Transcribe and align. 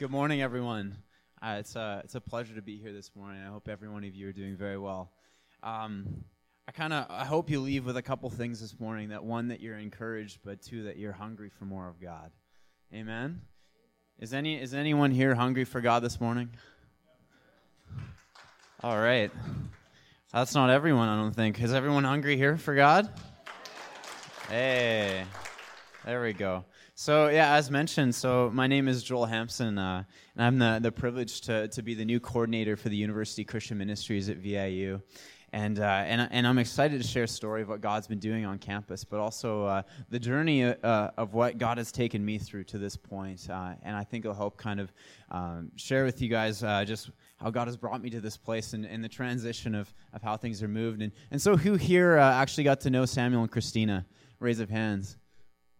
Good 0.00 0.10
morning, 0.10 0.40
everyone. 0.40 0.96
Uh, 1.42 1.56
it's, 1.58 1.76
a, 1.76 2.00
it's 2.02 2.14
a 2.14 2.22
pleasure 2.22 2.54
to 2.54 2.62
be 2.62 2.78
here 2.78 2.90
this 2.90 3.10
morning. 3.14 3.42
I 3.42 3.50
hope 3.50 3.68
every 3.68 3.86
one 3.86 4.02
of 4.02 4.14
you 4.14 4.30
are 4.30 4.32
doing 4.32 4.56
very 4.56 4.78
well. 4.78 5.12
Um, 5.62 6.24
I 6.66 6.72
kind 6.72 6.94
of 6.94 7.04
I 7.10 7.26
hope 7.26 7.50
you 7.50 7.60
leave 7.60 7.84
with 7.84 7.98
a 7.98 8.02
couple 8.02 8.30
things 8.30 8.62
this 8.62 8.80
morning. 8.80 9.10
That 9.10 9.22
one, 9.22 9.48
that 9.48 9.60
you're 9.60 9.76
encouraged, 9.76 10.38
but 10.42 10.62
two, 10.62 10.84
that 10.84 10.96
you're 10.96 11.12
hungry 11.12 11.50
for 11.50 11.66
more 11.66 11.86
of 11.86 12.00
God. 12.00 12.30
Amen. 12.94 13.42
Is 14.18 14.32
any 14.32 14.58
is 14.58 14.72
anyone 14.72 15.10
here 15.10 15.34
hungry 15.34 15.66
for 15.66 15.82
God 15.82 16.02
this 16.02 16.18
morning? 16.18 16.48
All 18.82 18.98
right. 18.98 19.30
That's 20.32 20.54
not 20.54 20.70
everyone, 20.70 21.10
I 21.10 21.16
don't 21.16 21.36
think. 21.36 21.60
Is 21.60 21.74
everyone 21.74 22.04
hungry 22.04 22.38
here 22.38 22.56
for 22.56 22.74
God? 22.74 23.06
Hey, 24.48 25.24
there 26.06 26.22
we 26.22 26.32
go. 26.32 26.64
So 27.02 27.28
yeah, 27.28 27.54
as 27.54 27.70
mentioned, 27.70 28.14
so 28.14 28.50
my 28.52 28.66
name 28.66 28.86
is 28.86 29.02
Joel 29.02 29.24
Hampson, 29.24 29.78
uh, 29.78 30.04
and 30.36 30.44
I'm 30.44 30.58
the, 30.58 30.80
the 30.82 30.92
privilege 30.92 31.40
to, 31.40 31.66
to 31.68 31.80
be 31.80 31.94
the 31.94 32.04
new 32.04 32.20
coordinator 32.20 32.76
for 32.76 32.90
the 32.90 32.96
University 32.96 33.42
Christian 33.42 33.78
Ministries 33.78 34.28
at 34.28 34.36
VIU. 34.36 35.00
And, 35.54 35.78
uh, 35.78 35.82
and, 35.82 36.28
and 36.30 36.46
I'm 36.46 36.58
excited 36.58 37.00
to 37.00 37.08
share 37.08 37.22
a 37.22 37.28
story 37.28 37.62
of 37.62 37.70
what 37.70 37.80
God's 37.80 38.06
been 38.06 38.18
doing 38.18 38.44
on 38.44 38.58
campus, 38.58 39.02
but 39.02 39.18
also 39.18 39.64
uh, 39.64 39.82
the 40.10 40.18
journey 40.18 40.62
uh, 40.62 40.74
of 41.16 41.32
what 41.32 41.56
God 41.56 41.78
has 41.78 41.90
taken 41.90 42.22
me 42.22 42.36
through 42.36 42.64
to 42.64 42.76
this 42.76 42.98
point. 42.98 43.48
Uh, 43.48 43.76
and 43.82 43.96
I 43.96 44.04
think 44.04 44.26
it'll 44.26 44.36
help 44.36 44.58
kind 44.58 44.78
of 44.78 44.92
um, 45.30 45.72
share 45.76 46.04
with 46.04 46.20
you 46.20 46.28
guys 46.28 46.62
uh, 46.62 46.84
just 46.84 47.12
how 47.38 47.48
God 47.48 47.66
has 47.66 47.78
brought 47.78 48.02
me 48.02 48.10
to 48.10 48.20
this 48.20 48.36
place 48.36 48.74
and, 48.74 48.84
and 48.84 49.02
the 49.02 49.08
transition 49.08 49.74
of, 49.74 49.90
of 50.12 50.20
how 50.20 50.36
things 50.36 50.62
are 50.62 50.68
moved. 50.68 51.00
And, 51.00 51.12
and 51.30 51.40
so, 51.40 51.56
who 51.56 51.76
here 51.76 52.18
actually 52.18 52.64
got 52.64 52.82
to 52.82 52.90
know 52.90 53.06
Samuel 53.06 53.40
and 53.40 53.50
Christina? 53.50 54.04
Raise 54.38 54.60
of 54.60 54.68
hands. 54.68 55.16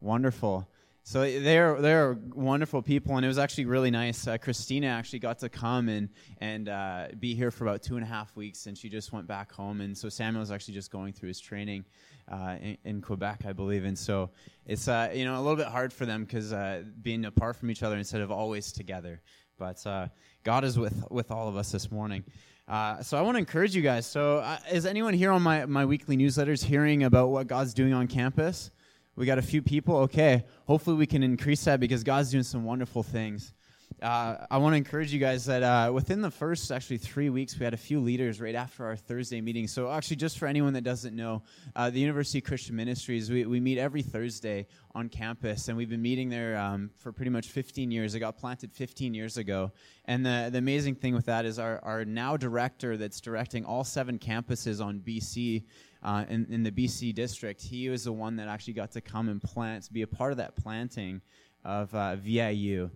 Wonderful. 0.00 0.66
So 1.02 1.22
they're 1.22 1.80
they're 1.80 2.18
wonderful 2.34 2.82
people, 2.82 3.16
and 3.16 3.24
it 3.24 3.28
was 3.28 3.38
actually 3.38 3.64
really 3.64 3.90
nice. 3.90 4.26
Uh, 4.26 4.36
Christina 4.36 4.88
actually 4.88 5.20
got 5.20 5.38
to 5.40 5.48
come 5.48 5.88
and 5.88 6.10
and 6.40 6.68
uh, 6.68 7.08
be 7.18 7.34
here 7.34 7.50
for 7.50 7.64
about 7.64 7.82
two 7.82 7.96
and 7.96 8.04
a 8.04 8.06
half 8.06 8.36
weeks, 8.36 8.66
and 8.66 8.76
she 8.76 8.88
just 8.88 9.12
went 9.12 9.26
back 9.26 9.50
home. 9.50 9.80
And 9.80 9.96
so 9.96 10.08
Samuel 10.08 10.40
was 10.40 10.50
actually 10.50 10.74
just 10.74 10.90
going 10.90 11.12
through 11.12 11.28
his 11.28 11.40
training 11.40 11.84
uh, 12.30 12.56
in, 12.60 12.76
in, 12.84 13.00
Quebec, 13.00 13.44
I 13.46 13.52
believe. 13.52 13.84
And 13.84 13.98
so 13.98 14.30
it's 14.66 14.88
uh, 14.88 15.10
you 15.12 15.24
know 15.24 15.36
a 15.36 15.40
little 15.40 15.56
bit 15.56 15.68
hard 15.68 15.92
for 15.92 16.04
them 16.04 16.24
because 16.24 16.52
uh, 16.52 16.82
being 17.02 17.24
apart 17.24 17.56
from 17.56 17.70
each 17.70 17.82
other 17.82 17.96
instead 17.96 18.20
of 18.20 18.30
always 18.30 18.70
together. 18.70 19.22
But 19.58 19.84
uh, 19.86 20.08
God 20.44 20.64
is 20.64 20.78
with 20.78 21.04
with 21.10 21.30
all 21.30 21.48
of 21.48 21.56
us 21.56 21.72
this 21.72 21.90
morning. 21.90 22.24
so 22.68 23.16
I 23.16 23.22
want 23.22 23.36
to 23.36 23.38
encourage 23.38 23.74
you 23.74 23.82
guys. 23.82 24.06
So 24.06 24.46
is 24.70 24.84
anyone 24.84 25.14
here 25.14 25.32
on 25.32 25.40
my 25.40 25.64
my 25.64 25.86
weekly 25.86 26.18
newsletters 26.18 26.62
hearing 26.62 27.04
about 27.04 27.30
what 27.30 27.46
God's 27.46 27.72
doing 27.72 27.94
on 27.94 28.06
campus? 28.06 28.70
We 29.16 29.26
got 29.26 29.38
a 29.38 29.42
few 29.42 29.62
people. 29.62 29.96
Okay. 29.98 30.44
Hopefully, 30.66 30.96
we 30.96 31.06
can 31.06 31.22
increase 31.22 31.64
that 31.64 31.80
because 31.80 32.04
God's 32.04 32.30
doing 32.30 32.44
some 32.44 32.64
wonderful 32.64 33.02
things. 33.02 33.52
Uh, 34.00 34.46
I 34.50 34.56
want 34.56 34.72
to 34.72 34.76
encourage 34.78 35.12
you 35.12 35.18
guys 35.18 35.44
that 35.44 35.62
uh, 35.62 35.92
within 35.92 36.22
the 36.22 36.30
first 36.30 36.70
actually 36.70 36.96
three 36.96 37.28
weeks, 37.28 37.58
we 37.58 37.64
had 37.64 37.74
a 37.74 37.78
few 37.78 38.00
leaders 38.00 38.40
right 38.40 38.54
after 38.54 38.86
our 38.86 38.96
Thursday 38.96 39.42
meeting. 39.42 39.66
So, 39.66 39.90
actually, 39.90 40.16
just 40.16 40.38
for 40.38 40.46
anyone 40.46 40.72
that 40.72 40.84
doesn't 40.84 41.14
know, 41.14 41.42
uh, 41.76 41.90
the 41.90 41.98
University 41.98 42.40
Christian 42.40 42.76
Ministries, 42.76 43.30
we, 43.30 43.44
we 43.44 43.60
meet 43.60 43.76
every 43.76 44.00
Thursday 44.00 44.66
on 44.94 45.10
campus, 45.10 45.68
and 45.68 45.76
we've 45.76 45.90
been 45.90 46.00
meeting 46.00 46.30
there 46.30 46.56
um, 46.56 46.90
for 46.96 47.12
pretty 47.12 47.30
much 47.30 47.48
15 47.48 47.90
years. 47.90 48.14
It 48.14 48.20
got 48.20 48.38
planted 48.38 48.72
15 48.72 49.12
years 49.12 49.36
ago. 49.36 49.70
And 50.06 50.24
the, 50.24 50.48
the 50.50 50.58
amazing 50.58 50.94
thing 50.94 51.14
with 51.14 51.26
that 51.26 51.44
is 51.44 51.58
our, 51.58 51.78
our 51.82 52.04
now 52.06 52.38
director 52.38 52.96
that's 52.96 53.20
directing 53.20 53.66
all 53.66 53.84
seven 53.84 54.18
campuses 54.18 54.82
on 54.82 55.00
BC 55.00 55.64
uh, 56.02 56.24
in, 56.28 56.46
in 56.50 56.62
the 56.62 56.70
BC 56.70 57.14
district, 57.14 57.62
he 57.62 57.88
was 57.88 58.04
the 58.04 58.12
one 58.12 58.36
that 58.36 58.48
actually 58.48 58.74
got 58.74 58.92
to 58.92 59.00
come 59.00 59.28
and 59.28 59.40
plant, 59.40 59.92
be 59.92 60.02
a 60.02 60.06
part 60.06 60.32
of 60.32 60.38
that 60.38 60.56
planting 60.56 61.20
of 61.64 61.94
uh, 61.94 62.16
VIU. 62.16 62.90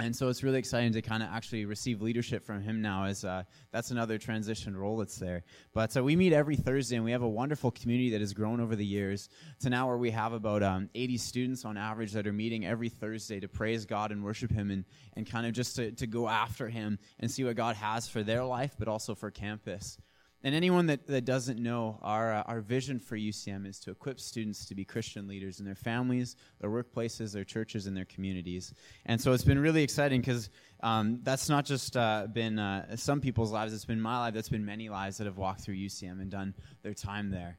And 0.00 0.14
so 0.14 0.28
it's 0.28 0.44
really 0.44 0.60
exciting 0.60 0.92
to 0.92 1.02
kind 1.02 1.24
of 1.24 1.28
actually 1.32 1.64
receive 1.64 2.00
leadership 2.00 2.46
from 2.46 2.62
him 2.62 2.80
now, 2.80 3.04
as 3.04 3.24
uh, 3.24 3.42
that's 3.72 3.90
another 3.90 4.16
transition 4.16 4.76
role 4.76 4.96
that's 4.96 5.16
there. 5.16 5.42
But 5.74 5.96
uh, 5.96 6.04
we 6.04 6.14
meet 6.14 6.32
every 6.32 6.54
Thursday, 6.54 6.94
and 6.94 7.04
we 7.04 7.10
have 7.10 7.22
a 7.22 7.28
wonderful 7.28 7.72
community 7.72 8.10
that 8.10 8.20
has 8.20 8.32
grown 8.32 8.60
over 8.60 8.76
the 8.76 8.86
years 8.86 9.28
to 9.60 9.70
now 9.70 9.88
where 9.88 9.98
we 9.98 10.12
have 10.12 10.32
about 10.32 10.62
um, 10.62 10.88
80 10.94 11.16
students 11.16 11.64
on 11.64 11.76
average 11.76 12.12
that 12.12 12.28
are 12.28 12.32
meeting 12.32 12.64
every 12.64 12.88
Thursday 12.88 13.40
to 13.40 13.48
praise 13.48 13.84
God 13.86 14.12
and 14.12 14.22
worship 14.22 14.52
Him 14.52 14.70
and, 14.70 14.84
and 15.16 15.28
kind 15.28 15.48
of 15.48 15.52
just 15.52 15.74
to, 15.76 15.90
to 15.90 16.06
go 16.06 16.28
after 16.28 16.68
Him 16.68 17.00
and 17.18 17.28
see 17.28 17.42
what 17.42 17.56
God 17.56 17.74
has 17.74 18.08
for 18.08 18.22
their 18.22 18.44
life, 18.44 18.76
but 18.78 18.86
also 18.86 19.16
for 19.16 19.32
campus. 19.32 19.98
And 20.44 20.54
anyone 20.54 20.86
that, 20.86 21.06
that 21.08 21.24
doesn't 21.24 21.58
know, 21.58 21.98
our, 22.00 22.32
uh, 22.32 22.42
our 22.42 22.60
vision 22.60 23.00
for 23.00 23.16
UCM 23.16 23.66
is 23.66 23.80
to 23.80 23.90
equip 23.90 24.20
students 24.20 24.64
to 24.66 24.74
be 24.76 24.84
Christian 24.84 25.26
leaders 25.26 25.58
in 25.58 25.66
their 25.66 25.74
families, 25.74 26.36
their 26.60 26.70
workplaces, 26.70 27.32
their 27.32 27.44
churches, 27.44 27.86
and 27.86 27.96
their 27.96 28.04
communities. 28.04 28.72
And 29.06 29.20
so 29.20 29.32
it's 29.32 29.42
been 29.42 29.58
really 29.58 29.82
exciting 29.82 30.20
because 30.20 30.48
um, 30.80 31.18
that's 31.24 31.48
not 31.48 31.64
just 31.64 31.96
uh, 31.96 32.28
been 32.32 32.60
uh, 32.60 32.96
some 32.96 33.20
people's 33.20 33.50
lives, 33.50 33.74
it's 33.74 33.84
been 33.84 34.00
my 34.00 34.16
life, 34.18 34.34
that's 34.34 34.48
been 34.48 34.64
many 34.64 34.88
lives 34.88 35.18
that 35.18 35.24
have 35.24 35.38
walked 35.38 35.62
through 35.62 35.74
UCM 35.74 36.20
and 36.20 36.30
done 36.30 36.54
their 36.82 36.94
time 36.94 37.30
there. 37.30 37.58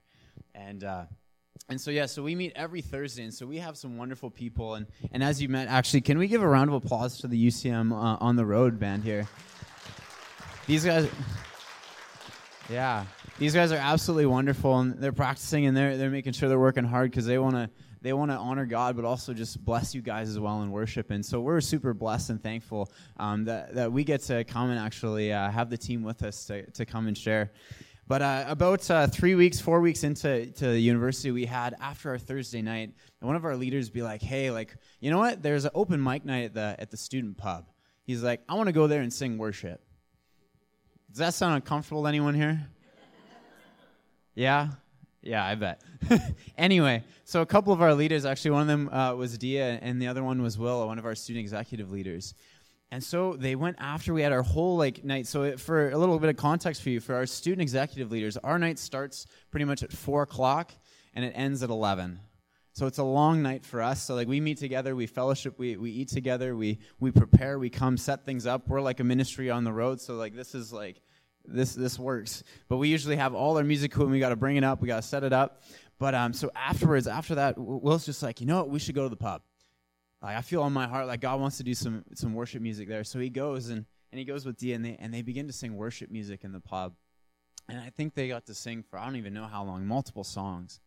And, 0.55 0.85
uh, 0.85 1.03
and 1.67 1.81
so, 1.81 1.91
yeah, 1.91 2.05
so 2.05 2.23
we 2.23 2.33
meet 2.33 2.53
every 2.55 2.81
Thursday, 2.81 3.23
and 3.23 3.33
so 3.33 3.45
we 3.45 3.57
have 3.57 3.75
some 3.75 3.97
wonderful 3.97 4.31
people. 4.31 4.75
And, 4.75 4.87
and 5.11 5.21
as 5.21 5.41
you 5.41 5.49
met, 5.49 5.67
actually, 5.67 6.01
can 6.01 6.17
we 6.17 6.29
give 6.29 6.41
a 6.41 6.47
round 6.47 6.69
of 6.69 6.75
applause 6.75 7.17
to 7.19 7.27
the 7.27 7.47
UCM 7.47 7.91
uh, 7.91 8.17
on 8.21 8.37
the 8.37 8.45
road 8.45 8.79
band 8.79 9.03
here? 9.03 9.27
These 10.65 10.85
guys. 10.85 11.09
Yeah, 12.69 13.05
these 13.39 13.55
guys 13.55 13.71
are 13.71 13.77
absolutely 13.77 14.27
wonderful, 14.27 14.79
and 14.79 14.99
they're 14.99 15.11
practicing 15.11 15.65
and 15.65 15.75
they're 15.75 15.97
they're 15.97 16.11
making 16.11 16.33
sure 16.33 16.49
they're 16.49 16.59
working 16.59 16.83
hard 16.83 17.09
because 17.09 17.25
they 17.25 17.39
want 17.39 17.55
to 17.55 17.69
they 18.01 18.13
want 18.13 18.29
to 18.29 18.37
honor 18.37 18.65
God, 18.67 18.95
but 18.95 19.05
also 19.05 19.33
just 19.33 19.63
bless 19.65 19.95
you 19.95 20.01
guys 20.01 20.29
as 20.29 20.39
well 20.39 20.61
in 20.61 20.69
worship. 20.69 21.09
And 21.09 21.25
so 21.25 21.41
we're 21.41 21.61
super 21.61 21.93
blessed 21.93 22.29
and 22.29 22.41
thankful 22.41 22.91
um, 23.17 23.45
that 23.45 23.73
that 23.73 23.91
we 23.91 24.03
get 24.03 24.21
to 24.23 24.43
come 24.43 24.69
and 24.69 24.79
actually 24.79 25.33
uh, 25.33 25.49
have 25.49 25.71
the 25.71 25.77
team 25.77 26.03
with 26.03 26.21
us 26.21 26.45
to 26.45 26.69
to 26.71 26.85
come 26.85 27.07
and 27.07 27.17
share. 27.17 27.51
But 28.07 28.21
uh, 28.21 28.45
about 28.47 28.89
uh, 28.89 29.07
three 29.07 29.33
weeks, 29.33 29.59
four 29.59 29.81
weeks 29.81 30.03
into 30.03 30.47
to 30.51 30.67
the 30.67 30.79
university, 30.79 31.31
we 31.31 31.45
had 31.45 31.75
after 31.81 32.11
our 32.11 32.19
Thursday 32.19 32.61
night, 32.61 32.93
one 33.19 33.35
of 33.35 33.45
our 33.45 33.55
leaders 33.55 33.89
be 33.89 34.03
like, 34.03 34.21
"Hey, 34.21 34.51
like 34.51 34.75
you 34.99 35.09
know 35.09 35.17
what? 35.17 35.41
There's 35.41 35.65
an 35.65 35.71
open 35.73 36.03
mic 36.03 36.23
night 36.23 36.45
at 36.45 36.53
the 36.53 36.75
at 36.77 36.91
the 36.91 36.97
student 36.97 37.37
pub." 37.37 37.65
He's 38.03 38.21
like, 38.21 38.41
"I 38.47 38.53
want 38.53 38.67
to 38.67 38.73
go 38.73 38.85
there 38.85 39.01
and 39.01 39.11
sing 39.11 39.39
worship." 39.39 39.81
Does 41.09 41.17
that 41.17 41.33
sound 41.33 41.55
uncomfortable 41.55 42.03
to 42.03 42.07
anyone 42.07 42.35
here? 42.35 42.67
Yeah? 44.35 44.69
Yeah, 45.21 45.45
I 45.45 45.55
bet. 45.55 45.81
anyway, 46.57 47.03
so 47.25 47.41
a 47.41 47.45
couple 47.45 47.73
of 47.73 47.81
our 47.81 47.93
leaders, 47.93 48.25
actually, 48.25 48.51
one 48.51 48.61
of 48.61 48.67
them 48.67 48.89
uh, 48.89 49.13
was 49.15 49.37
Dia, 49.37 49.79
and 49.81 50.01
the 50.01 50.07
other 50.07 50.23
one 50.23 50.41
was 50.41 50.57
Will, 50.57 50.85
one 50.87 50.97
of 50.97 51.05
our 51.05 51.15
student 51.15 51.41
executive 51.41 51.91
leaders. 51.91 52.33
And 52.91 53.03
so 53.03 53.33
they 53.33 53.55
went 53.55 53.77
after 53.79 54.13
we 54.13 54.21
had 54.21 54.31
our 54.31 54.41
whole 54.41 54.77
like 54.77 55.03
night. 55.03 55.27
So 55.27 55.43
it, 55.43 55.59
for 55.59 55.89
a 55.89 55.97
little 55.97 56.17
bit 56.19 56.29
of 56.29 56.37
context 56.37 56.81
for 56.81 56.89
you, 56.89 56.99
for 56.99 57.15
our 57.15 57.25
student 57.25 57.61
executive 57.61 58.11
leaders, 58.11 58.37
our 58.37 58.57
night 58.57 58.79
starts 58.79 59.27
pretty 59.51 59.65
much 59.65 59.83
at 59.83 59.91
four 59.91 60.23
o'clock 60.23 60.71
and 61.13 61.23
it 61.23 61.33
ends 61.35 61.61
at 61.61 61.69
eleven. 61.69 62.19
So 62.79 62.85
it's 62.85 62.97
a 62.97 63.03
long 63.03 63.41
night 63.41 63.65
for 63.65 63.81
us. 63.81 64.01
So 64.01 64.15
like 64.15 64.29
we 64.29 64.39
meet 64.39 64.57
together, 64.57 64.95
we 64.95 65.05
fellowship, 65.05 65.59
we, 65.59 65.75
we 65.75 65.91
eat 65.91 66.07
together, 66.07 66.55
we 66.55 66.79
we 67.01 67.11
prepare, 67.11 67.59
we 67.59 67.69
come 67.69 67.97
set 67.97 68.23
things 68.25 68.45
up. 68.45 68.69
We're 68.69 68.79
like 68.79 69.01
a 69.01 69.03
ministry 69.03 69.49
on 69.49 69.65
the 69.65 69.73
road. 69.73 69.99
So 69.99 70.13
like 70.13 70.33
this 70.33 70.55
is 70.55 70.71
like 70.71 71.01
this 71.43 71.75
this 71.75 71.99
works. 71.99 72.41
But 72.69 72.77
we 72.77 72.87
usually 72.87 73.17
have 73.17 73.35
all 73.35 73.57
our 73.57 73.65
music 73.65 73.91
equipment. 73.91 74.13
We 74.13 74.21
got 74.21 74.29
to 74.29 74.37
bring 74.37 74.55
it 74.55 74.63
up. 74.63 74.81
We 74.81 74.87
got 74.87 74.95
to 74.95 75.01
set 75.01 75.25
it 75.25 75.33
up. 75.33 75.61
But 75.97 76.15
um, 76.15 76.31
so 76.31 76.51
afterwards, 76.55 77.05
after 77.05 77.35
that, 77.35 77.57
Will's 77.57 78.05
just 78.05 78.23
like, 78.23 78.39
you 78.39 78.47
know 78.47 78.59
what? 78.59 78.69
We 78.69 78.79
should 78.79 78.95
go 78.95 79.03
to 79.03 79.09
the 79.09 79.17
pub. 79.17 79.41
Like 80.21 80.37
I 80.37 80.41
feel 80.41 80.63
on 80.63 80.71
my 80.71 80.87
heart 80.87 81.05
like 81.05 81.19
God 81.19 81.41
wants 81.41 81.57
to 81.57 81.63
do 81.63 81.73
some 81.73 82.05
some 82.15 82.33
worship 82.33 82.61
music 82.61 82.87
there. 82.87 83.03
So 83.03 83.19
he 83.19 83.29
goes 83.29 83.67
and 83.67 83.85
and 84.13 84.19
he 84.19 84.23
goes 84.23 84.45
with 84.45 84.55
Dia 84.55 84.75
and 84.75 84.85
they 84.85 84.95
and 85.01 85.13
they 85.13 85.21
begin 85.21 85.47
to 85.47 85.53
sing 85.53 85.75
worship 85.75 86.11
music 86.11 86.45
in 86.45 86.53
the 86.53 86.61
pub. 86.61 86.93
And 87.67 87.77
I 87.77 87.89
think 87.89 88.15
they 88.15 88.29
got 88.29 88.45
to 88.45 88.53
sing 88.53 88.85
for 88.89 88.97
I 88.97 89.03
don't 89.03 89.17
even 89.17 89.33
know 89.33 89.47
how 89.47 89.65
long, 89.65 89.85
multiple 89.85 90.23
songs. 90.23 90.79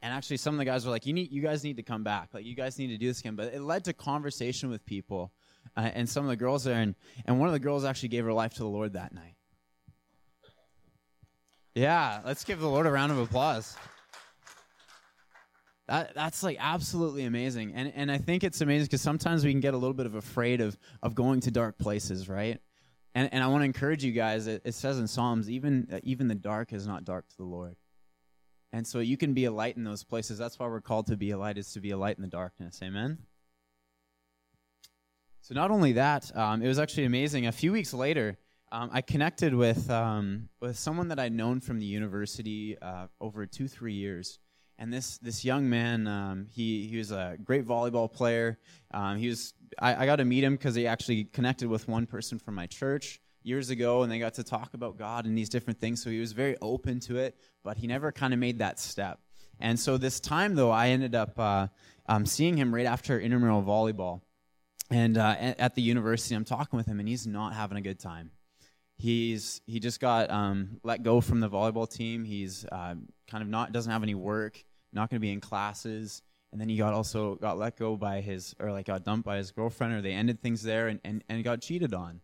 And 0.00 0.14
actually, 0.14 0.36
some 0.36 0.54
of 0.54 0.58
the 0.58 0.64
guys 0.64 0.84
were 0.84 0.90
like, 0.92 1.06
"You 1.06 1.12
need, 1.12 1.32
you 1.32 1.42
guys 1.42 1.64
need 1.64 1.76
to 1.76 1.82
come 1.82 2.04
back. 2.04 2.28
Like, 2.32 2.44
you 2.44 2.54
guys 2.54 2.78
need 2.78 2.88
to 2.88 2.98
do 2.98 3.08
this 3.08 3.20
again." 3.20 3.34
But 3.34 3.52
it 3.52 3.60
led 3.60 3.84
to 3.84 3.92
conversation 3.92 4.70
with 4.70 4.84
people, 4.86 5.32
uh, 5.76 5.90
and 5.92 6.08
some 6.08 6.24
of 6.24 6.28
the 6.28 6.36
girls 6.36 6.64
there, 6.64 6.80
and 6.80 6.94
and 7.24 7.40
one 7.40 7.48
of 7.48 7.52
the 7.52 7.58
girls 7.58 7.84
actually 7.84 8.10
gave 8.10 8.24
her 8.24 8.32
life 8.32 8.54
to 8.54 8.60
the 8.60 8.68
Lord 8.68 8.92
that 8.92 9.12
night. 9.12 9.34
Yeah, 11.74 12.20
let's 12.24 12.44
give 12.44 12.60
the 12.60 12.68
Lord 12.68 12.86
a 12.86 12.90
round 12.90 13.12
of 13.12 13.18
applause. 13.18 13.76
That, 15.88 16.14
that's 16.14 16.42
like 16.42 16.58
absolutely 16.60 17.24
amazing. 17.24 17.72
And, 17.74 17.92
and 17.94 18.12
I 18.12 18.18
think 18.18 18.44
it's 18.44 18.60
amazing 18.60 18.86
because 18.86 19.00
sometimes 19.00 19.44
we 19.44 19.52
can 19.52 19.60
get 19.60 19.74
a 19.74 19.76
little 19.76 19.94
bit 19.94 20.04
of 20.04 20.14
afraid 20.14 20.60
of, 20.60 20.76
of 21.02 21.14
going 21.14 21.40
to 21.40 21.50
dark 21.50 21.78
places, 21.78 22.28
right? 22.28 22.60
And, 23.14 23.32
and 23.32 23.42
I 23.42 23.46
want 23.46 23.62
to 23.62 23.64
encourage 23.64 24.04
you 24.04 24.12
guys, 24.12 24.46
it, 24.48 24.62
it 24.64 24.74
says 24.74 24.98
in 24.98 25.06
Psalms, 25.06 25.48
even, 25.48 25.88
uh, 25.90 26.00
even 26.02 26.28
the 26.28 26.34
dark 26.34 26.72
is 26.72 26.86
not 26.86 27.04
dark 27.04 27.26
to 27.28 27.36
the 27.38 27.44
Lord. 27.44 27.76
And 28.72 28.86
so 28.86 28.98
you 28.98 29.16
can 29.16 29.32
be 29.32 29.46
a 29.46 29.50
light 29.50 29.76
in 29.76 29.84
those 29.84 30.04
places. 30.04 30.38
That's 30.38 30.58
why 30.58 30.66
we're 30.66 30.80
called 30.80 31.06
to 31.06 31.16
be 31.16 31.30
a 31.30 31.38
light, 31.38 31.56
is 31.56 31.72
to 31.72 31.80
be 31.80 31.90
a 31.90 31.96
light 31.96 32.16
in 32.16 32.22
the 32.22 32.28
darkness. 32.28 32.80
Amen? 32.82 33.18
So 35.40 35.54
not 35.54 35.70
only 35.70 35.92
that, 35.92 36.36
um, 36.36 36.62
it 36.62 36.68
was 36.68 36.78
actually 36.78 37.04
amazing. 37.04 37.46
A 37.46 37.52
few 37.52 37.72
weeks 37.72 37.94
later, 37.94 38.36
um, 38.70 38.90
I 38.92 39.00
connected 39.00 39.54
with 39.54 39.88
um, 39.88 40.50
with 40.60 40.78
someone 40.78 41.08
that 41.08 41.18
I'd 41.18 41.32
known 41.32 41.60
from 41.60 41.78
the 41.78 41.86
university 41.86 42.76
uh, 42.82 43.06
over 43.18 43.46
two 43.46 43.66
three 43.66 43.94
years, 43.94 44.38
and 44.78 44.92
this 44.92 45.16
this 45.18 45.46
young 45.46 45.70
man, 45.70 46.06
um, 46.06 46.46
he 46.50 46.86
he 46.86 46.98
was 46.98 47.10
a 47.10 47.38
great 47.42 47.66
volleyball 47.66 48.12
player. 48.12 48.58
Um, 48.92 49.16
he 49.16 49.28
was 49.28 49.54
I, 49.78 50.02
I 50.02 50.06
got 50.06 50.16
to 50.16 50.26
meet 50.26 50.44
him 50.44 50.56
because 50.56 50.74
he 50.74 50.86
actually 50.86 51.24
connected 51.24 51.68
with 51.68 51.88
one 51.88 52.04
person 52.04 52.38
from 52.38 52.54
my 52.54 52.66
church 52.66 53.22
years 53.42 53.70
ago, 53.70 54.02
and 54.02 54.10
they 54.10 54.18
got 54.18 54.34
to 54.34 54.44
talk 54.44 54.74
about 54.74 54.98
God 54.98 55.24
and 55.24 55.36
these 55.36 55.48
different 55.48 55.80
things. 55.80 56.02
So 56.02 56.10
he 56.10 56.20
was 56.20 56.32
very 56.32 56.56
open 56.60 57.00
to 57.00 57.16
it, 57.16 57.36
but 57.62 57.76
he 57.76 57.86
never 57.86 58.12
kind 58.12 58.32
of 58.32 58.40
made 58.40 58.58
that 58.58 58.78
step. 58.78 59.20
And 59.60 59.78
so 59.78 59.98
this 59.98 60.20
time, 60.20 60.54
though, 60.54 60.70
I 60.70 60.88
ended 60.88 61.14
up 61.14 61.38
uh, 61.38 61.68
um, 62.06 62.26
seeing 62.26 62.56
him 62.56 62.74
right 62.74 62.86
after 62.86 63.18
intramural 63.18 63.62
volleyball, 63.62 64.20
and 64.90 65.18
uh, 65.18 65.34
at 65.58 65.74
the 65.74 65.82
university, 65.82 66.34
I'm 66.34 66.44
talking 66.44 66.76
with 66.76 66.86
him, 66.86 67.00
and 67.00 67.08
he's 67.08 67.26
not 67.26 67.54
having 67.54 67.78
a 67.78 67.82
good 67.82 67.98
time 67.98 68.30
he's 69.00 69.60
he 69.64 69.78
just 69.78 70.00
got 70.00 70.28
um, 70.28 70.80
let 70.82 71.04
go 71.04 71.20
from 71.20 71.38
the 71.38 71.48
volleyball 71.48 71.88
team. 71.88 72.24
He's 72.24 72.64
uh, 72.64 72.96
kind 73.28 73.42
of 73.42 73.48
not 73.48 73.70
doesn't 73.70 73.92
have 73.92 74.02
any 74.02 74.16
work 74.16 74.64
not 74.92 75.10
going 75.10 75.20
to 75.20 75.20
be 75.20 75.32
in 75.32 75.40
classes. 75.40 76.22
And 76.50 76.60
then 76.60 76.68
he 76.68 76.76
got 76.76 76.94
also 76.94 77.34
got 77.34 77.58
let 77.58 77.76
go 77.76 77.96
by 77.96 78.20
his, 78.20 78.54
or 78.58 78.72
like 78.72 78.86
got 78.86 79.04
dumped 79.04 79.26
by 79.26 79.36
his 79.36 79.50
girlfriend, 79.50 79.92
or 79.92 80.00
they 80.00 80.12
ended 80.12 80.40
things 80.40 80.62
there 80.62 80.88
and, 80.88 80.98
and, 81.04 81.22
and 81.28 81.44
got 81.44 81.60
cheated 81.60 81.92
on. 81.92 82.20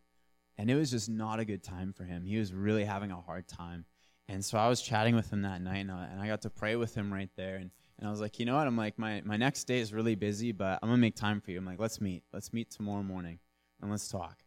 And 0.56 0.70
it 0.70 0.76
was 0.76 0.90
just 0.90 1.08
not 1.08 1.40
a 1.40 1.44
good 1.44 1.62
time 1.62 1.92
for 1.92 2.04
him. 2.04 2.24
He 2.24 2.38
was 2.38 2.52
really 2.52 2.84
having 2.84 3.10
a 3.10 3.20
hard 3.20 3.48
time. 3.48 3.84
And 4.28 4.44
so 4.44 4.56
I 4.56 4.68
was 4.68 4.80
chatting 4.80 5.14
with 5.14 5.30
him 5.30 5.42
that 5.42 5.60
night, 5.60 5.80
and 5.80 5.92
I, 5.92 6.06
and 6.06 6.20
I 6.20 6.26
got 6.26 6.42
to 6.42 6.50
pray 6.50 6.76
with 6.76 6.94
him 6.94 7.12
right 7.12 7.28
there. 7.36 7.56
And, 7.56 7.70
and 7.98 8.08
I 8.08 8.10
was 8.10 8.20
like, 8.20 8.38
you 8.38 8.46
know 8.46 8.56
what? 8.56 8.66
I'm 8.66 8.76
like, 8.76 8.98
my, 8.98 9.20
my 9.24 9.36
next 9.36 9.64
day 9.64 9.80
is 9.80 9.92
really 9.92 10.14
busy, 10.14 10.52
but 10.52 10.78
I'm 10.82 10.88
going 10.88 10.98
to 10.98 11.00
make 11.00 11.16
time 11.16 11.40
for 11.40 11.50
you. 11.50 11.58
I'm 11.58 11.66
like, 11.66 11.78
let's 11.78 12.00
meet. 12.00 12.22
Let's 12.32 12.52
meet 12.52 12.70
tomorrow 12.70 13.02
morning, 13.02 13.38
and 13.82 13.90
let's 13.90 14.08
talk. 14.08 14.38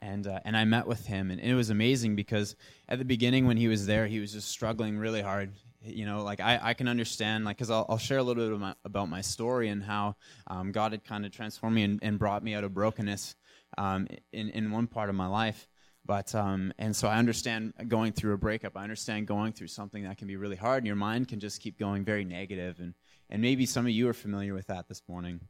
And, 0.00 0.26
uh, 0.26 0.40
and 0.44 0.56
I 0.56 0.64
met 0.64 0.86
with 0.86 1.06
him, 1.06 1.30
and 1.30 1.40
it 1.40 1.54
was 1.54 1.70
amazing 1.70 2.14
because 2.14 2.54
at 2.88 2.98
the 2.98 3.04
beginning 3.04 3.46
when 3.46 3.56
he 3.56 3.66
was 3.66 3.86
there, 3.86 4.06
he 4.06 4.20
was 4.20 4.32
just 4.32 4.48
struggling 4.48 4.96
really 4.98 5.22
hard 5.22 5.52
you 5.88 6.04
know 6.04 6.22
like 6.22 6.40
i, 6.40 6.58
I 6.60 6.74
can 6.74 6.88
understand 6.88 7.44
like 7.44 7.56
because 7.56 7.70
I'll, 7.70 7.86
I'll, 7.88 7.98
share 7.98 8.18
a 8.18 8.22
little 8.22 8.48
bit 8.48 8.58
my, 8.58 8.74
about 8.84 9.08
my 9.08 9.20
story 9.20 9.68
and 9.68 9.82
how 9.82 10.16
um, 10.46 10.72
god 10.72 10.92
had 10.92 11.04
kind 11.04 11.24
of 11.24 11.32
transformed 11.32 11.76
me 11.76 11.82
and, 11.84 12.00
and, 12.02 12.18
brought 12.18 12.42
me 12.42 12.54
out 12.54 12.64
of 12.64 12.74
brokenness 12.74 13.36
um, 13.78 14.06
in, 14.32 14.50
in 14.50 14.70
one 14.70 14.86
part 14.86 15.08
of 15.08 15.14
my 15.14 15.26
life. 15.26 15.68
But 16.04 16.34
um, 16.36 16.72
and 16.78 16.94
so 16.94 17.08
i 17.08 17.16
understand 17.16 17.74
going 17.88 18.12
through 18.12 18.34
a 18.34 18.38
breakup. 18.38 18.76
I 18.76 18.84
understand 18.84 19.26
going 19.26 19.52
through 19.52 19.66
something 19.68 20.04
that 20.04 20.18
can 20.18 20.28
be 20.28 20.36
really 20.36 20.56
hard 20.56 20.78
and 20.78 20.86
your 20.86 20.94
mind 20.96 21.26
can 21.26 21.40
just 21.40 21.60
keep 21.60 21.78
going 21.78 22.04
very 22.04 22.24
negative. 22.24 22.78
And 22.78 22.94
and 23.28 23.42
maybe 23.42 23.66
some 23.66 23.86
of 23.86 23.90
you 23.90 24.08
are 24.08 24.14
familiar 24.14 24.54
with 24.54 24.68
that 24.68 24.86
this 24.86 25.02
morning. 25.08 25.40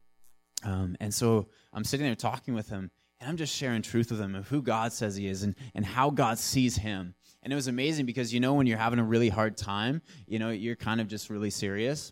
Um, 0.63 0.97
and 0.99 1.13
so 1.13 1.49
i'm 1.71 1.83
sitting 1.83 2.07
there 2.07 2.15
talking 2.15 2.55
with 2.55 2.67
him 2.67 2.89
and 3.19 3.29
i'm 3.29 3.37
just 3.37 3.55
sharing 3.55 3.83
truth 3.83 4.09
with 4.09 4.19
him 4.19 4.33
of 4.33 4.47
who 4.47 4.63
god 4.63 4.91
says 4.91 5.15
he 5.15 5.27
is 5.27 5.43
and, 5.43 5.53
and 5.75 5.85
how 5.85 6.09
god 6.09 6.39
sees 6.39 6.77
him. 6.77 7.13
And 7.43 7.53
it 7.53 7.55
was 7.55 7.67
amazing 7.67 8.05
because 8.05 8.33
you 8.33 8.39
know 8.39 8.55
when 8.55 8.67
you're 8.67 8.77
having 8.77 8.99
a 8.99 9.03
really 9.03 9.29
hard 9.29 9.55
time, 9.55 10.01
you 10.25 10.37
know, 10.37 10.49
you're 10.49 10.75
kind 10.75 10.99
of 10.99 11.07
just 11.07 11.29
really 11.29 11.49
serious. 11.49 12.11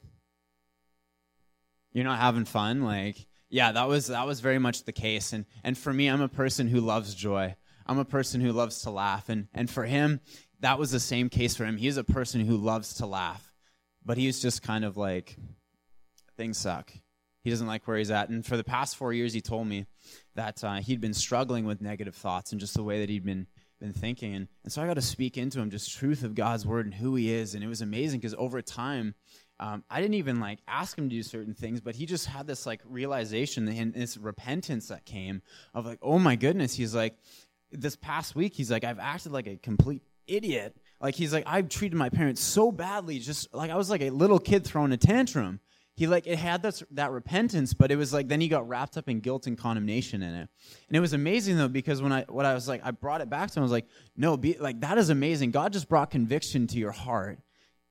You're 1.92 2.06
not 2.06 2.20
having 2.20 2.46
fun 2.46 2.84
like 2.84 3.26
yeah, 3.50 3.72
that 3.72 3.88
was 3.88 4.08
that 4.08 4.26
was 4.26 4.40
very 4.40 4.60
much 4.60 4.84
the 4.84 4.92
case 4.92 5.34
and 5.34 5.46
and 5.64 5.78
for 5.78 5.94
me 5.94 6.08
I'm 6.08 6.22
a 6.22 6.28
person 6.28 6.68
who 6.68 6.82
loves 6.82 7.14
joy. 7.14 7.56
I'm 7.88 8.00
a 8.00 8.06
person 8.06 8.42
who 8.42 8.52
loves 8.52 8.82
to 8.82 8.90
laugh 8.90 9.30
and 9.30 9.48
and 9.54 9.70
for 9.70 9.86
him 9.86 10.22
that 10.62 10.80
was 10.80 10.92
the 10.92 11.00
same 11.00 11.30
case 11.30 11.56
for 11.56 11.66
him. 11.66 11.78
He's 11.78 11.98
a 11.98 12.04
person 12.04 12.42
who 12.42 12.58
loves 12.58 12.96
to 12.96 13.06
laugh. 13.06 13.52
But 14.04 14.18
he's 14.18 14.42
just 14.42 14.62
kind 14.62 14.86
of 14.86 14.98
like 14.98 15.36
things 16.38 16.58
suck. 16.58 16.92
He 17.44 17.50
doesn't 17.50 17.68
like 17.68 17.88
where 17.88 17.98
he's 17.98 18.12
at. 18.12 18.30
And 18.30 18.46
for 18.46 18.58
the 18.58 18.64
past 18.64 18.96
four 18.96 19.14
years, 19.14 19.34
he 19.34 19.42
told 19.42 19.68
me 19.68 19.86
that 20.36 20.64
uh, 20.64 20.76
he'd 20.76 21.02
been 21.02 21.14
struggling 21.14 21.66
with 21.66 21.82
negative 21.82 22.16
thoughts 22.16 22.52
and 22.52 22.60
just 22.60 22.74
the 22.74 22.84
way 22.84 23.00
that 23.00 23.10
he'd 23.10 23.26
been 23.26 23.48
been 23.80 23.94
thinking. 23.94 24.34
And, 24.34 24.48
and 24.64 24.72
so 24.72 24.82
I 24.82 24.88
got 24.88 24.94
to 24.94 25.02
speak 25.02 25.38
into 25.38 25.60
him 25.60 25.70
just 25.70 25.92
truth 25.92 26.24
of 26.24 26.34
God's 26.34 26.66
word 26.66 26.86
and 26.86 26.96
who 26.96 27.16
he 27.16 27.32
is. 27.32 27.54
And 27.56 27.64
it 27.64 27.68
was 27.68 27.82
amazing 27.82 28.22
because 28.22 28.34
over 28.36 28.62
time, 28.62 29.16
um, 29.60 29.84
I 29.90 30.02
didn't 30.02 30.16
even 30.16 30.40
like 30.40 30.60
ask 30.68 30.98
him 30.98 31.10
to 31.10 31.16
do 31.16 31.24
certain 31.24 31.54
things, 31.54 31.82
but 31.82 31.96
he 31.96 32.06
just 32.06 32.26
had 32.26 32.48
this 32.48 32.66
like 32.66 32.82
realization 32.86 33.68
and 33.68 33.94
this 33.94 34.18
repentance 34.18 34.90
that 34.90 35.06
came 35.06 35.42
of 35.74 35.86
like, 35.86 36.00
oh 36.02 36.20
my 36.20 36.36
goodness. 36.36 36.74
He's 36.74 36.94
like, 36.94 37.18
this 37.72 37.96
past 37.96 38.36
week, 38.36 38.54
he's 38.54 38.70
like, 38.70 38.84
I've 38.84 39.00
acted 39.00 39.32
like 39.32 39.48
a 39.48 39.58
complete 39.58 40.02
idiot. 40.28 40.76
Like 41.00 41.16
he's 41.16 41.34
like, 41.34 41.44
I've 41.48 41.70
treated 41.70 41.96
my 41.96 42.10
parents 42.10 42.42
so 42.42 42.72
badly, 42.72 43.20
just 43.20 43.54
like 43.54 43.72
I 43.72 43.76
was 43.76 43.90
like 43.90 44.02
a 44.02 44.10
little 44.10 44.40
kid 44.40 44.66
throwing 44.66 44.92
a 44.92 44.98
tantrum 44.98 45.60
he 45.96 46.08
like 46.08 46.28
it 46.28 46.38
had 46.38 46.62
that 46.62 46.82
that 46.92 47.12
repentance 47.12 47.74
but 47.74 47.92
it 47.92 47.96
was 47.96 48.14
like 48.14 48.28
then 48.28 48.42
he 48.42 48.48
got 48.48 48.68
wrapped 48.68 48.98
up 48.98 49.08
in 49.10 49.20
guilt 49.20 49.48
and 49.48 49.58
condemnation 49.58 50.22
in 50.22 50.34
it 50.34 50.50
and 50.88 50.98
it 50.98 51.00
was 51.00 51.14
amazing 51.14 51.58
though 51.58 51.68
because 51.68 52.02
when 52.02 52.12
i 52.12 52.26
what 52.28 52.46
i 52.46 52.54
was 52.54 52.68
like 52.68 52.82
i 52.84 52.92
brought 52.92 53.22
it 53.22 53.30
back 53.30 53.50
to 53.50 53.60
him 53.60 53.62
i 53.62 53.66
was 53.66 53.72
like 53.72 53.88
no 54.16 54.38
be 54.38 54.58
like 54.60 54.80
that 54.82 54.98
is 54.98 55.10
amazing 55.10 55.52
god 55.52 55.74
just 55.74 55.88
brought 55.88 56.12
conviction 56.12 56.68
to 56.68 56.78
your 56.78 56.92
heart 56.92 57.40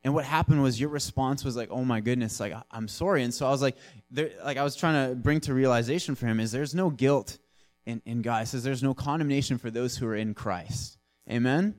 and 0.04 0.14
what 0.14 0.24
happened 0.24 0.62
was 0.62 0.78
your 0.78 0.90
response 0.90 1.44
was 1.44 1.56
like 1.56 1.70
oh 1.70 1.84
my 1.84 2.00
goodness 2.00 2.38
like 2.38 2.54
i'm 2.70 2.88
sorry 2.88 3.22
and 3.22 3.32
so 3.32 3.46
i 3.46 3.50
was 3.50 3.62
like 3.62 3.76
there 4.10 4.30
like 4.44 4.56
i 4.56 4.62
was 4.62 4.76
trying 4.76 5.08
to 5.08 5.14
bring 5.14 5.40
to 5.40 5.54
realization 5.54 6.14
for 6.14 6.26
him 6.26 6.38
is 6.38 6.52
there's 6.52 6.74
no 6.74 6.90
guilt 6.90 7.38
in, 7.86 8.00
in 8.04 8.22
god 8.22 8.42
it 8.42 8.46
says 8.46 8.62
there's 8.62 8.82
no 8.82 8.94
condemnation 8.94 9.58
for 9.58 9.70
those 9.70 9.96
who 9.96 10.06
are 10.06 10.16
in 10.16 10.34
christ 10.34 10.98
amen 11.30 11.74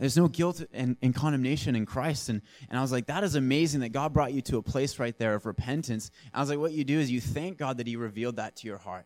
there's 0.00 0.16
no 0.16 0.28
guilt 0.28 0.64
and, 0.72 0.96
and, 1.02 1.14
condemnation 1.14 1.76
in 1.76 1.84
Christ. 1.84 2.30
And, 2.30 2.40
and 2.70 2.78
I 2.78 2.80
was 2.80 2.90
like, 2.90 3.06
that 3.08 3.22
is 3.22 3.34
amazing 3.34 3.80
that 3.80 3.90
God 3.90 4.14
brought 4.14 4.32
you 4.32 4.40
to 4.42 4.56
a 4.56 4.62
place 4.62 4.98
right 4.98 5.16
there 5.18 5.34
of 5.34 5.44
repentance. 5.44 6.10
And 6.24 6.36
I 6.36 6.40
was 6.40 6.48
like, 6.48 6.58
what 6.58 6.72
you 6.72 6.84
do 6.84 6.98
is 6.98 7.10
you 7.10 7.20
thank 7.20 7.58
God 7.58 7.76
that 7.76 7.86
He 7.86 7.96
revealed 7.96 8.36
that 8.36 8.56
to 8.56 8.66
your 8.66 8.78
heart. 8.78 9.04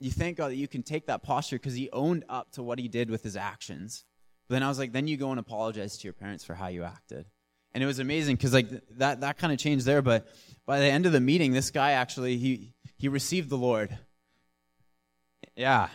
You 0.00 0.10
thank 0.10 0.36
God 0.36 0.50
that 0.50 0.56
you 0.56 0.66
can 0.66 0.82
take 0.82 1.06
that 1.06 1.22
posture 1.22 1.56
because 1.56 1.74
He 1.74 1.90
owned 1.92 2.24
up 2.28 2.50
to 2.52 2.62
what 2.64 2.80
He 2.80 2.88
did 2.88 3.08
with 3.08 3.22
His 3.22 3.36
actions. 3.36 4.04
But 4.48 4.56
then 4.56 4.64
I 4.64 4.68
was 4.68 4.80
like, 4.80 4.90
then 4.90 5.06
you 5.06 5.16
go 5.16 5.30
and 5.30 5.38
apologize 5.38 5.96
to 5.98 6.04
your 6.04 6.12
parents 6.12 6.42
for 6.42 6.54
how 6.54 6.66
you 6.66 6.82
acted. 6.82 7.26
And 7.74 7.82
it 7.82 7.86
was 7.86 7.98
amazing 7.98 8.36
because 8.36 8.52
like 8.52 8.68
that, 8.98 9.20
that 9.20 9.38
kind 9.38 9.52
of 9.52 9.58
changed 9.58 9.86
there. 9.86 10.02
But 10.02 10.28
by 10.66 10.80
the 10.80 10.86
end 10.86 11.06
of 11.06 11.12
the 11.12 11.20
meeting, 11.20 11.52
this 11.52 11.70
guy 11.70 11.92
actually, 11.92 12.36
he, 12.36 12.72
he 12.96 13.08
received 13.08 13.48
the 13.48 13.58
Lord. 13.58 13.98
Yeah, 15.56 15.88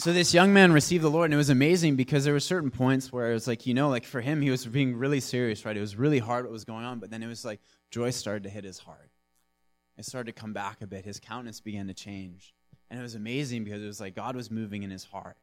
so 0.00 0.12
this 0.12 0.32
young 0.32 0.52
man 0.52 0.70
received 0.70 1.02
the 1.02 1.10
Lord, 1.10 1.24
and 1.24 1.34
it 1.34 1.38
was 1.38 1.50
amazing 1.50 1.96
because 1.96 2.24
there 2.24 2.32
were 2.32 2.38
certain 2.38 2.70
points 2.70 3.12
where 3.12 3.32
it 3.32 3.34
was 3.34 3.48
like, 3.48 3.66
you 3.66 3.74
know, 3.74 3.88
like 3.88 4.04
for 4.04 4.20
him, 4.20 4.40
he 4.40 4.48
was 4.48 4.64
being 4.64 4.96
really 4.96 5.18
serious, 5.18 5.64
right? 5.64 5.76
It 5.76 5.80
was 5.80 5.96
really 5.96 6.20
hard 6.20 6.44
what 6.44 6.52
was 6.52 6.64
going 6.64 6.84
on, 6.84 7.00
but 7.00 7.10
then 7.10 7.20
it 7.20 7.26
was 7.26 7.44
like 7.44 7.60
joy 7.90 8.10
started 8.10 8.44
to 8.44 8.48
hit 8.48 8.62
his 8.62 8.78
heart. 8.78 9.10
It 9.96 10.04
started 10.04 10.32
to 10.32 10.40
come 10.40 10.52
back 10.52 10.82
a 10.82 10.86
bit. 10.86 11.04
His 11.04 11.18
countenance 11.18 11.60
began 11.60 11.88
to 11.88 11.94
change. 11.94 12.54
And 12.88 13.00
it 13.00 13.02
was 13.02 13.16
amazing 13.16 13.64
because 13.64 13.82
it 13.82 13.86
was 13.86 14.00
like 14.00 14.14
God 14.14 14.36
was 14.36 14.52
moving 14.52 14.84
in 14.84 14.90
his 14.90 15.02
heart. 15.02 15.36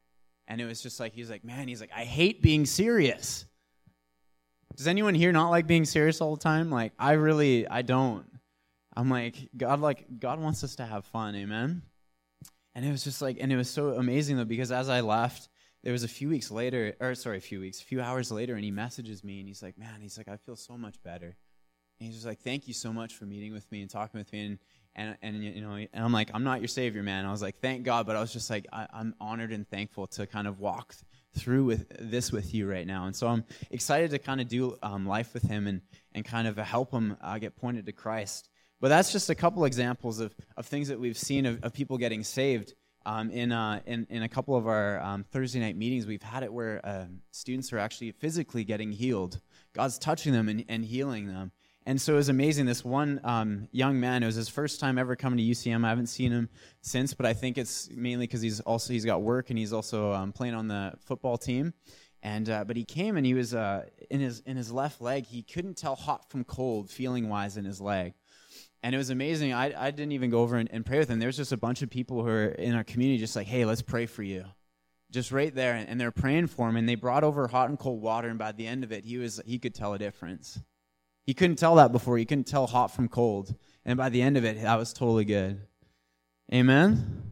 And 0.48 0.62
it 0.62 0.66
was 0.66 0.82
just 0.82 1.00
like, 1.00 1.14
he's 1.14 1.30
like, 1.30 1.44
man, 1.44 1.68
he's 1.68 1.82
like, 1.82 1.92
I 1.96 2.04
hate 2.04 2.42
being 2.42 2.66
serious. 2.66 3.46
Does 4.76 4.88
anyone 4.88 5.16
here 5.16 5.32
not 5.32 5.50
like 5.50 5.68
being 5.68 5.86
serious 5.86 6.22
all 6.22 6.36
the 6.36 6.42
time? 6.42 6.70
Like, 6.70 6.94
I 7.00 7.14
really, 7.14 7.68
I 7.68 7.82
don't. 7.82 8.26
I'm 8.96 9.10
like, 9.10 9.50
God, 9.56 9.80
like, 9.80 10.06
God 10.20 10.40
wants 10.40 10.64
us 10.64 10.76
to 10.76 10.86
have 10.86 11.06
fun, 11.06 11.36
amen? 11.36 11.82
And 12.76 12.86
it 12.86 12.92
was 12.92 13.04
just 13.04 13.22
like, 13.22 13.38
and 13.40 13.52
it 13.52 13.58
was 13.58 13.70
so 13.70 13.92
amazing 13.92 14.38
though, 14.38 14.46
because 14.46 14.72
as 14.72 14.90
I 14.90 15.02
left, 15.02 15.50
there 15.84 15.94
was 15.94 16.04
a 16.04 16.08
few 16.10 16.30
weeks 16.30 16.52
later, 16.52 16.96
or 17.00 17.16
sorry, 17.16 17.38
a 17.38 17.42
few 17.42 17.60
weeks, 17.60 17.82
a 17.82 17.86
few 17.86 18.02
hours 18.02 18.32
later, 18.32 18.56
and 18.56 18.64
he 18.64 18.72
messages 18.72 19.24
me 19.24 19.40
and 19.40 19.48
he's 19.48 19.64
like, 19.64 19.78
man, 19.78 20.02
he's 20.02 20.18
like, 20.18 20.28
I 20.28 20.38
feel 20.38 20.56
so 20.56 20.78
much 20.78 21.02
better. 21.04 21.38
And 22.00 22.08
he's 22.08 22.16
just 22.16 22.26
like, 22.26 22.40
thank 22.40 22.68
you 22.68 22.74
so 22.74 22.92
much 22.92 23.14
for 23.14 23.26
meeting 23.26 23.54
with 23.54 23.72
me 23.72 23.82
and 23.82 23.90
talking 23.90 24.20
with 24.20 24.32
me. 24.34 24.46
And, 24.46 24.60
and, 24.96 25.18
and 25.22 25.44
you 25.44 25.62
know, 25.62 25.74
and 25.74 25.90
I'm 25.94 26.12
like, 26.12 26.32
I'm 26.34 26.44
not 26.44 26.62
your 26.62 26.68
savior, 26.68 27.04
man. 27.04 27.26
I 27.26 27.32
was 27.32 27.42
like, 27.42 27.60
thank 27.60 27.84
God. 27.84 28.06
But 28.06 28.16
I 28.16 28.22
was 28.22 28.32
just 28.32 28.50
like, 28.50 28.66
I, 28.72 28.88
am 28.94 29.14
honored 29.20 29.52
and 29.52 29.68
thankful 29.68 30.08
to 30.08 30.26
kind 30.26 30.48
of 30.48 30.60
walk 30.60 30.96
through 31.34 31.66
with 31.66 31.88
this 32.00 32.32
with 32.32 32.54
you 32.54 32.70
right 32.70 32.88
now. 32.88 33.06
And 33.06 33.16
so 33.16 33.28
I'm 33.28 33.44
excited 33.70 34.12
to 34.12 34.20
kind 34.20 34.40
of 34.40 34.48
do 34.48 34.78
um, 34.82 35.06
life 35.06 35.34
with 35.34 35.44
him 35.44 35.68
and, 35.68 35.82
and 36.14 36.24
kind 36.24 36.48
of 36.48 36.58
help 36.58 36.92
him 36.92 37.18
uh, 37.22 37.38
get 37.38 37.56
pointed 37.56 37.86
to 37.88 37.92
Christ. 37.92 38.50
But 38.80 38.90
that's 38.90 39.12
just 39.12 39.30
a 39.30 39.36
couple 39.36 39.66
examples 39.66 40.20
of, 40.20 40.36
of 40.58 40.66
things 40.66 40.88
that 40.88 41.00
we've 41.00 41.18
seen 41.18 41.46
of, 41.46 41.64
of 41.64 41.74
people 41.74 41.98
getting 41.98 42.24
saved. 42.24 42.74
Um, 43.08 43.30
in, 43.30 43.52
uh, 43.52 43.82
in, 43.86 44.08
in 44.10 44.24
a 44.24 44.30
couple 44.30 44.56
of 44.56 44.68
our 44.68 45.00
um, 45.00 45.26
Thursday 45.32 45.60
night 45.60 45.78
meetings, 45.78 46.08
we've 46.08 46.24
had 46.24 46.42
it 46.42 46.52
where 46.52 46.84
uh, 46.84 47.06
students 47.30 47.72
are 47.72 47.78
actually 47.78 48.12
physically 48.14 48.64
getting 48.64 48.92
healed. 48.92 49.42
God's 49.74 50.00
touching 50.00 50.34
them 50.34 50.50
and, 50.50 50.66
and 50.68 50.84
healing 50.84 51.28
them. 51.28 51.52
And 51.88 52.02
so 52.02 52.14
it 52.14 52.18
was 52.18 52.30
amazing. 52.30 52.66
This 52.66 52.84
one 52.84 53.20
um, 53.24 53.68
young 53.72 54.00
man, 54.00 54.24
it 54.24 54.26
was 54.26 54.36
his 54.36 54.50
first 54.50 54.80
time 54.80 54.98
ever 54.98 55.16
coming 55.16 55.38
to 55.38 55.44
UCM. 55.44 55.86
I 55.86 55.90
haven't 55.90 56.08
seen 56.08 56.32
him 56.32 56.50
since, 56.82 57.14
but 57.14 57.28
I 57.28 57.34
think 57.34 57.58
it's 57.58 57.90
mainly 57.92 58.26
because 58.26 58.42
he's 58.42 58.60
also 58.62 58.92
he's 58.92 59.06
got 59.06 59.22
work 59.22 59.52
and 59.52 59.60
he's 59.60 59.72
also 59.72 60.12
um, 60.12 60.32
playing 60.32 60.56
on 60.56 60.68
the 60.68 60.94
football 61.06 61.38
team. 61.38 61.74
And 62.24 62.50
uh, 62.50 62.64
but 62.64 62.76
he 62.76 62.86
came 62.86 63.18
and 63.18 63.26
he 63.26 63.36
was 63.36 63.54
uh, 63.54 63.86
in 64.10 64.20
his 64.20 64.40
in 64.48 64.58
his 64.58 64.72
left 64.72 65.00
leg. 65.00 65.28
He 65.28 65.44
couldn't 65.44 65.78
tell 65.78 65.96
hot 65.96 66.30
from 66.32 66.44
cold, 66.44 66.90
feeling 66.90 67.30
wise 67.30 67.56
in 67.56 67.66
his 67.66 67.80
leg 67.80 68.16
and 68.86 68.94
it 68.94 69.00
was 69.00 69.10
amazing. 69.10 69.52
I, 69.52 69.88
I 69.88 69.90
didn't 69.90 70.12
even 70.12 70.30
go 70.30 70.42
over 70.42 70.58
and, 70.58 70.70
and 70.72 70.86
pray 70.86 71.00
with 71.00 71.10
him. 71.10 71.18
There 71.18 71.28
was 71.28 71.38
just 71.38 71.52
a 71.52 71.58
bunch 71.58 71.82
of 71.82 71.90
people 71.90 72.22
who 72.22 72.30
are 72.30 72.46
in 72.46 72.76
our 72.76 72.84
community 72.84 73.18
just 73.18 73.36
like, 73.36 73.48
hey, 73.48 73.66
let's 73.66 73.82
pray 73.82 74.06
for 74.06 74.22
you. 74.22 74.46
Just 75.10 75.32
right 75.32 75.54
there. 75.56 75.74
And, 75.74 75.90
and 75.90 76.00
they're 76.00 76.12
praying 76.12 76.48
for 76.48 76.70
him. 76.70 76.76
And 76.76 76.88
they 76.88 76.94
brought 76.94 77.24
over 77.24 77.48
hot 77.48 77.70
and 77.70 77.80
cold 77.80 78.00
water. 78.00 78.28
And 78.28 78.38
by 78.38 78.52
the 78.52 78.68
end 78.68 78.84
of 78.84 78.92
it, 78.92 79.04
he, 79.04 79.18
was, 79.18 79.42
he 79.44 79.58
could 79.58 79.74
tell 79.74 79.96
a 79.96 79.98
difference. 79.98 80.62
He 81.26 81.34
couldn't 81.34 81.58
tell 81.58 81.76
that 81.76 81.92
before. 81.92 82.18
He 82.18 82.26
couldn't 82.26 82.46
tell 82.48 82.68
hot 82.68 82.88
from 82.92 83.08
cold. 83.08 83.56
And 83.84 83.98
by 83.98 84.10
the 84.10 84.22
end 84.22 84.38
of 84.38 84.46
it, 84.46 84.62
that 84.62 84.78
was 84.78 84.94
totally 84.94 85.26
good. 85.26 85.62
Amen? 86.54 87.32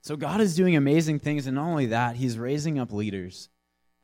So 0.00 0.16
God 0.16 0.40
is 0.40 0.54
doing 0.54 0.76
amazing 0.76 1.18
things. 1.18 1.46
And 1.46 1.56
not 1.56 1.66
only 1.66 1.86
that, 1.86 2.16
he's 2.16 2.38
raising 2.38 2.78
up 2.78 2.92
leaders. 2.92 3.48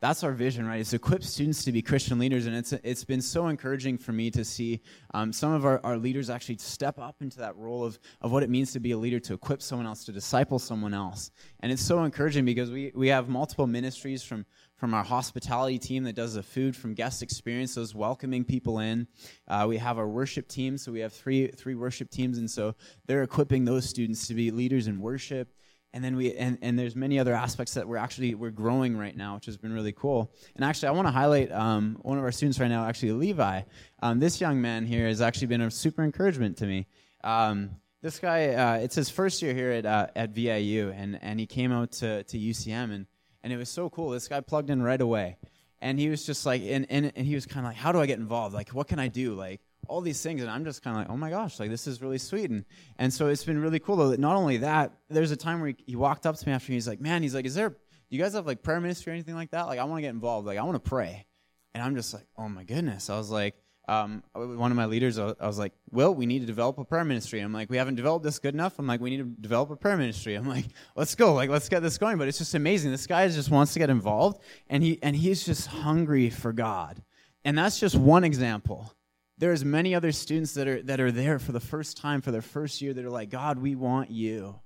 that's 0.01 0.23
our 0.23 0.31
vision, 0.31 0.67
right? 0.67 0.79
Is 0.79 0.93
equip 0.93 1.23
students 1.23 1.63
to 1.65 1.71
be 1.71 1.83
Christian 1.83 2.17
leaders, 2.17 2.47
and 2.47 2.55
it's 2.55 2.73
it's 2.73 3.03
been 3.03 3.21
so 3.21 3.47
encouraging 3.47 3.99
for 3.99 4.11
me 4.11 4.31
to 4.31 4.43
see 4.43 4.81
um, 5.13 5.31
some 5.31 5.53
of 5.53 5.63
our, 5.63 5.79
our 5.83 5.95
leaders 5.95 6.29
actually 6.29 6.57
step 6.57 6.97
up 6.97 7.21
into 7.21 7.37
that 7.37 7.55
role 7.55 7.85
of 7.85 7.99
of 8.21 8.31
what 8.31 8.41
it 8.41 8.49
means 8.49 8.73
to 8.73 8.79
be 8.79 8.91
a 8.91 8.97
leader, 8.97 9.19
to 9.19 9.35
equip 9.35 9.61
someone 9.61 9.85
else, 9.85 10.03
to 10.05 10.11
disciple 10.11 10.57
someone 10.57 10.95
else, 10.95 11.29
and 11.59 11.71
it's 11.71 11.83
so 11.83 12.03
encouraging 12.03 12.45
because 12.45 12.71
we 12.71 12.91
we 12.95 13.09
have 13.09 13.29
multiple 13.29 13.67
ministries 13.67 14.23
from 14.23 14.45
from 14.81 14.95
our 14.95 15.03
hospitality 15.03 15.77
team 15.77 16.05
that 16.05 16.15
does 16.15 16.33
the 16.33 16.41
food, 16.41 16.75
from 16.75 16.95
guest 16.95 17.21
experience, 17.21 17.75
those 17.75 17.93
welcoming 17.93 18.43
people 18.43 18.79
in. 18.79 19.07
Uh, 19.47 19.63
we 19.69 19.77
have 19.77 19.99
our 19.99 20.07
worship 20.07 20.47
team, 20.47 20.75
so 20.75 20.91
we 20.91 21.01
have 21.01 21.13
three 21.13 21.49
three 21.49 21.75
worship 21.75 22.09
teams, 22.09 22.39
and 22.39 22.49
so 22.49 22.73
they're 23.05 23.21
equipping 23.21 23.63
those 23.63 23.87
students 23.87 24.27
to 24.27 24.33
be 24.33 24.49
leaders 24.49 24.87
in 24.87 24.99
worship. 24.99 25.53
And 25.93 26.03
then 26.03 26.15
we 26.15 26.33
and, 26.33 26.57
and 26.63 26.79
there's 26.79 26.95
many 26.95 27.19
other 27.19 27.35
aspects 27.35 27.75
that 27.75 27.87
we're 27.87 27.97
actually 27.97 28.33
we're 28.33 28.49
growing 28.49 28.97
right 28.97 29.15
now 29.15 29.35
which 29.35 29.45
has 29.45 29.55
been 29.55 29.71
really 29.71 29.91
cool. 29.91 30.33
And 30.55 30.65
actually 30.65 30.87
i 30.87 30.91
want 30.93 31.07
to 31.07 31.11
highlight 31.11 31.51
um, 31.51 31.99
one 32.01 32.17
of 32.17 32.23
our 32.23 32.31
students 32.31 32.59
right 32.59 32.67
now 32.67 32.83
actually 32.87 33.11
levi. 33.11 33.61
Um, 34.01 34.19
this 34.19 34.41
young 34.41 34.61
man 34.61 34.87
here 34.87 35.07
has 35.07 35.21
actually 35.21 35.47
been 35.47 35.61
a 35.61 35.69
super 35.69 36.03
encouragement 36.03 36.57
to 36.57 36.65
me. 36.65 36.87
Um, 37.23 37.69
this 38.01 38.17
guy 38.17 38.47
uh, 38.55 38.77
it's 38.77 38.95
his 38.95 39.11
first 39.11 39.43
year 39.43 39.53
here 39.53 39.69
at, 39.69 39.85
uh, 39.85 40.07
at 40.15 40.33
viu 40.33 40.89
and, 40.89 41.19
and 41.21 41.39
he 41.39 41.45
came 41.45 41.71
out 41.71 41.91
to, 41.91 42.23
to 42.23 42.39
ucm 42.39 42.91
and, 42.91 43.05
and 43.43 43.51
it 43.51 43.57
was 43.57 43.69
so 43.69 43.89
cool. 43.89 44.09
This 44.09 44.27
guy 44.27 44.41
plugged 44.41 44.69
in 44.69 44.81
right 44.81 45.01
away. 45.01 45.37
And 45.83 45.99
he 45.99 46.09
was 46.09 46.25
just 46.25 46.45
like 46.45 46.61
and, 46.61 46.85
and, 46.89 47.11
and 47.15 47.25
he 47.25 47.33
was 47.33 47.47
kind 47.47 47.65
of 47.65 47.71
like 47.71 47.77
how 47.77 47.91
do 47.91 47.99
i 47.99 48.05
get 48.05 48.19
involved? 48.19 48.53
Like 48.53 48.69
what 48.69 48.87
can 48.87 48.99
i 48.99 49.07
do? 49.07 49.33
Like 49.33 49.61
all 49.87 50.01
these 50.01 50.21
things, 50.21 50.41
and 50.41 50.49
I'm 50.49 50.63
just 50.63 50.83
kind 50.83 50.95
of 50.95 51.01
like, 51.01 51.09
oh 51.09 51.17
my 51.17 51.29
gosh, 51.29 51.59
like 51.59 51.69
this 51.69 51.87
is 51.87 52.01
really 52.01 52.17
sweet, 52.17 52.49
and 52.49 52.65
and 52.97 53.13
so 53.13 53.27
it's 53.27 53.43
been 53.43 53.61
really 53.61 53.79
cool 53.79 53.95
though. 53.95 54.09
That 54.09 54.19
not 54.19 54.35
only 54.35 54.57
that, 54.57 54.93
there's 55.09 55.31
a 55.31 55.35
time 55.35 55.59
where 55.59 55.69
he, 55.69 55.75
he 55.85 55.95
walked 55.95 56.25
up 56.25 56.37
to 56.37 56.47
me 56.47 56.53
after, 56.53 56.71
he's 56.71 56.87
like, 56.87 57.01
man, 57.01 57.23
he's 57.23 57.35
like, 57.35 57.45
is 57.45 57.55
there, 57.55 57.75
you 58.09 58.19
guys 58.19 58.33
have 58.33 58.45
like 58.45 58.61
prayer 58.61 58.79
ministry 58.79 59.11
or 59.11 59.15
anything 59.15 59.35
like 59.35 59.51
that? 59.51 59.63
Like, 59.63 59.79
I 59.79 59.83
want 59.85 59.97
to 59.97 60.01
get 60.01 60.11
involved, 60.11 60.47
like 60.47 60.57
I 60.57 60.63
want 60.63 60.75
to 60.75 60.89
pray, 60.89 61.25
and 61.73 61.83
I'm 61.83 61.95
just 61.95 62.13
like, 62.13 62.27
oh 62.37 62.47
my 62.47 62.63
goodness, 62.63 63.09
I 63.09 63.17
was 63.17 63.29
like. 63.29 63.55
Um, 63.87 64.23
one 64.33 64.71
of 64.71 64.77
my 64.77 64.85
leaders, 64.85 65.17
I 65.17 65.33
was 65.39 65.57
like, 65.57 65.73
"Well, 65.89 66.13
we 66.13 66.25
need 66.25 66.39
to 66.39 66.45
develop 66.45 66.77
a 66.77 66.85
prayer 66.85 67.03
ministry." 67.03 67.39
I'm 67.39 67.51
like, 67.51 67.69
"We 67.69 67.77
haven't 67.77 67.95
developed 67.95 68.23
this 68.23 68.39
good 68.39 68.53
enough." 68.53 68.77
I'm 68.79 68.87
like, 68.87 69.01
"We 69.01 69.09
need 69.09 69.17
to 69.17 69.41
develop 69.41 69.69
a 69.71 69.75
prayer 69.75 69.97
ministry." 69.97 70.35
I'm 70.35 70.47
like, 70.47 70.65
"Let's 70.95 71.15
go! 71.15 71.33
Like, 71.33 71.49
let's 71.49 71.67
get 71.67 71.81
this 71.81 71.97
going." 71.97 72.17
But 72.17 72.27
it's 72.27 72.37
just 72.37 72.53
amazing. 72.53 72.91
This 72.91 73.07
guy 73.07 73.27
just 73.27 73.49
wants 73.49 73.73
to 73.73 73.79
get 73.79 73.89
involved, 73.89 74.41
and 74.69 74.83
he 74.83 74.99
and 75.01 75.15
he's 75.15 75.45
just 75.45 75.67
hungry 75.67 76.29
for 76.29 76.53
God, 76.53 77.01
and 77.43 77.57
that's 77.57 77.79
just 77.79 77.95
one 77.95 78.23
example 78.23 78.93
there's 79.41 79.65
many 79.65 79.95
other 79.95 80.11
students 80.11 80.53
that 80.53 80.67
are 80.67 80.81
that 80.83 81.01
are 81.01 81.11
there 81.11 81.39
for 81.39 81.51
the 81.51 81.59
first 81.59 81.97
time 81.97 82.21
for 82.21 82.31
their 82.31 82.43
first 82.43 82.79
year 82.79 82.93
that 82.93 83.03
are 83.03 83.09
like 83.09 83.29
god 83.29 83.57
we 83.57 83.75
want 83.75 84.09
you 84.11 84.59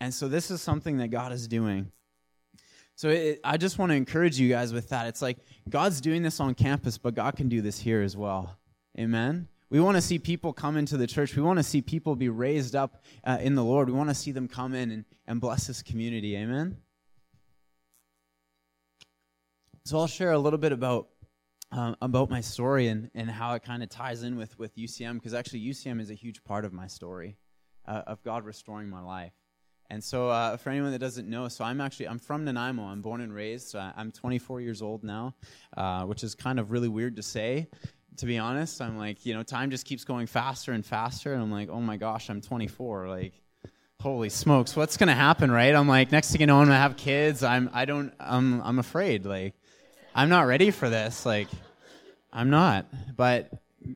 and 0.00 0.12
so 0.12 0.28
this 0.28 0.50
is 0.50 0.60
something 0.60 0.98
that 0.98 1.08
god 1.08 1.32
is 1.32 1.48
doing 1.48 1.90
so 2.96 3.10
it, 3.10 3.40
i 3.44 3.56
just 3.56 3.78
want 3.78 3.90
to 3.90 3.96
encourage 3.96 4.38
you 4.40 4.48
guys 4.48 4.72
with 4.72 4.88
that. 4.88 5.06
It's 5.06 5.22
like 5.22 5.38
god's 5.68 6.00
doing 6.00 6.22
this 6.22 6.40
on 6.40 6.54
campus 6.54 6.98
but 6.98 7.14
god 7.14 7.36
can 7.36 7.48
do 7.48 7.60
this 7.60 7.78
here 7.78 8.02
as 8.02 8.16
well. 8.16 8.58
Amen? 8.98 9.48
We 9.68 9.80
want 9.80 9.96
to 9.96 10.00
see 10.00 10.18
people 10.18 10.52
come 10.52 10.76
into 10.76 10.96
the 10.96 11.06
church. 11.06 11.34
We 11.36 11.42
want 11.42 11.58
to 11.58 11.62
see 11.62 11.82
people 11.82 12.14
be 12.16 12.28
raised 12.28 12.76
up 12.76 13.02
uh, 13.24 13.38
in 13.40 13.56
the 13.56 13.64
lord. 13.64 13.88
We 13.88 13.94
want 13.94 14.08
to 14.08 14.14
see 14.14 14.30
them 14.30 14.48
come 14.48 14.74
in 14.74 14.90
and, 14.90 15.04
and 15.26 15.40
bless 15.40 15.66
this 15.66 15.82
community. 15.82 16.36
Amen? 16.36 16.78
So 19.84 19.98
i'll 19.98 20.08
share 20.08 20.32
a 20.32 20.38
little 20.38 20.58
bit 20.58 20.72
about 20.72 21.08
um, 21.72 21.96
about 22.00 22.30
my 22.30 22.40
story 22.40 22.88
and, 22.88 23.10
and 23.14 23.30
how 23.30 23.54
it 23.54 23.62
kind 23.62 23.82
of 23.82 23.88
ties 23.88 24.22
in 24.22 24.36
with, 24.36 24.58
with 24.58 24.76
UCM, 24.76 25.14
because 25.14 25.34
actually 25.34 25.60
UCM 25.60 26.00
is 26.00 26.10
a 26.10 26.14
huge 26.14 26.42
part 26.44 26.64
of 26.64 26.72
my 26.72 26.86
story 26.86 27.36
uh, 27.86 28.02
of 28.06 28.22
God 28.22 28.44
restoring 28.44 28.88
my 28.88 29.00
life. 29.00 29.32
And 29.90 30.02
so, 30.02 30.28
uh, 30.28 30.56
for 30.56 30.70
anyone 30.70 30.90
that 30.92 30.98
doesn't 30.98 31.28
know, 31.28 31.48
so 31.48 31.64
I'm 31.64 31.80
actually 31.80 32.08
I'm 32.08 32.18
from 32.18 32.44
Nanaimo. 32.44 32.84
I'm 32.84 33.02
born 33.02 33.20
and 33.20 33.32
raised. 33.32 33.68
So 33.68 33.90
I'm 33.96 34.10
24 34.10 34.60
years 34.60 34.82
old 34.82 35.04
now, 35.04 35.34
uh, 35.76 36.04
which 36.04 36.24
is 36.24 36.34
kind 36.34 36.58
of 36.58 36.70
really 36.70 36.88
weird 36.88 37.16
to 37.16 37.22
say. 37.22 37.68
To 38.18 38.26
be 38.26 38.38
honest, 38.38 38.80
I'm 38.80 38.96
like, 38.96 39.26
you 39.26 39.34
know, 39.34 39.42
time 39.42 39.70
just 39.70 39.84
keeps 39.84 40.04
going 40.04 40.26
faster 40.26 40.72
and 40.72 40.84
faster, 40.84 41.34
and 41.34 41.42
I'm 41.42 41.52
like, 41.52 41.68
oh 41.68 41.80
my 41.80 41.96
gosh, 41.98 42.30
I'm 42.30 42.40
24. 42.40 43.08
Like, 43.08 43.34
holy 44.00 44.30
smokes, 44.30 44.74
what's 44.74 44.96
gonna 44.96 45.14
happen, 45.14 45.50
right? 45.50 45.74
I'm 45.74 45.88
like, 45.88 46.12
next 46.12 46.32
thing 46.32 46.40
you 46.40 46.46
know, 46.46 46.58
I'm 46.60 46.66
gonna 46.66 46.78
have 46.78 46.96
kids. 46.96 47.42
I'm 47.42 47.70
I 47.72 47.84
don't 47.84 48.12
I'm 48.18 48.62
I'm 48.62 48.78
afraid. 48.78 49.26
Like, 49.26 49.54
I'm 50.14 50.28
not 50.28 50.46
ready 50.46 50.70
for 50.70 50.88
this. 50.88 51.26
Like, 51.26 51.48
I'm 52.32 52.50
not. 52.50 52.86
But 53.16 53.50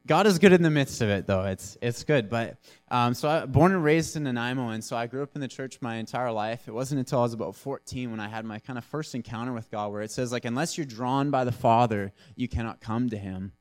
God 0.07 0.27
is 0.27 0.39
good 0.39 0.53
in 0.53 0.63
the 0.63 0.71
midst 0.71 1.01
of 1.01 1.09
it, 1.09 1.27
though. 1.27 1.45
It's 1.45 1.77
it's 1.81 2.05
good. 2.05 2.29
But 2.29 2.59
um, 2.91 3.15
so 3.15 3.29
I 3.29 3.47
born 3.47 3.73
and 3.73 3.83
raised 3.83 4.17
in 4.17 4.25
Nanaimo, 4.25 4.69
and 4.69 4.83
so 4.83 4.97
I 4.97 5.07
grew 5.07 5.23
up 5.23 5.35
in 5.35 5.41
the 5.41 5.49
church 5.49 5.79
my 5.81 5.97
entire 5.97 6.33
life. 6.33 6.69
It 6.69 6.73
wasn't 6.73 7.01
until 7.01 7.21
I 7.21 7.23
was 7.23 7.33
about 7.33 7.57
14 7.57 8.11
when 8.11 8.21
I 8.21 8.29
had 8.29 8.45
my 8.45 8.59
kind 8.59 8.79
of 8.79 8.85
first 8.85 9.15
encounter 9.15 9.53
with 9.53 9.71
God, 9.71 9.93
where 9.93 10.03
it 10.03 10.11
says 10.11 10.33
like, 10.33 10.45
unless 10.45 10.77
you're 10.77 10.87
drawn 10.87 11.31
by 11.31 11.45
the 11.45 11.53
Father, 11.53 12.13
you 12.37 12.49
cannot 12.49 12.81
come 12.81 13.11
to 13.11 13.19
Him. 13.19 13.53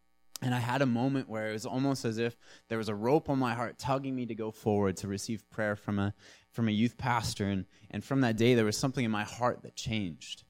And 0.41 0.55
I 0.55 0.59
had 0.59 0.81
a 0.81 0.85
moment 0.85 1.27
where 1.27 1.49
it 1.49 1.53
was 1.53 1.65
almost 1.65 2.05
as 2.05 2.17
if 2.17 2.37
there 2.69 2.77
was 2.77 2.87
a 2.87 2.95
rope 2.95 3.29
on 3.29 3.39
my 3.39 3.53
heart 3.53 3.77
tugging 3.77 4.15
me 4.15 4.25
to 4.27 4.35
go 4.35 4.51
forward 4.51 4.97
to 4.97 5.07
receive 5.07 5.49
prayer 5.49 5.75
from 5.75 5.99
a 5.99 6.13
from 6.51 6.67
a 6.67 6.71
youth 6.71 6.97
pastor. 6.97 7.45
And 7.45 7.65
and 7.91 8.03
from 8.03 8.21
that 8.21 8.37
day, 8.37 8.53
there 8.53 8.65
was 8.65 8.77
something 8.77 9.03
in 9.03 9.11
my 9.11 9.23
heart 9.23 9.63
that 9.63 9.75
changed. 9.75 10.43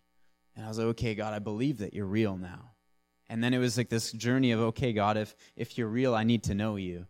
And 0.56 0.66
I 0.66 0.68
was 0.68 0.78
like, 0.78 0.88
okay, 0.88 1.16
God, 1.16 1.34
I 1.34 1.40
believe 1.40 1.78
that 1.78 1.94
you're 1.94 2.06
real 2.06 2.38
now. 2.38 2.72
And 3.30 3.44
then 3.44 3.54
it 3.54 3.60
was 3.60 3.78
like 3.78 3.90
this 3.90 4.12
journey 4.12 4.52
of, 4.52 4.60
okay, 4.60 4.92
God, 4.92 5.16
if, 5.16 5.36
if 5.56 5.78
you're 5.78 5.88
real, 5.88 6.16
I 6.16 6.24
need 6.24 6.44
to 6.46 6.56
know 6.56 6.78
you. 6.78 7.06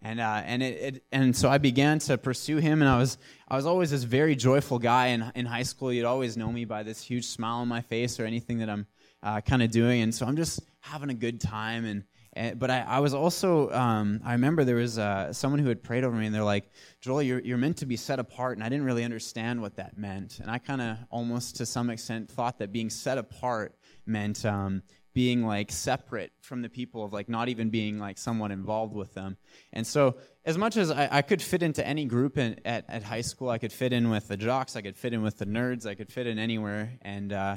And, 0.00 0.20
uh, 0.20 0.42
and, 0.44 0.62
it, 0.62 0.80
it, 0.80 1.04
and 1.10 1.36
so 1.36 1.48
I 1.48 1.58
began 1.58 1.98
to 2.00 2.16
pursue 2.16 2.58
him, 2.58 2.82
and 2.82 2.88
I 2.88 2.98
was, 2.98 3.18
I 3.48 3.56
was 3.56 3.66
always 3.66 3.90
this 3.90 4.04
very 4.04 4.36
joyful 4.36 4.78
guy 4.78 5.08
in, 5.08 5.30
in 5.34 5.44
high 5.44 5.64
school. 5.64 5.92
You'd 5.92 6.04
always 6.04 6.36
know 6.36 6.52
me 6.52 6.64
by 6.64 6.84
this 6.84 7.02
huge 7.02 7.26
smile 7.26 7.56
on 7.56 7.68
my 7.68 7.80
face 7.80 8.20
or 8.20 8.24
anything 8.24 8.58
that 8.58 8.70
I'm 8.70 8.86
uh, 9.24 9.40
kind 9.40 9.60
of 9.60 9.72
doing. 9.72 10.02
And 10.02 10.14
so 10.14 10.24
I'm 10.24 10.36
just 10.36 10.60
having 10.80 11.10
a 11.10 11.14
good 11.14 11.40
time. 11.40 11.84
And, 11.84 12.04
and 12.34 12.60
but 12.60 12.70
I, 12.70 12.82
I 12.82 13.00
was 13.00 13.12
also, 13.12 13.72
um, 13.72 14.20
I 14.24 14.32
remember 14.32 14.62
there 14.62 14.76
was 14.76 15.00
uh, 15.00 15.32
someone 15.32 15.58
who 15.58 15.68
had 15.68 15.82
prayed 15.82 16.04
over 16.04 16.16
me, 16.16 16.26
and 16.26 16.34
they're 16.34 16.44
like, 16.44 16.70
Joel, 17.00 17.22
you're, 17.22 17.40
you're 17.40 17.58
meant 17.58 17.78
to 17.78 17.86
be 17.86 17.96
set 17.96 18.20
apart. 18.20 18.56
And 18.56 18.64
I 18.64 18.68
didn't 18.68 18.84
really 18.84 19.02
understand 19.02 19.60
what 19.60 19.74
that 19.76 19.98
meant. 19.98 20.38
And 20.38 20.48
I 20.48 20.58
kind 20.58 20.80
of 20.80 20.96
almost 21.10 21.56
to 21.56 21.66
some 21.66 21.90
extent 21.90 22.30
thought 22.30 22.58
that 22.60 22.70
being 22.70 22.88
set 22.88 23.18
apart 23.18 23.74
meant 24.06 24.46
um, 24.46 24.82
being 25.18 25.44
like 25.44 25.72
separate 25.72 26.30
from 26.42 26.62
the 26.62 26.68
people 26.68 27.02
of 27.02 27.12
like 27.12 27.28
not 27.28 27.48
even 27.48 27.70
being 27.70 27.98
like 27.98 28.16
somewhat 28.16 28.52
involved 28.52 28.94
with 28.94 29.14
them. 29.14 29.36
And 29.72 29.84
so 29.84 30.14
as 30.44 30.56
much 30.56 30.76
as 30.76 30.92
i, 30.92 31.08
I 31.10 31.22
could 31.22 31.42
fit 31.42 31.60
into 31.60 31.84
any 31.84 32.04
group 32.04 32.38
in, 32.38 32.60
at, 32.64 32.84
at 32.88 33.02
high 33.02 33.22
school 33.22 33.48
i 33.50 33.58
could 33.58 33.72
fit 33.72 33.92
in 33.92 34.10
with 34.10 34.28
the 34.28 34.36
jocks 34.36 34.76
i 34.76 34.80
could 34.80 34.96
fit 34.96 35.12
in 35.12 35.20
with 35.22 35.36
the 35.36 35.44
nerds 35.44 35.86
i 35.86 35.96
could 35.96 36.12
fit 36.12 36.28
in 36.28 36.38
anywhere. 36.38 36.92
And 37.02 37.32
uh, 37.32 37.56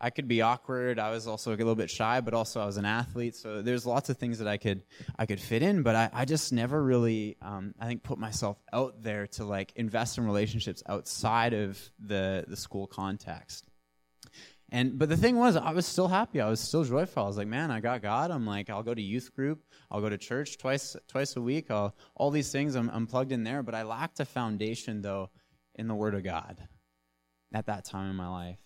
i 0.00 0.08
could 0.08 0.26
be 0.26 0.40
awkward. 0.40 0.98
I 0.98 1.10
was 1.10 1.26
also 1.26 1.50
a 1.50 1.56
little 1.56 1.74
bit 1.74 1.90
shy 1.90 2.22
but 2.22 2.32
also 2.32 2.62
i 2.62 2.64
was 2.64 2.78
an 2.78 2.86
athlete. 2.86 3.36
So 3.36 3.60
there's 3.60 3.84
lots 3.84 4.08
of 4.08 4.16
things 4.16 4.38
that 4.38 4.48
i 4.48 4.56
could 4.56 4.80
i 5.18 5.26
could 5.26 5.40
fit 5.50 5.62
in 5.62 5.82
but 5.82 5.94
i, 5.94 6.08
I 6.14 6.24
just 6.24 6.50
never 6.50 6.82
really 6.82 7.36
um, 7.42 7.74
i 7.78 7.86
think 7.86 8.02
put 8.02 8.16
myself 8.16 8.56
out 8.72 9.02
there 9.02 9.26
to 9.36 9.44
like 9.44 9.74
invest 9.76 10.16
in 10.16 10.24
relationships 10.24 10.82
outside 10.88 11.52
of 11.52 11.78
the 11.98 12.46
the 12.48 12.56
school 12.56 12.86
context 12.86 13.68
and 14.72 14.98
but 14.98 15.10
the 15.10 15.18
thing 15.18 15.36
was, 15.36 15.54
I 15.54 15.72
was 15.72 15.84
still 15.84 16.08
happy. 16.08 16.40
I 16.40 16.48
was 16.48 16.58
still 16.58 16.82
joyful. 16.82 17.24
I 17.24 17.26
was 17.26 17.36
like, 17.36 17.46
man, 17.46 17.70
I 17.70 17.80
got 17.80 18.00
God. 18.00 18.30
I'm 18.30 18.46
like, 18.46 18.70
I'll 18.70 18.82
go 18.82 18.94
to 18.94 19.02
youth 19.02 19.34
group. 19.36 19.62
I'll 19.90 20.00
go 20.00 20.08
to 20.08 20.16
church 20.16 20.56
twice 20.56 20.96
twice 21.08 21.36
a 21.36 21.42
week. 21.42 21.70
I'll, 21.70 21.94
all 22.16 22.30
these 22.30 22.50
things, 22.50 22.74
I'm, 22.74 22.88
I'm 22.88 23.06
plugged 23.06 23.32
in 23.32 23.44
there. 23.44 23.62
But 23.62 23.74
I 23.74 23.82
lacked 23.82 24.18
a 24.20 24.24
foundation 24.24 25.02
though 25.02 25.28
in 25.74 25.88
the 25.88 25.94
Word 25.94 26.14
of 26.14 26.24
God 26.24 26.56
at 27.52 27.66
that 27.66 27.84
time 27.84 28.08
in 28.08 28.16
my 28.16 28.28
life. 28.28 28.56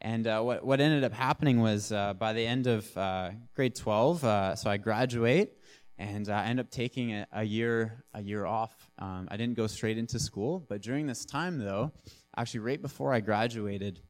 And 0.00 0.26
uh, 0.26 0.40
what 0.40 0.64
what 0.64 0.80
ended 0.80 1.04
up 1.04 1.12
happening 1.12 1.60
was 1.60 1.92
uh, 1.92 2.14
by 2.14 2.32
the 2.32 2.46
end 2.46 2.66
of 2.66 2.96
uh, 2.96 3.32
grade 3.54 3.74
12, 3.74 4.24
uh, 4.24 4.56
so 4.56 4.70
I 4.70 4.78
graduate 4.78 5.58
and 5.98 6.26
I 6.30 6.46
end 6.46 6.58
up 6.58 6.70
taking 6.70 7.12
a, 7.12 7.26
a, 7.32 7.44
year 7.44 8.02
a 8.14 8.22
year 8.22 8.46
off. 8.46 8.74
Um, 8.98 9.28
I 9.30 9.36
didn't 9.36 9.58
go 9.58 9.66
straight 9.66 9.98
into 9.98 10.18
school, 10.18 10.64
but 10.70 10.80
during 10.80 11.06
this 11.06 11.26
time 11.26 11.58
though, 11.58 11.92
actually 12.34 12.60
right 12.60 12.80
before 12.80 13.12
I 13.12 13.20
graduated 13.20 14.00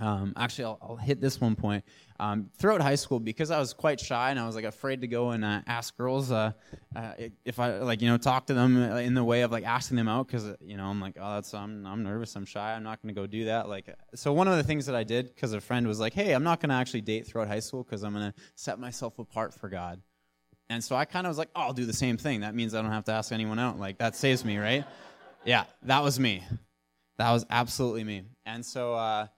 um, 0.00 0.32
actually, 0.36 0.64
I'll, 0.64 0.78
I'll, 0.82 0.96
hit 0.96 1.20
this 1.20 1.40
one 1.40 1.54
point. 1.54 1.84
Um, 2.18 2.50
throughout 2.56 2.80
high 2.80 2.94
school, 2.94 3.20
because 3.20 3.50
I 3.50 3.58
was 3.58 3.72
quite 3.72 4.00
shy 4.00 4.30
and 4.30 4.38
I 4.38 4.46
was 4.46 4.56
like 4.56 4.64
afraid 4.64 5.02
to 5.02 5.06
go 5.06 5.30
and 5.30 5.44
uh, 5.44 5.60
ask 5.66 5.96
girls 5.96 6.32
uh, 6.32 6.52
uh, 6.96 7.12
if 7.44 7.58
I 7.58 7.78
like 7.78 8.00
you 8.00 8.08
know 8.08 8.16
talk 8.16 8.46
to 8.46 8.54
them 8.54 8.76
in 8.80 9.14
the 9.14 9.24
way 9.24 9.42
of 9.42 9.52
like 9.52 9.64
asking 9.64 9.96
them 9.96 10.08
out 10.08 10.26
because 10.26 10.46
you 10.60 10.76
know 10.76 10.86
I'm 10.86 11.00
like 11.00 11.16
oh 11.20 11.34
that's 11.34 11.52
I'm 11.52 11.84
I'm 11.86 12.02
nervous. 12.02 12.34
I'm 12.36 12.46
shy. 12.46 12.74
I'm 12.74 12.82
not 12.82 13.02
going 13.02 13.14
to 13.14 13.20
go 13.20 13.26
do 13.26 13.46
that. 13.46 13.68
Like 13.68 13.94
so 14.14 14.32
one 14.32 14.48
of 14.48 14.56
the 14.56 14.62
things 14.62 14.86
that 14.86 14.94
I 14.94 15.04
did 15.04 15.26
because 15.34 15.52
a 15.52 15.60
friend 15.60 15.86
was 15.86 16.00
like 16.00 16.14
hey 16.14 16.32
I'm 16.32 16.44
not 16.44 16.60
going 16.60 16.70
to 16.70 16.76
actually 16.76 17.02
date 17.02 17.26
throughout 17.26 17.48
high 17.48 17.60
school 17.60 17.82
because 17.82 18.02
I'm 18.02 18.14
going 18.14 18.32
to 18.32 18.38
set 18.54 18.78
myself 18.78 19.18
apart 19.18 19.52
for 19.52 19.68
God. 19.68 20.00
And 20.70 20.82
so 20.82 20.96
I 20.96 21.04
kind 21.04 21.26
of 21.26 21.30
was 21.30 21.38
like 21.38 21.50
oh, 21.54 21.62
I'll 21.62 21.72
do 21.74 21.84
the 21.84 21.92
same 21.92 22.16
thing. 22.16 22.40
That 22.40 22.54
means 22.54 22.74
I 22.74 22.82
don't 22.82 22.92
have 22.92 23.04
to 23.04 23.12
ask 23.12 23.30
anyone 23.30 23.58
out. 23.58 23.78
Like 23.78 23.98
that 23.98 24.16
saves 24.16 24.44
me 24.44 24.58
right? 24.58 24.84
Yeah 25.44 25.64
that 25.82 26.02
was 26.02 26.18
me. 26.18 26.44
That 27.18 27.30
was 27.30 27.44
absolutely 27.50 28.04
me. 28.04 28.22
And 28.46 28.64
so. 28.64 29.28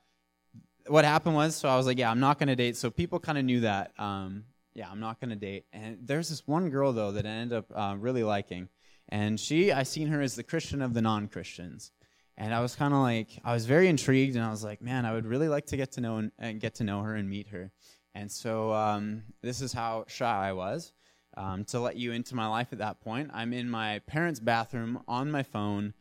What 0.86 1.04
happened 1.04 1.34
was, 1.34 1.56
so 1.56 1.68
I 1.68 1.76
was 1.76 1.86
like, 1.86 1.98
yeah, 1.98 2.10
I'm 2.10 2.20
not 2.20 2.38
going 2.38 2.48
to 2.48 2.56
date. 2.56 2.76
So 2.76 2.90
people 2.90 3.18
kind 3.18 3.38
of 3.38 3.44
knew 3.44 3.60
that. 3.60 3.92
Um, 3.98 4.44
yeah, 4.74 4.90
I'm 4.90 5.00
not 5.00 5.20
going 5.20 5.30
to 5.30 5.36
date. 5.36 5.66
And 5.72 5.98
there's 6.02 6.28
this 6.28 6.46
one 6.46 6.68
girl, 6.68 6.92
though, 6.92 7.12
that 7.12 7.24
I 7.24 7.30
ended 7.30 7.58
up 7.58 7.66
uh, 7.74 7.96
really 7.98 8.24
liking. 8.24 8.68
And 9.08 9.38
she, 9.38 9.72
I 9.72 9.84
seen 9.84 10.08
her 10.08 10.20
as 10.20 10.34
the 10.34 10.42
Christian 10.42 10.82
of 10.82 10.94
the 10.94 11.02
non 11.02 11.28
Christians. 11.28 11.92
and 12.36 12.52
I 12.52 12.60
was 12.60 12.74
kind 12.74 12.92
of 12.92 13.00
like, 13.00 13.28
I 13.44 13.52
was 13.52 13.66
very 13.66 13.88
intrigued, 13.88 14.34
and 14.36 14.44
I 14.44 14.50
was 14.50 14.64
like, 14.64 14.82
man, 14.82 15.06
I 15.06 15.12
would 15.12 15.26
really 15.26 15.48
like 15.48 15.66
to 15.66 15.76
get 15.76 15.92
to 15.92 16.00
know 16.00 16.16
and, 16.16 16.32
and 16.38 16.60
get 16.60 16.76
to 16.76 16.84
know 16.84 17.02
her 17.02 17.14
and 17.14 17.28
meet 17.28 17.48
her. 17.48 17.70
And 18.14 18.30
so 18.30 18.72
um, 18.72 19.22
this 19.42 19.60
is 19.60 19.72
how 19.72 20.04
shy 20.08 20.48
I 20.48 20.52
was. 20.52 20.92
Um, 21.36 21.64
to 21.66 21.80
let 21.80 21.96
you 21.96 22.12
into 22.12 22.36
my 22.36 22.46
life 22.46 22.68
at 22.70 22.78
that 22.78 23.00
point, 23.00 23.30
I'm 23.34 23.52
in 23.52 23.68
my 23.68 23.98
parents' 24.06 24.38
bathroom 24.38 25.02
on 25.08 25.32
my 25.32 25.42
phone, 25.42 25.92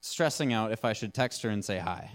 stressing 0.00 0.52
out 0.52 0.72
if 0.72 0.84
I 0.84 0.94
should 0.94 1.14
text 1.14 1.42
her 1.42 1.50
and 1.50 1.64
say 1.64 1.78
hi. 1.78 2.10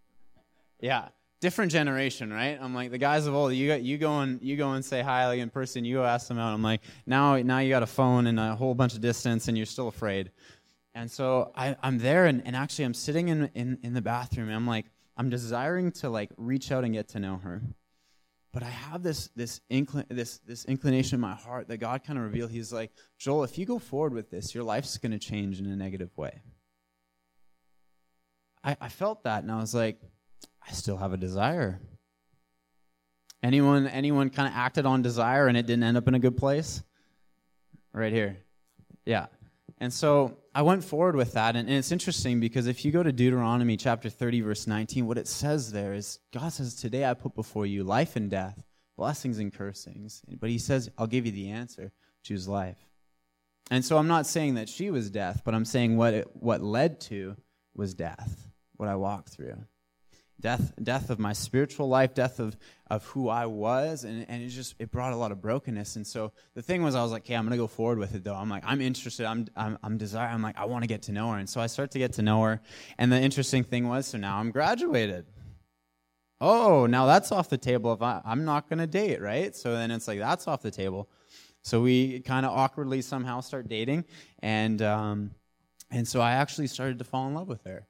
yeah, 0.80 1.08
different 1.40 1.72
generation, 1.72 2.32
right? 2.32 2.58
I'm 2.60 2.74
like 2.74 2.90
the 2.90 2.98
guys 2.98 3.26
of 3.26 3.34
old. 3.34 3.52
You 3.52 3.68
got 3.68 3.82
you 3.82 3.98
go 3.98 4.20
and 4.20 4.40
you 4.42 4.56
go 4.56 4.72
and 4.72 4.84
say 4.84 5.02
hi 5.02 5.26
like 5.26 5.40
in 5.40 5.50
person. 5.50 5.84
You 5.84 5.96
go 5.96 6.04
ask 6.04 6.28
them 6.28 6.38
out. 6.38 6.52
I'm 6.52 6.62
like 6.62 6.82
now 7.06 7.36
now 7.38 7.58
you 7.58 7.70
got 7.70 7.82
a 7.82 7.86
phone 7.86 8.26
and 8.26 8.38
a 8.38 8.54
whole 8.54 8.74
bunch 8.74 8.94
of 8.94 9.00
distance, 9.00 9.48
and 9.48 9.56
you're 9.56 9.66
still 9.66 9.88
afraid. 9.88 10.30
And 10.94 11.10
so 11.10 11.52
I, 11.54 11.76
am 11.82 11.98
there, 11.98 12.26
and, 12.26 12.42
and 12.44 12.56
actually 12.56 12.84
I'm 12.84 12.94
sitting 12.94 13.28
in, 13.28 13.48
in, 13.54 13.78
in 13.84 13.94
the 13.94 14.02
bathroom, 14.02 14.48
and 14.48 14.56
I'm 14.56 14.66
like, 14.66 14.86
I'm 15.16 15.30
desiring 15.30 15.92
to 15.92 16.10
like 16.10 16.30
reach 16.36 16.72
out 16.72 16.82
and 16.84 16.92
get 16.92 17.08
to 17.10 17.20
know 17.20 17.36
her. 17.36 17.62
But 18.52 18.64
I 18.64 18.70
have 18.70 19.04
this 19.04 19.30
this 19.36 19.60
inclin- 19.70 20.08
this 20.08 20.38
this 20.38 20.64
inclination 20.64 21.14
in 21.16 21.20
my 21.20 21.34
heart 21.34 21.68
that 21.68 21.76
God 21.76 22.02
kind 22.02 22.18
of 22.18 22.24
revealed. 22.24 22.50
He's 22.50 22.72
like, 22.72 22.90
Joel, 23.18 23.44
if 23.44 23.56
you 23.56 23.64
go 23.64 23.78
forward 23.78 24.12
with 24.12 24.30
this, 24.30 24.54
your 24.54 24.64
life's 24.64 24.98
going 24.98 25.12
to 25.12 25.18
change 25.18 25.60
in 25.60 25.66
a 25.66 25.76
negative 25.76 26.10
way. 26.16 26.42
I, 28.64 28.76
I 28.80 28.88
felt 28.88 29.22
that, 29.22 29.44
and 29.44 29.52
I 29.52 29.60
was 29.60 29.74
like, 29.74 30.00
I 30.66 30.72
still 30.72 30.96
have 30.96 31.12
a 31.12 31.16
desire. 31.16 31.80
Anyone 33.42 33.86
anyone 33.86 34.30
kind 34.30 34.48
of 34.48 34.54
acted 34.54 34.86
on 34.86 35.02
desire 35.02 35.46
and 35.46 35.56
it 35.56 35.66
didn't 35.66 35.84
end 35.84 35.96
up 35.96 36.06
in 36.08 36.14
a 36.14 36.18
good 36.18 36.36
place? 36.36 36.82
Right 37.92 38.12
here. 38.12 38.36
Yeah. 39.04 39.26
And 39.78 39.92
so 39.92 40.36
I 40.54 40.62
went 40.62 40.84
forward 40.84 41.16
with 41.16 41.32
that. 41.32 41.56
And, 41.56 41.68
and, 41.68 41.78
it's 41.78 41.90
interesting 41.90 42.38
because 42.38 42.66
if 42.66 42.84
you 42.84 42.92
go 42.92 43.02
to 43.02 43.12
Deuteronomy 43.12 43.76
chapter 43.76 44.10
30, 44.10 44.42
verse 44.42 44.66
19, 44.66 45.06
what 45.06 45.16
it 45.16 45.26
says 45.26 45.72
there 45.72 45.94
is 45.94 46.18
God 46.32 46.52
says, 46.52 46.74
Today 46.74 47.04
I 47.06 47.14
put 47.14 47.34
before 47.34 47.66
you 47.66 47.82
life 47.82 48.14
and 48.16 48.30
death, 48.30 48.62
blessings 48.96 49.38
and 49.38 49.52
cursings. 49.52 50.22
But 50.38 50.50
he 50.50 50.58
says, 50.58 50.90
I'll 50.98 51.06
give 51.06 51.24
you 51.26 51.32
the 51.32 51.50
answer 51.50 51.92
choose 52.22 52.46
life. 52.46 52.78
And 53.70 53.84
so 53.84 53.96
I'm 53.96 54.08
not 54.08 54.26
saying 54.26 54.54
that 54.54 54.68
she 54.68 54.90
was 54.90 55.10
death, 55.10 55.42
but 55.44 55.54
I'm 55.54 55.64
saying 55.64 55.96
what, 55.96 56.14
it, 56.14 56.28
what 56.34 56.60
led 56.60 57.00
to 57.02 57.36
was 57.74 57.94
death, 57.94 58.48
what 58.76 58.88
I 58.88 58.96
walked 58.96 59.30
through 59.30 59.56
death 60.40 60.72
death 60.82 61.10
of 61.10 61.18
my 61.18 61.32
spiritual 61.32 61.88
life 61.88 62.14
death 62.14 62.40
of 62.40 62.56
of 62.88 63.04
who 63.06 63.28
i 63.28 63.46
was. 63.46 64.04
And, 64.04 64.26
and 64.28 64.42
it 64.42 64.48
just 64.48 64.74
it 64.78 64.90
brought 64.90 65.12
a 65.12 65.16
lot 65.16 65.32
of 65.32 65.40
brokenness. 65.40 65.96
And 65.96 66.06
so 66.06 66.32
the 66.54 66.62
thing 66.62 66.82
was 66.82 66.94
i 66.94 67.02
was 67.02 67.12
like 67.12 67.22
okay 67.22 67.34
i'm 67.34 67.44
gonna 67.44 67.56
go 67.56 67.66
forward 67.66 67.98
with 67.98 68.14
it 68.14 68.24
though. 68.24 68.34
I'm 68.34 68.48
like 68.48 68.64
i'm 68.66 68.80
interested. 68.80 69.26
I'm 69.26 69.46
i'm, 69.56 69.78
I'm 69.82 69.98
desiring 69.98 70.34
i'm 70.34 70.42
like 70.42 70.58
i 70.58 70.64
want 70.64 70.82
to 70.82 70.88
get 70.88 71.02
to 71.02 71.12
know 71.12 71.30
her. 71.30 71.38
And 71.38 71.48
so 71.48 71.60
i 71.60 71.66
start 71.66 71.90
to 71.92 71.98
get 71.98 72.14
to 72.14 72.22
know 72.22 72.42
her. 72.42 72.60
And 72.98 73.12
the 73.12 73.20
interesting 73.20 73.64
thing 73.64 73.88
was 73.88 74.06
so 74.06 74.18
now 74.18 74.38
i'm 74.38 74.50
graduated. 74.50 75.26
Oh 76.40 76.86
now 76.86 77.06
that's 77.06 77.32
off 77.32 77.48
the 77.48 77.58
table 77.58 77.92
if 77.92 78.02
I, 78.02 78.20
i'm 78.24 78.44
not 78.44 78.68
gonna 78.68 78.86
date 78.86 79.20
right? 79.20 79.54
So 79.54 79.72
then 79.72 79.90
it's 79.90 80.08
like 80.08 80.18
that's 80.18 80.48
off 80.48 80.62
the 80.62 80.70
table. 80.70 81.08
So 81.62 81.82
we 81.82 82.20
kind 82.20 82.46
of 82.46 82.52
awkwardly 82.52 83.02
somehow 83.02 83.40
start 83.40 83.68
dating. 83.68 84.04
And 84.40 84.80
um 84.82 85.30
and 85.90 86.06
so 86.06 86.20
i 86.20 86.32
actually 86.32 86.68
started 86.68 86.98
to 86.98 87.04
fall 87.04 87.26
in 87.28 87.34
love 87.34 87.48
with 87.48 87.64
her 87.64 87.86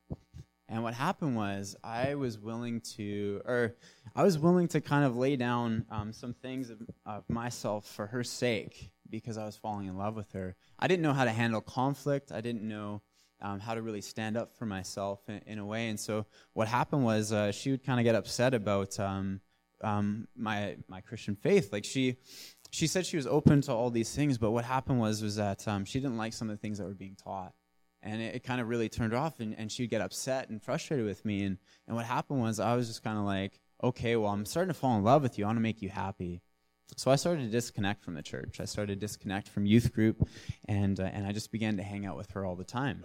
and 0.71 0.85
what 0.85 0.95
happened 0.95 1.35
was 1.35 1.75
I 1.83 2.15
was 2.15 2.39
willing 2.39 2.81
to, 2.97 3.43
or 3.45 3.75
I 4.15 4.23
was 4.23 4.39
willing 4.39 4.69
to 4.69 4.81
kind 4.81 5.05
of 5.05 5.17
lay 5.17 5.35
down 5.35 5.85
um, 5.91 6.13
some 6.13 6.33
things 6.33 6.71
of, 6.71 6.79
of, 7.05 7.29
myself 7.29 7.87
for 7.87 8.07
her 8.07 8.23
sake 8.23 8.93
because 9.11 9.37
I 9.37 9.45
was 9.45 9.57
falling 9.57 9.89
in 9.89 9.99
love 9.99 10.15
with 10.15 10.31
her. 10.33 10.55
I 10.79 10.87
didn't 10.87 11.03
know 11.03 11.13
how 11.13 11.25
to 11.25 11.33
handle 11.33 11.61
conflict. 11.61 12.31
I 12.31 12.41
didn't 12.41 12.63
know 12.63 13.03
um, 13.43 13.59
how 13.59 13.75
to 13.75 13.83
really 13.83 14.01
stand 14.01 14.37
up 14.37 14.55
for 14.57 14.65
myself 14.65 15.21
in, 15.29 15.41
in 15.47 15.59
a 15.59 15.67
way. 15.67 15.89
And 15.89 15.99
so 15.99 16.25
what 16.53 16.69
happened 16.69 17.05
was 17.05 17.33
uh, 17.33 17.51
she 17.51 17.73
would 17.73 17.85
kind 17.85 17.99
of 17.99 18.05
get 18.05 18.15
upset 18.15 18.55
about 18.55 18.99
um, 19.01 19.41
um, 19.83 20.29
my 20.37 20.77
my 20.87 21.01
Christian 21.01 21.35
faith. 21.35 21.73
Like 21.73 21.85
she 21.85 22.19
she 22.71 22.87
said 22.87 23.07
she 23.07 23.17
was 23.17 23.27
open 23.27 23.61
to 23.63 23.73
all 23.73 23.91
these 23.91 24.15
things, 24.15 24.39
but 24.39 24.53
what 24.53 24.65
happened 24.65 25.01
was 25.01 25.21
was 25.21 25.35
that 25.35 25.67
um, 25.67 25.85
she 25.85 25.99
didn't 25.99 26.17
like 26.17 26.33
some 26.33 26.49
of 26.49 26.57
the 26.57 26.61
things 26.61 26.79
that 26.79 26.85
were 26.85 26.95
being 26.95 27.17
taught 27.17 27.55
and 28.03 28.21
it, 28.21 28.37
it 28.37 28.45
kind 28.45 28.61
of 28.61 28.69
really 28.69 28.89
turned 28.89 29.15
off 29.15 29.41
and, 29.41 29.55
and 29.59 29.71
she'd 29.71 29.91
get 29.91 30.01
upset 30.01 30.49
and 30.49 30.63
frustrated 30.63 31.07
with 31.07 31.25
me 31.25 31.43
and, 31.43 31.59
and 31.87 31.97
what 31.97 32.07
happened 32.07 32.41
was 32.41 32.61
i 32.61 32.75
was 32.75 32.89
just 32.89 33.03
kind 33.03 33.19
of 33.19 33.25
like 33.25 33.61
okay 33.83 34.17
well 34.17 34.31
i'm 34.31 34.45
starting 34.47 34.73
to 34.73 34.79
fall 34.79 34.97
in 34.97 35.05
love 35.05 35.23
with 35.23 35.39
you 35.39 35.45
i 35.45 35.49
want 35.49 35.57
to 35.57 35.63
make 35.63 35.83
you 35.83 35.89
happy. 35.89 36.43
So 36.97 37.11
i 37.11 37.17
started 37.17 37.43
to 37.43 37.51
disconnect 37.51 38.03
from 38.03 38.15
the 38.15 38.23
church. 38.23 38.59
I 38.59 38.65
started 38.65 38.95
to 38.95 39.07
disconnect 39.07 39.49
from 39.49 39.65
youth 39.65 39.93
group 39.93 40.29
and, 40.67 40.99
uh, 40.99 41.05
and 41.05 41.27
i 41.27 41.33
just 41.33 41.53
began 41.53 41.77
to 41.77 41.83
hang 41.83 42.05
out 42.05 42.17
with 42.17 42.33
her 42.33 42.45
all 42.45 42.57
the 42.57 42.65
time. 42.65 43.05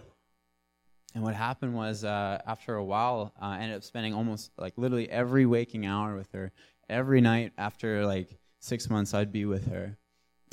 And 1.14 1.22
what 1.22 1.34
happened 1.34 1.74
was 1.74 2.04
uh, 2.04 2.42
after 2.46 2.74
a 2.74 2.84
while 2.84 3.32
uh, 3.40 3.44
i 3.44 3.58
ended 3.60 3.76
up 3.76 3.84
spending 3.84 4.12
almost 4.12 4.50
like 4.58 4.74
literally 4.76 5.08
every 5.08 5.46
waking 5.46 5.86
hour 5.86 6.16
with 6.16 6.32
her. 6.32 6.52
Every 6.88 7.20
night 7.20 7.52
after 7.58 8.06
like 8.06 8.38
six 8.60 8.90
months 8.90 9.14
i'd 9.14 9.32
be 9.32 9.44
with 9.44 9.68
her 9.68 9.96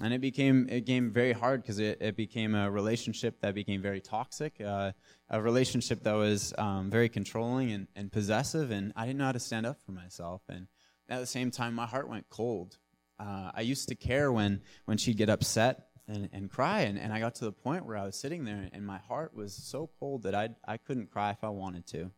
and 0.04 0.14
it 0.14 0.20
became 0.20 0.68
it 0.70 0.82
became 0.82 1.12
very 1.12 1.32
hard 1.32 1.62
because 1.62 1.80
it, 1.80 1.98
it 2.02 2.18
became 2.18 2.56
a 2.56 2.70
relationship 2.70 3.40
that 3.40 3.56
became 3.56 3.82
very 3.82 4.02
toxic 4.02 4.60
uh, 4.60 4.92
a 5.30 5.42
relationship 5.42 6.04
that 6.04 6.14
was 6.14 6.54
um, 6.58 6.90
very 6.90 7.08
controlling 7.08 7.72
and, 7.72 7.88
and 7.96 8.12
possessive 8.12 8.70
and 8.70 8.92
i 8.98 9.06
didn't 9.06 9.18
know 9.18 9.26
how 9.26 9.32
to 9.32 9.40
stand 9.40 9.66
up 9.66 9.82
for 9.86 9.94
myself. 9.94 10.42
And 10.50 10.68
at 11.10 11.20
the 11.20 11.26
same 11.26 11.52
time 11.52 11.74
my 11.74 11.86
heart 11.86 12.10
went 12.10 12.30
cold. 12.30 12.78
Uh, 13.18 13.52
i 13.56 13.62
used 13.62 13.88
to 13.90 13.96
care 13.96 14.32
when 14.32 14.62
when 14.86 14.98
she'd 14.98 15.18
get 15.18 15.30
upset 15.30 15.88
and, 16.08 16.30
and 16.34 16.52
cry 16.52 16.82
and, 16.82 17.00
and 17.00 17.14
i 17.14 17.20
got 17.20 17.36
to 17.36 17.46
the 17.46 17.54
point 17.54 17.86
where 17.86 17.98
i 17.98 18.04
was 18.04 18.18
sitting 18.18 18.44
there 18.44 18.70
and 18.74 18.86
my 18.86 18.98
heart 18.98 19.34
was 19.34 19.54
so 19.54 19.90
cold 20.00 20.24
that 20.24 20.36
i 20.36 20.50
i 20.68 20.76
couldn't 20.76 21.12
cry 21.12 21.32
if 21.32 21.44
i 21.44 21.50
wanted 21.50 21.88
to. 21.88 22.12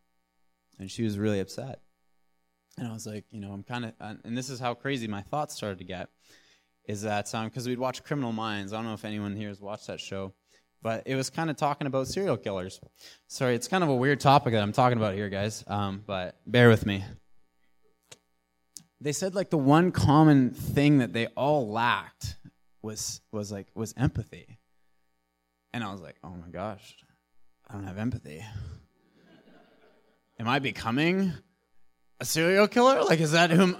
And 0.77 0.91
she 0.91 1.03
was 1.03 1.17
really 1.17 1.39
upset. 1.39 1.79
And 2.79 2.87
i 2.87 2.93
was 2.93 3.05
like 3.05 3.25
you 3.29 3.39
know 3.39 3.51
i'm 3.51 3.63
kind 3.63 3.85
of 3.85 3.93
and 3.99 4.35
this 4.35 4.49
is 4.49 4.59
how 4.59 4.73
crazy 4.73 5.07
my 5.07 5.21
thoughts 5.21 5.53
started 5.53 5.77
to 5.77 5.85
get 5.85 6.09
is 6.87 7.01
that 7.01 7.25
because 7.25 7.65
um, 7.65 7.69
we'd 7.69 7.79
watch 7.79 8.03
Criminal 8.03 8.31
Minds. 8.31 8.73
I 8.73 8.77
don't 8.77 8.85
know 8.85 8.93
if 8.93 9.05
anyone 9.05 9.35
here 9.35 9.49
has 9.49 9.61
watched 9.61 9.87
that 9.87 9.99
show, 9.99 10.33
but 10.81 11.03
it 11.05 11.15
was 11.15 11.29
kind 11.29 11.49
of 11.49 11.57
talking 11.57 11.87
about 11.87 12.07
serial 12.07 12.37
killers. 12.37 12.79
Sorry, 13.27 13.55
it's 13.55 13.67
kind 13.67 13.83
of 13.83 13.89
a 13.89 13.95
weird 13.95 14.19
topic 14.19 14.53
that 14.53 14.61
I'm 14.61 14.71
talking 14.71 14.97
about 14.97 15.15
here, 15.15 15.29
guys, 15.29 15.63
um, 15.67 16.03
but 16.05 16.39
bear 16.45 16.69
with 16.69 16.85
me. 16.85 17.03
They 19.01 19.11
said 19.11 19.35
like 19.35 19.49
the 19.49 19.57
one 19.57 19.91
common 19.91 20.51
thing 20.51 20.99
that 20.99 21.13
they 21.13 21.27
all 21.27 21.69
lacked 21.69 22.37
was 22.81 23.21
was 23.31 23.51
like 23.51 23.67
was 23.75 23.93
empathy, 23.97 24.59
and 25.73 25.83
I 25.83 25.91
was 25.91 26.01
like, 26.01 26.15
oh 26.23 26.29
my 26.29 26.49
gosh, 26.49 26.95
I 27.67 27.73
don't 27.73 27.85
have 27.85 27.97
empathy. 27.97 28.43
Am 30.39 30.47
I 30.47 30.59
becoming 30.59 31.33
a 32.19 32.25
serial 32.25 32.67
killer? 32.67 33.03
Like, 33.03 33.19
is 33.19 33.31
that 33.31 33.49
whom? 33.49 33.75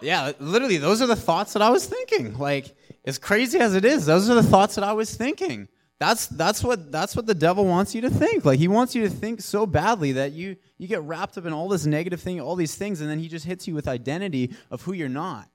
Yeah, 0.00 0.32
literally, 0.38 0.76
those 0.76 1.00
are 1.00 1.06
the 1.06 1.16
thoughts 1.16 1.52
that 1.54 1.62
I 1.62 1.70
was 1.70 1.86
thinking. 1.86 2.36
Like, 2.38 2.76
as 3.04 3.18
crazy 3.18 3.58
as 3.58 3.74
it 3.74 3.84
is, 3.84 4.06
those 4.06 4.28
are 4.28 4.34
the 4.34 4.42
thoughts 4.42 4.74
that 4.74 4.84
I 4.84 4.92
was 4.92 5.14
thinking. 5.14 5.68
That's 5.98 6.26
that's 6.26 6.62
what 6.62 6.92
that's 6.92 7.16
what 7.16 7.24
the 7.24 7.34
devil 7.34 7.64
wants 7.64 7.94
you 7.94 8.02
to 8.02 8.10
think. 8.10 8.44
Like 8.44 8.58
he 8.58 8.68
wants 8.68 8.94
you 8.94 9.02
to 9.02 9.08
think 9.08 9.40
so 9.40 9.64
badly 9.64 10.12
that 10.12 10.32
you 10.32 10.56
you 10.76 10.88
get 10.88 11.02
wrapped 11.02 11.38
up 11.38 11.46
in 11.46 11.54
all 11.54 11.68
this 11.68 11.86
negative 11.86 12.20
thing, 12.20 12.38
all 12.38 12.54
these 12.54 12.74
things, 12.74 13.00
and 13.00 13.08
then 13.08 13.18
he 13.18 13.28
just 13.28 13.46
hits 13.46 13.66
you 13.66 13.74
with 13.74 13.88
identity 13.88 14.54
of 14.70 14.82
who 14.82 14.92
you're 14.92 15.08
not. 15.08 15.48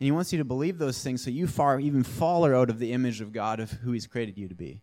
And 0.00 0.06
he 0.06 0.10
wants 0.10 0.32
you 0.32 0.38
to 0.38 0.44
believe 0.44 0.78
those 0.78 1.02
things 1.02 1.22
so 1.22 1.30
you 1.30 1.46
far 1.46 1.78
even 1.78 2.04
fall 2.04 2.46
out 2.46 2.70
of 2.70 2.78
the 2.78 2.92
image 2.92 3.20
of 3.20 3.32
God 3.32 3.60
of 3.60 3.70
who 3.70 3.92
he's 3.92 4.06
created 4.06 4.38
you 4.38 4.48
to 4.48 4.54
be. 4.54 4.80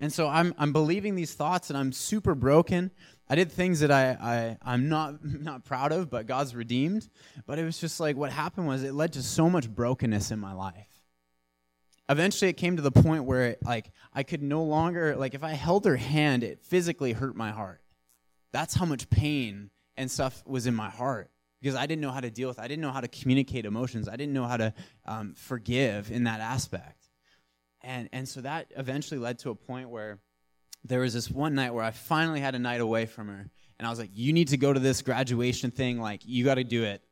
And 0.00 0.12
so 0.12 0.28
I'm 0.28 0.54
I'm 0.58 0.72
believing 0.72 1.14
these 1.14 1.34
thoughts 1.34 1.70
and 1.70 1.78
I'm 1.78 1.92
super 1.92 2.34
broken. 2.34 2.90
I 3.32 3.34
did 3.34 3.50
things 3.50 3.80
that 3.80 3.90
I, 3.90 4.10
I 4.10 4.58
I'm 4.60 4.90
not 4.90 5.24
not 5.40 5.64
proud 5.64 5.90
of, 5.90 6.10
but 6.10 6.26
God's 6.26 6.54
redeemed. 6.54 7.08
But 7.46 7.58
it 7.58 7.64
was 7.64 7.78
just 7.78 7.98
like 7.98 8.14
what 8.14 8.30
happened 8.30 8.66
was 8.66 8.82
it 8.82 8.92
led 8.92 9.14
to 9.14 9.22
so 9.22 9.48
much 9.48 9.70
brokenness 9.70 10.30
in 10.30 10.38
my 10.38 10.52
life. 10.52 11.00
Eventually, 12.10 12.50
it 12.50 12.58
came 12.58 12.76
to 12.76 12.82
the 12.82 12.92
point 12.92 13.24
where 13.24 13.56
like 13.64 13.90
I 14.12 14.22
could 14.22 14.42
no 14.42 14.64
longer 14.64 15.16
like 15.16 15.32
if 15.32 15.42
I 15.42 15.52
held 15.52 15.86
her 15.86 15.96
hand, 15.96 16.44
it 16.44 16.60
physically 16.60 17.14
hurt 17.14 17.34
my 17.34 17.52
heart. 17.52 17.80
That's 18.52 18.74
how 18.74 18.84
much 18.84 19.08
pain 19.08 19.70
and 19.96 20.10
stuff 20.10 20.42
was 20.46 20.66
in 20.66 20.74
my 20.74 20.90
heart 20.90 21.30
because 21.62 21.74
I 21.74 21.86
didn't 21.86 22.02
know 22.02 22.10
how 22.10 22.20
to 22.20 22.30
deal 22.30 22.48
with. 22.48 22.58
It. 22.58 22.62
I 22.62 22.68
didn't 22.68 22.82
know 22.82 22.92
how 22.92 23.00
to 23.00 23.08
communicate 23.08 23.64
emotions. 23.64 24.10
I 24.10 24.16
didn't 24.16 24.34
know 24.34 24.44
how 24.44 24.58
to 24.58 24.74
um, 25.06 25.32
forgive 25.38 26.10
in 26.10 26.24
that 26.24 26.40
aspect. 26.40 27.08
And 27.80 28.10
and 28.12 28.28
so 28.28 28.42
that 28.42 28.72
eventually 28.76 29.18
led 29.18 29.38
to 29.38 29.48
a 29.48 29.54
point 29.54 29.88
where 29.88 30.18
there 30.84 31.00
was 31.00 31.14
this 31.14 31.30
one 31.30 31.54
night 31.54 31.72
where 31.72 31.84
I 31.84 31.90
finally 31.90 32.40
had 32.40 32.54
a 32.54 32.58
night 32.58 32.80
away 32.80 33.06
from 33.06 33.28
her, 33.28 33.50
and 33.78 33.86
I 33.86 33.90
was 33.90 33.98
like, 33.98 34.10
"You 34.12 34.32
need 34.32 34.48
to 34.48 34.56
go 34.56 34.72
to 34.72 34.80
this 34.80 35.02
graduation 35.02 35.70
thing. 35.70 36.00
Like, 36.00 36.22
you 36.24 36.44
got 36.44 36.56
to 36.56 36.64
do 36.64 36.84
it. 36.84 37.02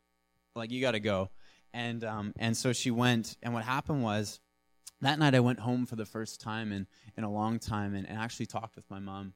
Like, 0.54 0.70
you 0.70 0.80
got 0.80 0.92
to 0.92 1.00
go." 1.00 1.30
And 1.72 2.02
um, 2.04 2.32
and 2.38 2.56
so 2.56 2.72
she 2.72 2.90
went. 2.90 3.36
And 3.42 3.54
what 3.54 3.64
happened 3.64 4.02
was, 4.02 4.40
that 5.00 5.18
night 5.18 5.34
I 5.34 5.40
went 5.40 5.60
home 5.60 5.86
for 5.86 5.96
the 5.96 6.06
first 6.06 6.40
time 6.40 6.72
in 6.72 6.86
in 7.16 7.24
a 7.24 7.30
long 7.30 7.58
time, 7.58 7.94
and, 7.94 8.08
and 8.08 8.18
actually 8.18 8.46
talked 8.46 8.76
with 8.76 8.88
my 8.90 8.98
mom. 8.98 9.34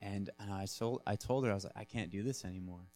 And, 0.00 0.30
and 0.38 0.52
I 0.52 0.66
told 0.66 1.02
I 1.06 1.16
told 1.16 1.44
her 1.44 1.50
I 1.50 1.54
was 1.54 1.64
like, 1.64 1.76
"I 1.76 1.84
can't 1.84 2.10
do 2.10 2.22
this 2.22 2.44
anymore. 2.44 2.86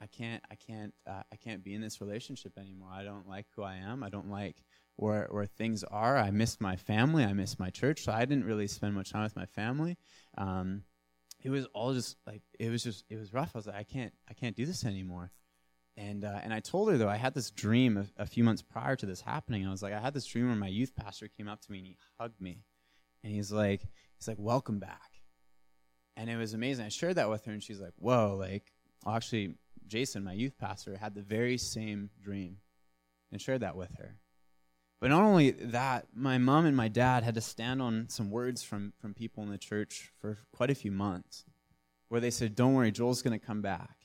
I 0.00 0.06
can't 0.06 0.42
I 0.50 0.54
can't 0.56 0.92
uh, 1.06 1.22
I 1.32 1.36
can't 1.36 1.64
be 1.64 1.74
in 1.74 1.80
this 1.80 2.00
relationship 2.00 2.58
anymore. 2.58 2.90
I 2.92 3.04
don't 3.04 3.28
like 3.28 3.46
who 3.56 3.62
I 3.62 3.76
am. 3.76 4.02
I 4.02 4.10
don't 4.10 4.30
like 4.30 4.56
where 4.96 5.28
where 5.30 5.46
things 5.46 5.84
are. 5.84 6.16
I 6.16 6.30
miss 6.30 6.60
my 6.60 6.76
family. 6.76 7.24
I 7.24 7.32
miss 7.32 7.58
my 7.58 7.70
church. 7.70 8.04
So 8.04 8.12
I 8.12 8.24
didn't 8.24 8.44
really 8.44 8.66
spend 8.66 8.94
much 8.94 9.10
time 9.10 9.24
with 9.24 9.36
my 9.36 9.46
family. 9.46 9.98
Um, 10.38 10.82
it 11.42 11.50
was 11.50 11.66
all 11.74 11.92
just 11.92 12.16
like 12.26 12.42
it 12.58 12.70
was 12.70 12.82
just 12.82 13.04
it 13.08 13.16
was 13.16 13.32
rough. 13.32 13.50
I 13.54 13.58
was 13.58 13.66
like, 13.66 13.76
I 13.76 13.84
can't 13.84 14.12
I 14.28 14.34
can't 14.34 14.56
do 14.56 14.66
this 14.66 14.84
anymore. 14.84 15.30
And 15.96 16.24
uh, 16.24 16.40
and 16.42 16.52
I 16.52 16.60
told 16.60 16.90
her 16.90 16.98
though 16.98 17.08
I 17.08 17.16
had 17.16 17.34
this 17.34 17.50
dream 17.50 17.96
a, 17.96 18.22
a, 18.22 18.26
few 18.26 18.42
months 18.42 18.62
prior 18.62 18.96
to 18.96 19.06
this 19.06 19.20
happening. 19.20 19.66
I 19.66 19.70
was 19.70 19.82
like, 19.82 19.92
I 19.92 20.00
had 20.00 20.14
this 20.14 20.26
dream 20.26 20.48
where 20.48 20.56
my 20.56 20.68
youth 20.68 20.94
pastor 20.96 21.28
came 21.28 21.48
up 21.48 21.60
to 21.60 21.70
me 21.70 21.78
and 21.78 21.86
he 21.86 21.96
hugged 22.18 22.40
me, 22.40 22.64
and 23.22 23.32
he's 23.32 23.52
like, 23.52 23.82
he's 24.18 24.26
like, 24.26 24.38
welcome 24.40 24.80
back. 24.80 25.20
And 26.16 26.28
it 26.28 26.36
was 26.36 26.52
amazing. 26.52 26.84
I 26.84 26.88
shared 26.88 27.16
that 27.16 27.30
with 27.30 27.44
her, 27.44 27.52
and 27.52 27.62
she's 27.62 27.80
like, 27.80 27.92
whoa, 27.96 28.36
like, 28.38 28.72
actually, 29.06 29.54
Jason, 29.86 30.24
my 30.24 30.32
youth 30.32 30.58
pastor, 30.58 30.96
had 30.96 31.14
the 31.14 31.22
very 31.22 31.58
same 31.58 32.10
dream, 32.20 32.56
and 33.30 33.40
shared 33.40 33.60
that 33.60 33.76
with 33.76 33.94
her. 33.98 34.16
But 35.04 35.10
not 35.10 35.22
only 35.22 35.50
that, 35.50 36.06
my 36.14 36.38
mom 36.38 36.64
and 36.64 36.74
my 36.74 36.88
dad 36.88 37.24
had 37.24 37.34
to 37.34 37.42
stand 37.42 37.82
on 37.82 38.08
some 38.08 38.30
words 38.30 38.62
from, 38.62 38.94
from 38.98 39.12
people 39.12 39.42
in 39.42 39.50
the 39.50 39.58
church 39.58 40.10
for 40.18 40.38
quite 40.50 40.70
a 40.70 40.74
few 40.74 40.90
months 40.90 41.44
where 42.08 42.22
they 42.22 42.30
said, 42.30 42.54
Don't 42.54 42.72
worry, 42.72 42.90
Joel's 42.90 43.20
going 43.20 43.38
to 43.38 43.46
come 43.46 43.60
back. 43.60 43.98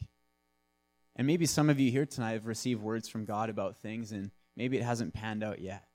And 1.16 1.26
maybe 1.26 1.46
some 1.46 1.70
of 1.70 1.80
you 1.80 1.90
here 1.90 2.06
tonight 2.06 2.34
have 2.34 2.48
received 2.48 2.82
words 2.82 3.08
from 3.08 3.24
God 3.24 3.50
about 3.50 3.78
things, 3.78 4.12
and 4.12 4.32
maybe 4.58 4.78
it 4.78 4.84
hasn't 4.84 5.14
panned 5.14 5.42
out 5.42 5.62
yet. 5.62 5.86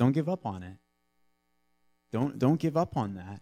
Don't 0.00 0.10
give 0.10 0.28
up 0.28 0.44
on 0.46 0.64
it. 0.64 0.78
Don't, 2.10 2.40
don't 2.40 2.58
give 2.58 2.76
up 2.76 2.96
on 2.96 3.14
that. 3.14 3.40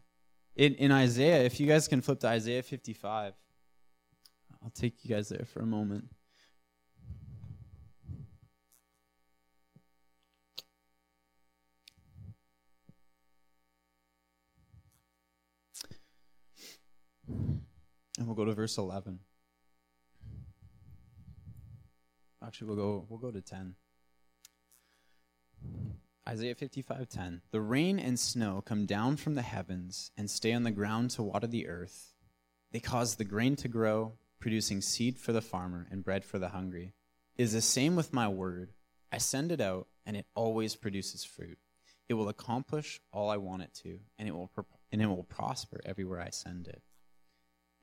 In, 0.56 0.74
in 0.74 0.92
Isaiah, 0.92 1.42
if 1.44 1.58
you 1.58 1.66
guys 1.66 1.88
can 1.88 2.02
flip 2.02 2.20
to 2.20 2.26
Isaiah 2.26 2.62
55, 2.62 3.32
I'll 4.62 4.70
take 4.74 5.06
you 5.06 5.14
guys 5.14 5.30
there 5.30 5.46
for 5.46 5.60
a 5.60 5.66
moment. 5.66 6.10
And 18.18 18.26
we'll 18.26 18.36
go 18.36 18.44
to 18.44 18.52
verse 18.52 18.78
11. 18.78 19.20
Actually, 22.44 22.68
we'll 22.68 22.76
go 22.76 23.06
we'll 23.08 23.18
go 23.18 23.30
to 23.30 23.40
10. 23.40 23.74
Isaiah 26.26 26.54
55:10 26.54 27.40
The 27.50 27.60
rain 27.60 27.98
and 27.98 28.18
snow 28.18 28.62
come 28.64 28.86
down 28.86 29.16
from 29.16 29.34
the 29.34 29.42
heavens 29.42 30.10
and 30.16 30.30
stay 30.30 30.52
on 30.52 30.62
the 30.62 30.70
ground 30.70 31.10
to 31.10 31.22
water 31.22 31.46
the 31.46 31.66
earth. 31.66 32.14
They 32.70 32.80
cause 32.80 33.16
the 33.16 33.24
grain 33.24 33.56
to 33.56 33.68
grow, 33.68 34.18
producing 34.40 34.80
seed 34.80 35.18
for 35.18 35.32
the 35.32 35.42
farmer 35.42 35.86
and 35.90 36.04
bread 36.04 36.24
for 36.24 36.38
the 36.38 36.48
hungry. 36.48 36.92
It 37.36 37.42
is 37.42 37.52
the 37.52 37.60
same 37.60 37.96
with 37.96 38.12
my 38.12 38.28
word. 38.28 38.72
I 39.12 39.18
send 39.18 39.52
it 39.52 39.60
out 39.60 39.88
and 40.06 40.16
it 40.16 40.26
always 40.34 40.76
produces 40.76 41.24
fruit. 41.24 41.58
It 42.08 42.14
will 42.14 42.28
accomplish 42.28 43.00
all 43.12 43.30
I 43.30 43.38
want 43.38 43.62
it 43.62 43.74
to, 43.82 44.00
and 44.18 44.28
it 44.28 44.32
will 44.32 44.50
and 44.92 45.00
it 45.00 45.06
will 45.06 45.24
prosper 45.24 45.80
everywhere 45.84 46.20
I 46.20 46.30
send 46.30 46.68
it. 46.68 46.82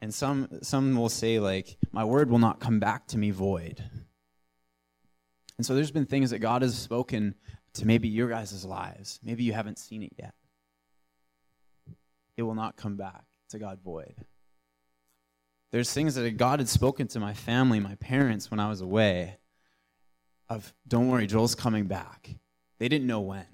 And 0.01 0.13
some 0.13 0.47
some 0.61 0.95
will 0.95 1.09
say 1.09 1.39
like 1.39 1.77
my 1.91 2.03
word 2.03 2.29
will 2.29 2.39
not 2.39 2.59
come 2.59 2.79
back 2.79 3.07
to 3.07 3.17
me 3.17 3.31
void. 3.31 3.83
And 5.57 5.65
so 5.65 5.75
there's 5.75 5.91
been 5.91 6.07
things 6.07 6.31
that 6.31 6.39
God 6.39 6.63
has 6.63 6.75
spoken 6.75 7.35
to 7.73 7.85
maybe 7.85 8.07
your 8.07 8.27
guys' 8.29 8.65
lives. 8.65 9.19
Maybe 9.23 9.43
you 9.43 9.53
haven't 9.53 9.77
seen 9.77 10.01
it 10.01 10.13
yet. 10.17 10.33
It 12.35 12.43
will 12.43 12.55
not 12.55 12.77
come 12.77 12.97
back 12.97 13.25
to 13.49 13.59
God 13.59 13.79
void. 13.83 14.15
There's 15.71 15.93
things 15.93 16.15
that 16.15 16.37
God 16.37 16.59
had 16.59 16.67
spoken 16.67 17.07
to 17.09 17.19
my 17.19 17.33
family, 17.33 17.79
my 17.79 17.95
parents 17.95 18.49
when 18.49 18.59
I 18.59 18.67
was 18.69 18.81
away 18.81 19.37
of 20.49 20.73
don't 20.87 21.07
worry, 21.07 21.27
Joel's 21.27 21.55
coming 21.55 21.85
back. 21.85 22.35
They 22.77 22.89
didn't 22.89 23.07
know 23.07 23.21
when. 23.21 23.45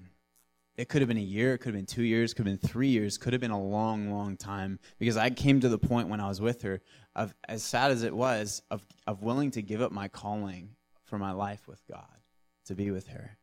It 0.78 0.88
could 0.88 1.02
have 1.02 1.08
been 1.08 1.18
a 1.18 1.20
year, 1.20 1.54
it 1.54 1.58
could 1.58 1.74
have 1.74 1.74
been 1.74 1.86
two 1.86 2.04
years, 2.04 2.32
could 2.32 2.46
have 2.46 2.60
been 2.60 2.70
three 2.70 2.86
years, 2.86 3.18
could 3.18 3.32
have 3.32 3.40
been 3.40 3.50
a 3.50 3.60
long, 3.60 4.12
long 4.12 4.36
time. 4.36 4.78
Because 5.00 5.16
I 5.16 5.28
came 5.28 5.58
to 5.58 5.68
the 5.68 5.76
point 5.76 6.08
when 6.08 6.20
I 6.20 6.28
was 6.28 6.40
with 6.40 6.62
her 6.62 6.80
of 7.16 7.34
as 7.48 7.64
sad 7.64 7.90
as 7.90 8.04
it 8.04 8.14
was, 8.14 8.62
of 8.70 8.86
of 9.04 9.20
willing 9.20 9.50
to 9.50 9.60
give 9.60 9.82
up 9.82 9.90
my 9.90 10.06
calling 10.06 10.76
for 11.02 11.18
my 11.18 11.32
life 11.32 11.66
with 11.66 11.84
God, 11.90 12.06
to 12.66 12.76
be 12.76 12.92
with 12.92 13.08
her. 13.08 13.36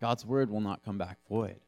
God's 0.00 0.26
word 0.26 0.50
will 0.50 0.60
not 0.60 0.84
come 0.84 0.98
back 0.98 1.18
void. 1.28 1.60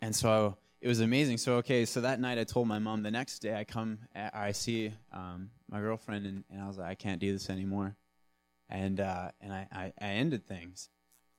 And 0.00 0.14
so 0.14 0.56
it 0.80 0.86
was 0.86 1.00
amazing. 1.00 1.38
So, 1.38 1.54
okay, 1.56 1.84
so 1.84 2.00
that 2.02 2.20
night 2.20 2.38
I 2.38 2.44
told 2.44 2.68
my 2.68 2.78
mom, 2.78 3.02
the 3.02 3.10
next 3.10 3.40
day 3.40 3.56
I 3.56 3.64
come, 3.64 3.98
I 4.14 4.52
see 4.52 4.92
um, 5.12 5.50
my 5.68 5.80
girlfriend, 5.80 6.26
and, 6.26 6.44
and 6.48 6.62
I 6.62 6.68
was 6.68 6.78
like, 6.78 6.90
I 6.90 6.94
can't 6.94 7.20
do 7.20 7.32
this 7.32 7.50
anymore 7.50 7.96
and 8.74 9.00
uh, 9.00 9.30
and 9.40 9.52
I, 9.52 9.66
I, 9.72 9.92
I, 10.00 10.08
ended 10.14 10.46
things. 10.46 10.88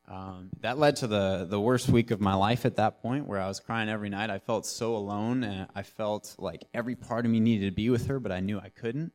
Um, 0.08 0.52
that 0.62 0.78
led 0.78 0.96
to 0.98 1.08
the 1.08 1.46
the 1.50 1.60
worst 1.60 1.90
week 1.90 2.12
of 2.12 2.22
my 2.22 2.34
life 2.34 2.66
at 2.66 2.78
that 2.78 3.02
point, 3.02 3.28
where 3.28 3.42
I 3.42 3.48
was 3.48 3.60
crying 3.60 3.90
every 3.90 4.10
night. 4.10 4.30
I 4.30 4.40
felt 4.40 4.66
so 4.66 4.96
alone, 4.96 5.44
and 5.44 5.68
I 5.76 5.84
felt 5.84 6.36
like 6.40 6.66
every 6.74 6.96
part 6.96 7.26
of 7.26 7.32
me 7.32 7.40
needed 7.40 7.66
to 7.66 7.76
be 7.76 7.90
with 7.90 8.08
her, 8.08 8.20
but 8.20 8.32
I 8.32 8.40
knew 8.40 8.60
I 8.60 8.70
couldn't. 8.70 9.12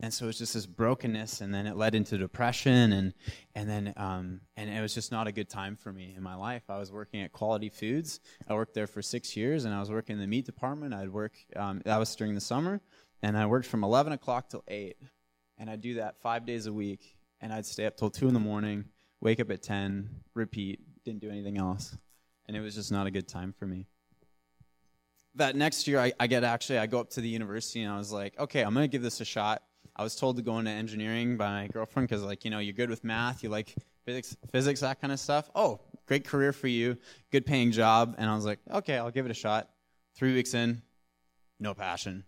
And 0.00 0.12
so 0.12 0.24
it 0.24 0.28
was 0.28 0.38
just 0.38 0.54
this 0.54 0.66
brokenness, 0.66 1.40
and 1.40 1.54
then 1.54 1.66
it 1.66 1.76
led 1.76 1.94
into 1.94 2.18
depression, 2.18 2.92
and 2.92 3.14
and 3.54 3.70
then 3.70 3.94
um, 3.96 4.40
and 4.56 4.68
it 4.68 4.82
was 4.82 4.94
just 4.94 5.10
not 5.10 5.26
a 5.26 5.32
good 5.32 5.48
time 5.48 5.76
for 5.76 5.92
me 5.92 6.12
in 6.14 6.22
my 6.22 6.34
life. 6.34 6.64
I 6.68 6.78
was 6.78 6.92
working 6.92 7.22
at 7.22 7.32
Quality 7.32 7.70
Foods. 7.70 8.20
I 8.48 8.54
worked 8.54 8.74
there 8.74 8.86
for 8.86 9.00
six 9.00 9.34
years, 9.34 9.64
and 9.64 9.72
I 9.72 9.80
was 9.80 9.90
working 9.90 10.14
in 10.14 10.20
the 10.20 10.26
meat 10.26 10.44
department. 10.44 10.92
I'd 10.92 11.10
work 11.10 11.32
um, 11.56 11.80
that 11.86 11.98
was 11.98 12.14
during 12.16 12.34
the 12.34 12.40
summer, 12.40 12.82
and 13.22 13.38
I 13.38 13.46
worked 13.46 13.66
from 13.66 13.82
eleven 13.82 14.12
o'clock 14.12 14.50
till 14.50 14.64
eight, 14.68 14.96
and 15.56 15.70
I'd 15.70 15.80
do 15.80 15.94
that 15.94 16.20
five 16.20 16.44
days 16.44 16.66
a 16.66 16.72
week 16.72 17.16
and 17.42 17.52
I'd 17.52 17.66
stay 17.66 17.84
up 17.84 17.96
till 17.96 18.08
two 18.08 18.28
in 18.28 18.34
the 18.34 18.40
morning, 18.40 18.84
wake 19.20 19.40
up 19.40 19.50
at 19.50 19.62
ten, 19.62 20.08
repeat, 20.34 20.80
didn't 21.04 21.20
do 21.20 21.28
anything 21.28 21.58
else, 21.58 21.96
and 22.46 22.56
it 22.56 22.60
was 22.60 22.74
just 22.74 22.90
not 22.90 23.06
a 23.06 23.10
good 23.10 23.28
time 23.28 23.52
for 23.58 23.66
me. 23.66 23.86
That 25.34 25.56
next 25.56 25.88
year, 25.88 25.98
I, 25.98 26.12
I 26.20 26.26
get 26.26 26.44
actually 26.44 26.78
I 26.78 26.86
go 26.86 27.00
up 27.00 27.10
to 27.10 27.20
the 27.20 27.28
university 27.28 27.82
and 27.82 27.92
I 27.92 27.98
was 27.98 28.12
like, 28.12 28.38
okay, 28.38 28.62
I'm 28.62 28.72
gonna 28.72 28.88
give 28.88 29.02
this 29.02 29.20
a 29.20 29.24
shot. 29.24 29.62
I 29.96 30.02
was 30.02 30.14
told 30.14 30.36
to 30.36 30.42
go 30.42 30.58
into 30.58 30.70
engineering 30.70 31.36
by 31.36 31.62
my 31.62 31.68
girlfriend 31.68 32.08
because 32.08 32.22
like 32.22 32.44
you 32.44 32.50
know 32.50 32.60
you're 32.60 32.74
good 32.74 32.90
with 32.90 33.02
math, 33.02 33.42
you 33.42 33.48
like 33.48 33.74
physics, 34.04 34.36
physics 34.50 34.80
that 34.80 35.00
kind 35.00 35.12
of 35.12 35.18
stuff. 35.18 35.50
Oh, 35.54 35.80
great 36.06 36.24
career 36.24 36.52
for 36.52 36.68
you, 36.68 36.96
good 37.30 37.44
paying 37.44 37.72
job, 37.72 38.14
and 38.18 38.30
I 38.30 38.34
was 38.34 38.44
like, 38.44 38.60
okay, 38.70 38.96
I'll 38.96 39.10
give 39.10 39.26
it 39.26 39.30
a 39.30 39.34
shot. 39.34 39.68
Three 40.14 40.34
weeks 40.34 40.54
in, 40.54 40.82
no 41.58 41.74
passion. 41.74 42.24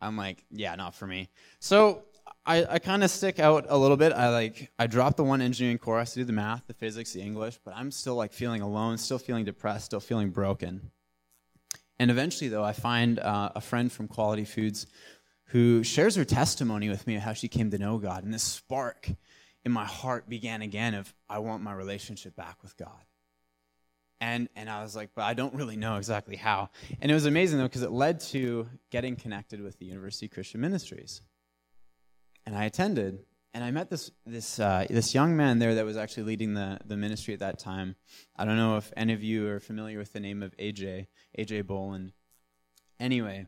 I'm 0.00 0.16
like, 0.16 0.44
yeah, 0.50 0.74
not 0.74 0.94
for 0.94 1.06
me. 1.06 1.30
So 1.58 2.04
I, 2.46 2.74
I 2.74 2.78
kind 2.78 3.02
of 3.02 3.10
stick 3.10 3.38
out 3.38 3.66
a 3.68 3.76
little 3.76 3.96
bit. 3.96 4.12
I 4.12 4.28
like 4.28 4.70
I 4.78 4.86
dropped 4.86 5.16
the 5.16 5.24
one 5.24 5.40
engineering 5.40 5.78
course 5.78 6.12
to 6.12 6.20
do 6.20 6.24
the 6.24 6.32
math, 6.32 6.66
the 6.66 6.74
physics, 6.74 7.12
the 7.12 7.22
English, 7.22 7.58
but 7.64 7.74
I'm 7.74 7.90
still 7.90 8.16
like 8.16 8.32
feeling 8.32 8.60
alone, 8.60 8.98
still 8.98 9.18
feeling 9.18 9.44
depressed, 9.44 9.86
still 9.86 10.00
feeling 10.00 10.30
broken. 10.30 10.90
And 11.98 12.10
eventually, 12.10 12.48
though, 12.48 12.64
I 12.64 12.72
find 12.72 13.18
uh, 13.18 13.52
a 13.54 13.60
friend 13.60 13.90
from 13.90 14.08
Quality 14.08 14.44
Foods 14.44 14.86
who 15.48 15.82
shares 15.84 16.16
her 16.16 16.24
testimony 16.24 16.88
with 16.88 17.06
me 17.06 17.16
of 17.16 17.22
how 17.22 17.32
she 17.32 17.48
came 17.48 17.70
to 17.70 17.78
know 17.78 17.96
God, 17.98 18.24
and 18.24 18.34
this 18.34 18.42
spark 18.42 19.08
in 19.64 19.72
my 19.72 19.84
heart 19.86 20.28
began 20.28 20.60
again 20.60 20.94
of 20.94 21.14
I 21.30 21.38
want 21.38 21.62
my 21.62 21.72
relationship 21.72 22.36
back 22.36 22.58
with 22.62 22.76
God. 22.76 22.90
And 24.20 24.50
and 24.54 24.68
I 24.68 24.82
was 24.82 24.94
like, 24.94 25.10
but 25.14 25.22
I 25.22 25.32
don't 25.32 25.54
really 25.54 25.76
know 25.76 25.96
exactly 25.96 26.36
how. 26.36 26.68
And 27.00 27.10
it 27.10 27.14
was 27.14 27.24
amazing 27.24 27.58
though 27.58 27.64
because 27.64 27.82
it 27.82 27.90
led 27.90 28.20
to 28.20 28.68
getting 28.90 29.16
connected 29.16 29.62
with 29.62 29.78
the 29.78 29.86
University 29.86 30.28
Christian 30.28 30.60
Ministries 30.60 31.22
and 32.46 32.56
I 32.56 32.64
attended, 32.64 33.20
and 33.52 33.62
I 33.62 33.70
met 33.70 33.90
this 33.90 34.10
this 34.26 34.58
uh, 34.58 34.86
this 34.90 35.14
young 35.14 35.36
man 35.36 35.58
there 35.58 35.74
that 35.76 35.84
was 35.84 35.96
actually 35.96 36.24
leading 36.24 36.54
the 36.54 36.78
the 36.84 36.96
ministry 36.96 37.34
at 37.34 37.40
that 37.40 37.58
time. 37.58 37.96
I 38.36 38.44
don't 38.44 38.56
know 38.56 38.76
if 38.76 38.92
any 38.96 39.12
of 39.12 39.22
you 39.22 39.48
are 39.48 39.60
familiar 39.60 39.98
with 39.98 40.12
the 40.12 40.20
name 40.20 40.42
of 40.42 40.56
AJ 40.56 41.06
AJ 41.38 41.66
Boland. 41.66 42.12
Anyway, 43.00 43.46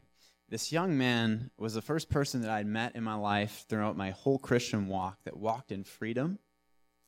this 0.48 0.72
young 0.72 0.96
man 0.96 1.50
was 1.58 1.74
the 1.74 1.82
first 1.82 2.08
person 2.08 2.42
that 2.42 2.50
I'd 2.50 2.66
met 2.66 2.94
in 2.94 3.02
my 3.02 3.14
life 3.14 3.64
throughout 3.68 3.96
my 3.96 4.10
whole 4.10 4.38
Christian 4.38 4.86
walk 4.86 5.18
that 5.24 5.36
walked 5.36 5.72
in 5.72 5.82
freedom, 5.82 6.38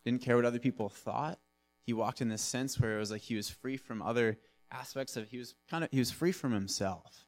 didn't 0.05 0.23
care 0.23 0.37
what 0.37 0.45
other 0.45 0.59
people 0.59 0.89
thought. 0.89 1.39
He 1.85 1.93
walked 1.93 2.21
in 2.21 2.29
this 2.29 2.43
sense 2.43 2.79
where 2.79 2.97
it 2.97 3.01
was 3.01 3.11
like 3.11 3.23
he 3.23 3.37
was 3.37 3.49
free 3.49 3.77
from 3.77 4.03
other 4.03 4.39
aspects 4.71 5.17
of 5.17 5.29
he 5.29 5.39
was 5.39 5.55
kind 5.71 5.85
of 5.85 5.91
he 5.91 5.99
was 5.99 6.11
free 6.11 6.33
from 6.33 6.53
himself. 6.53 7.27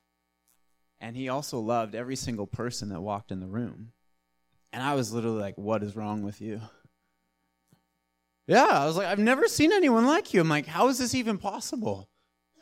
And 1.01 1.17
he 1.17 1.29
also 1.29 1.59
loved 1.61 1.95
every 1.95 2.17
single 2.17 2.47
person 2.47 2.91
that 2.91 3.01
walked 3.01 3.33
in 3.33 3.41
the 3.41 3.47
room. 3.47 3.93
And 4.73 4.83
I 4.83 4.95
was 4.95 5.13
literally 5.13 5.41
like, 5.41 5.59
What 5.59 5.83
is 5.83 5.97
wrong 5.97 6.23
with 6.23 6.41
you? 6.41 6.61
Yeah, 8.47 8.67
I 8.67 8.87
was 8.87 8.97
like, 8.97 9.07
I've 9.07 9.19
never 9.19 9.47
seen 9.47 9.73
anyone 9.73 10.07
like 10.07 10.35
you. 10.35 10.41
I'm 10.41 10.49
like, 10.49 10.67
How 10.67 10.89
is 10.89 10.99
this 10.99 11.15
even 11.15 11.39
possible? 11.39 12.09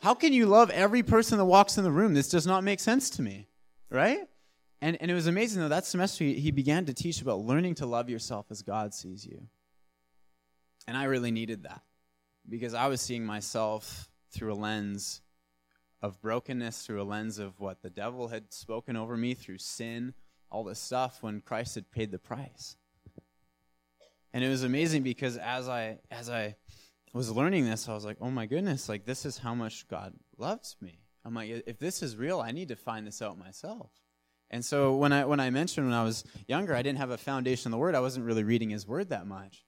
How 0.01 0.13
can 0.13 0.31
you 0.31 0.45
love 0.45 0.69
every 0.69 1.03
person 1.03 1.37
that 1.37 1.45
walks 1.45 1.77
in 1.77 1.83
the 1.83 1.91
room? 1.91 2.13
This 2.13 2.29
does 2.29 2.47
not 2.47 2.63
make 2.63 2.79
sense 2.79 3.09
to 3.11 3.21
me, 3.21 3.49
right? 3.89 4.19
And, 4.81 4.97
and 5.01 5.11
it 5.11 5.13
was 5.13 5.27
amazing, 5.27 5.61
though, 5.61 5.67
that 5.67 5.85
semester 5.85 6.23
he, 6.23 6.35
he 6.35 6.51
began 6.51 6.85
to 6.85 6.93
teach 6.93 7.21
about 7.21 7.39
learning 7.39 7.75
to 7.75 7.85
love 7.85 8.09
yourself 8.09 8.45
as 8.49 8.61
God 8.61 8.93
sees 8.93 9.25
you. 9.25 9.47
And 10.87 10.95
I 10.95 11.03
really 11.03 11.31
needed 11.31 11.63
that 11.63 11.81
because 12.47 12.73
I 12.73 12.87
was 12.87 13.01
seeing 13.01 13.25
myself 13.25 14.09
through 14.31 14.53
a 14.53 14.55
lens 14.55 15.21
of 16.01 16.21
brokenness, 16.21 16.85
through 16.85 17.01
a 17.01 17.03
lens 17.03 17.39
of 17.39 17.59
what 17.59 17.81
the 17.81 17.89
devil 17.89 18.29
had 18.29 18.53
spoken 18.53 18.95
over 18.95 19.17
me, 19.17 19.33
through 19.33 19.57
sin, 19.57 20.13
all 20.51 20.63
this 20.63 20.79
stuff 20.79 21.21
when 21.21 21.41
Christ 21.41 21.75
had 21.75 21.91
paid 21.91 22.11
the 22.11 22.19
price. 22.19 22.75
And 24.33 24.43
it 24.43 24.49
was 24.49 24.63
amazing 24.63 25.03
because 25.03 25.37
as 25.37 25.67
I 25.67 25.99
as 26.11 26.29
I 26.29 26.55
was 27.13 27.31
learning 27.31 27.65
this, 27.65 27.89
I 27.89 27.93
was 27.93 28.05
like, 28.05 28.17
"Oh 28.21 28.29
my 28.29 28.45
goodness, 28.45 28.87
like 28.87 29.05
this 29.05 29.25
is 29.25 29.39
how 29.39 29.55
much 29.55 29.87
God 29.87 30.13
loves 30.37 30.75
me. 30.81 30.99
I'm 31.25 31.33
like, 31.33 31.63
if 31.67 31.79
this 31.79 32.01
is 32.01 32.15
real, 32.15 32.39
I 32.39 32.51
need 32.51 32.69
to 32.69 32.75
find 32.75 33.05
this 33.05 33.21
out 33.21 33.37
myself. 33.37 33.91
And 34.49 34.63
so 34.63 34.95
when 34.95 35.13
I 35.13 35.25
when 35.25 35.39
I 35.39 35.49
mentioned 35.49 35.87
when 35.87 35.95
I 35.95 36.03
was 36.03 36.23
younger, 36.47 36.75
I 36.75 36.81
didn't 36.81 36.99
have 36.99 37.11
a 37.11 37.17
foundation 37.17 37.67
in 37.67 37.71
the 37.71 37.77
Word. 37.77 37.95
I 37.95 37.99
wasn't 37.99 38.25
really 38.25 38.43
reading 38.43 38.69
His 38.69 38.87
Word 38.87 39.09
that 39.09 39.27
much. 39.27 39.65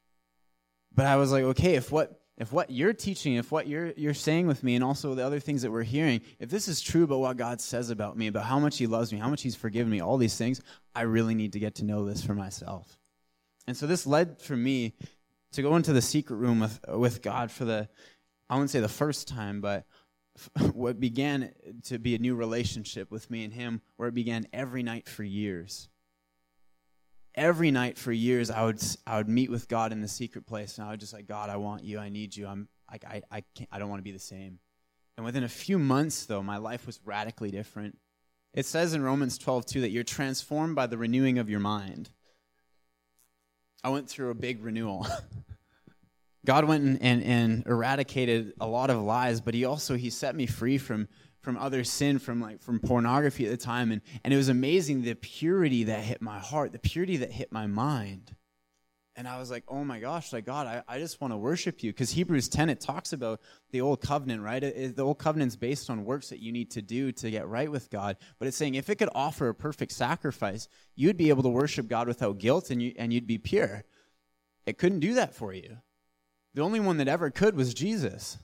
But 0.93 1.05
I 1.05 1.17
was 1.17 1.31
like, 1.31 1.43
okay, 1.43 1.75
if 1.75 1.91
what 1.91 2.20
if 2.37 2.51
what 2.51 2.71
you're 2.71 2.93
teaching, 2.93 3.35
if 3.35 3.51
what 3.51 3.67
you're 3.67 3.91
you're 3.97 4.13
saying 4.13 4.47
with 4.47 4.63
me, 4.63 4.75
and 4.75 4.83
also 4.83 5.13
the 5.15 5.25
other 5.25 5.39
things 5.39 5.61
that 5.61 5.71
we're 5.71 5.83
hearing, 5.83 6.21
if 6.39 6.49
this 6.49 6.67
is 6.67 6.81
true 6.81 7.03
about 7.03 7.19
what 7.19 7.37
God 7.37 7.61
says 7.61 7.89
about 7.89 8.17
me, 8.17 8.27
about 8.27 8.45
how 8.45 8.59
much 8.59 8.77
He 8.77 8.87
loves 8.87 9.11
me, 9.11 9.19
how 9.19 9.29
much 9.29 9.41
He's 9.41 9.55
forgiven 9.55 9.91
me, 9.91 10.01
all 10.01 10.17
these 10.17 10.37
things, 10.37 10.61
I 10.95 11.01
really 11.01 11.35
need 11.35 11.53
to 11.53 11.59
get 11.59 11.75
to 11.75 11.85
know 11.85 12.05
this 12.05 12.23
for 12.23 12.33
myself. 12.33 12.97
And 13.67 13.77
so 13.77 13.85
this 13.85 14.07
led 14.07 14.41
for 14.41 14.55
me 14.55 14.93
to 15.51 15.61
go 15.61 15.75
into 15.75 15.93
the 15.93 16.01
secret 16.01 16.37
room 16.37 16.59
with 16.59 16.79
with 16.89 17.21
God 17.21 17.51
for 17.51 17.65
the 17.65 17.89
I 18.49 18.55
wouldn't 18.55 18.71
say 18.71 18.79
the 18.79 18.89
first 18.89 19.27
time, 19.27 19.61
but 19.61 19.85
what 20.73 20.99
began 20.99 21.51
to 21.83 21.99
be 21.99 22.15
a 22.15 22.19
new 22.19 22.35
relationship 22.35 23.11
with 23.11 23.29
me 23.29 23.43
and 23.43 23.53
him, 23.53 23.81
where 23.97 24.09
it 24.09 24.15
began 24.15 24.47
every 24.53 24.83
night 24.83 25.07
for 25.07 25.23
years. 25.23 25.89
Every 27.33 27.71
night 27.71 27.97
for 27.97 28.11
years, 28.11 28.51
I 28.51 28.63
would 28.65 28.81
I 29.07 29.17
would 29.17 29.29
meet 29.29 29.49
with 29.49 29.67
God 29.67 29.91
in 29.91 30.01
the 30.01 30.07
secret 30.07 30.45
place, 30.45 30.77
and 30.77 30.87
I 30.87 30.91
would 30.91 30.99
just 30.99 31.13
like, 31.13 31.27
God, 31.27 31.49
I 31.49 31.57
want 31.57 31.83
you, 31.83 31.99
I 31.99 32.09
need 32.09 32.35
you. 32.35 32.47
I'm 32.47 32.67
I 32.89 33.21
I 33.31 33.43
can't, 33.55 33.69
I 33.71 33.79
don't 33.79 33.89
want 33.89 33.99
to 33.99 34.03
be 34.03 34.11
the 34.11 34.19
same. 34.19 34.59
And 35.17 35.25
within 35.25 35.43
a 35.43 35.49
few 35.49 35.77
months, 35.79 36.25
though, 36.25 36.43
my 36.43 36.57
life 36.57 36.85
was 36.85 36.99
radically 37.05 37.51
different. 37.51 37.97
It 38.53 38.65
says 38.65 38.93
in 38.93 39.01
Romans 39.01 39.37
12 39.37 39.65
too 39.65 39.81
that 39.81 39.91
you're 39.91 40.03
transformed 40.03 40.75
by 40.75 40.87
the 40.87 40.97
renewing 40.97 41.37
of 41.37 41.49
your 41.49 41.59
mind. 41.59 42.09
I 43.83 43.89
went 43.89 44.09
through 44.09 44.29
a 44.29 44.35
big 44.35 44.63
renewal. 44.63 45.07
God 46.45 46.65
went 46.65 46.83
and, 46.83 47.01
and, 47.01 47.23
and, 47.23 47.63
eradicated 47.67 48.53
a 48.59 48.65
lot 48.65 48.89
of 48.89 49.01
lies, 49.01 49.41
but 49.41 49.53
he 49.53 49.63
also 49.63 49.95
he 49.95 50.09
set 50.09 50.35
me 50.35 50.47
free 50.47 50.77
from 50.77 51.07
from 51.41 51.57
other 51.57 51.83
sin, 51.83 52.19
from 52.19 52.39
like 52.39 52.61
from 52.61 52.79
pornography 52.79 53.45
at 53.45 53.51
the 53.51 53.57
time. 53.57 53.91
And, 53.91 54.01
and 54.23 54.33
it 54.33 54.37
was 54.37 54.49
amazing 54.49 55.01
the 55.01 55.15
purity 55.15 55.85
that 55.85 56.01
hit 56.01 56.21
my 56.21 56.39
heart, 56.39 56.71
the 56.71 56.79
purity 56.79 57.17
that 57.17 57.31
hit 57.31 57.51
my 57.51 57.67
mind. 57.67 58.35
And 59.17 59.27
I 59.27 59.39
was 59.39 59.51
like, 59.51 59.65
oh 59.67 59.83
my 59.83 59.99
gosh, 59.99 60.31
like 60.31 60.45
God, 60.45 60.67
I, 60.67 60.83
I 60.87 60.97
just 60.97 61.19
want 61.19 61.33
to 61.33 61.37
worship 61.37 61.83
you. 61.83 61.91
Because 61.91 62.11
Hebrews 62.11 62.47
10, 62.47 62.69
it 62.69 62.79
talks 62.79 63.11
about 63.11 63.41
the 63.71 63.81
old 63.81 64.01
covenant, 64.01 64.41
right? 64.41 64.63
It, 64.63 64.75
it, 64.77 64.95
the 64.95 65.03
old 65.03 65.19
covenant's 65.19 65.57
based 65.57 65.89
on 65.89 66.05
works 66.05 66.29
that 66.29 66.39
you 66.39 66.51
need 66.51 66.71
to 66.71 66.81
do 66.81 67.11
to 67.11 67.29
get 67.29 67.47
right 67.47 67.69
with 67.69 67.89
God. 67.89 68.15
But 68.39 68.47
it's 68.47 68.55
saying 68.55 68.75
if 68.75 68.89
it 68.89 68.95
could 68.95 69.09
offer 69.13 69.49
a 69.49 69.55
perfect 69.55 69.91
sacrifice, 69.91 70.69
you'd 70.95 71.17
be 71.17 71.29
able 71.29 71.43
to 71.43 71.49
worship 71.49 71.87
God 71.87 72.07
without 72.07 72.37
guilt 72.37 72.69
and, 72.69 72.81
you, 72.81 72.93
and 72.97 73.11
you'd 73.11 73.27
be 73.27 73.37
pure. 73.37 73.83
It 74.65 74.77
couldn't 74.77 74.99
do 75.01 75.15
that 75.15 75.35
for 75.35 75.51
you. 75.51 75.77
The 76.53 76.61
only 76.61 76.79
one 76.79 76.97
that 76.97 77.07
ever 77.07 77.29
could 77.29 77.55
was 77.55 77.73
Jesus. 77.73 78.37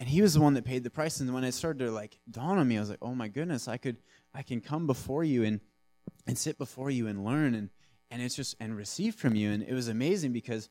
And 0.00 0.08
he 0.08 0.22
was 0.22 0.34
the 0.34 0.40
one 0.40 0.54
that 0.54 0.64
paid 0.64 0.84
the 0.84 0.90
price. 0.90 1.20
And 1.20 1.32
when 1.32 1.44
it 1.44 1.52
started 1.52 1.84
to 1.84 1.90
like 1.90 2.18
dawn 2.30 2.58
on 2.58 2.66
me, 2.68 2.76
I 2.76 2.80
was 2.80 2.90
like, 2.90 2.98
oh 3.02 3.14
my 3.14 3.28
goodness, 3.28 3.68
I 3.68 3.76
could 3.76 3.98
I 4.34 4.42
can 4.42 4.60
come 4.60 4.86
before 4.86 5.24
you 5.24 5.44
and 5.44 5.60
and 6.26 6.36
sit 6.36 6.58
before 6.58 6.90
you 6.90 7.06
and 7.06 7.24
learn 7.24 7.54
and 7.54 7.70
and 8.10 8.22
it's 8.22 8.34
just 8.34 8.56
and 8.60 8.76
receive 8.76 9.14
from 9.14 9.34
you. 9.34 9.50
And 9.50 9.62
it 9.62 9.72
was 9.72 9.88
amazing 9.88 10.32
because 10.32 10.68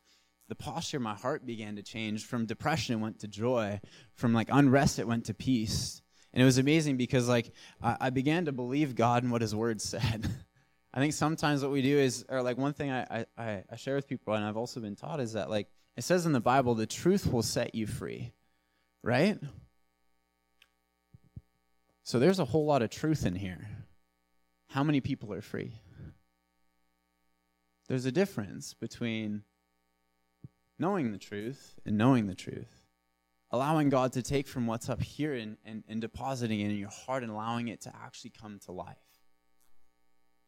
the 0.49 0.55
posture 0.55 0.97
of 0.97 1.03
my 1.03 1.15
heart 1.15 1.45
began 1.45 1.75
to 1.77 1.83
change. 1.83 2.25
From 2.25 2.45
depression 2.45 2.95
it 2.95 3.01
went 3.01 3.19
to 3.19 3.27
joy. 3.27 3.79
From 4.15 4.33
like 4.33 4.49
unrest 4.51 4.99
it 4.99 5.07
went 5.07 5.25
to 5.25 5.33
peace. 5.33 6.01
And 6.33 6.41
it 6.41 6.45
was 6.45 6.57
amazing 6.57 6.97
because 6.97 7.29
like 7.29 7.51
I, 7.81 7.97
I 8.01 8.09
began 8.09 8.45
to 8.45 8.51
believe 8.51 8.95
God 8.95 9.23
and 9.23 9.31
what 9.31 9.41
his 9.41 9.55
word 9.55 9.81
said. 9.81 10.29
I 10.93 10.99
think 10.99 11.13
sometimes 11.13 11.63
what 11.63 11.71
we 11.71 11.81
do 11.81 11.97
is, 11.97 12.23
or 12.29 12.43
like 12.43 12.57
one 12.57 12.73
thing 12.73 12.91
I, 12.91 13.25
I, 13.36 13.63
I 13.67 13.75
share 13.77 13.95
with 13.95 14.07
people, 14.07 14.36
and 14.36 14.45
I've 14.45 14.57
also 14.57 14.79
been 14.79 14.95
taught, 14.95 15.19
is 15.19 15.33
that 15.33 15.49
like 15.49 15.67
it 15.97 16.03
says 16.03 16.25
in 16.25 16.33
the 16.33 16.39
Bible, 16.39 16.75
the 16.75 16.86
truth 16.86 17.31
will 17.31 17.41
set 17.41 17.73
you 17.73 17.88
free, 17.88 18.33
right? 19.03 19.37
So 22.03 22.19
there's 22.19 22.39
a 22.39 22.45
whole 22.45 22.65
lot 22.65 22.81
of 22.81 22.89
truth 22.89 23.25
in 23.25 23.35
here. 23.35 23.67
How 24.69 24.83
many 24.83 25.01
people 25.01 25.31
are 25.33 25.41
free? 25.41 25.73
There's 27.87 28.05
a 28.05 28.11
difference 28.11 28.73
between 28.73 29.43
knowing 30.79 31.11
the 31.11 31.17
truth 31.17 31.75
and 31.85 31.97
knowing 31.97 32.27
the 32.27 32.35
truth. 32.35 32.87
Allowing 33.51 33.89
God 33.89 34.13
to 34.13 34.23
take 34.23 34.47
from 34.47 34.65
what's 34.65 34.89
up 34.89 35.01
here 35.01 35.35
and, 35.35 35.57
and, 35.63 35.83
and 35.87 36.01
depositing 36.01 36.59
it 36.59 36.71
in 36.71 36.77
your 36.77 36.89
heart 36.89 37.21
and 37.21 37.31
allowing 37.31 37.67
it 37.67 37.81
to 37.81 37.93
actually 38.03 38.31
come 38.31 38.59
to 38.65 38.71
life. 38.71 38.97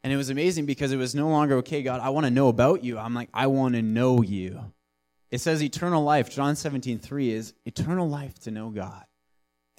And 0.03 0.11
it 0.11 0.17
was 0.17 0.29
amazing 0.29 0.65
because 0.65 0.91
it 0.91 0.97
was 0.97 1.13
no 1.13 1.29
longer, 1.29 1.57
okay, 1.57 1.83
God, 1.83 1.99
I 1.99 2.09
want 2.09 2.25
to 2.25 2.31
know 2.31 2.47
about 2.47 2.83
you. 2.83 2.97
I'm 2.97 3.13
like, 3.13 3.29
I 3.33 3.47
want 3.47 3.75
to 3.75 3.81
know 3.81 4.21
you. 4.23 4.73
It 5.31 5.39
says 5.39 5.61
eternal 5.63 6.03
life. 6.03 6.29
John 6.29 6.55
17, 6.55 6.99
3 6.99 7.31
is 7.31 7.53
eternal 7.65 8.07
life 8.07 8.39
to 8.39 8.51
know 8.51 8.69
God. 8.69 9.03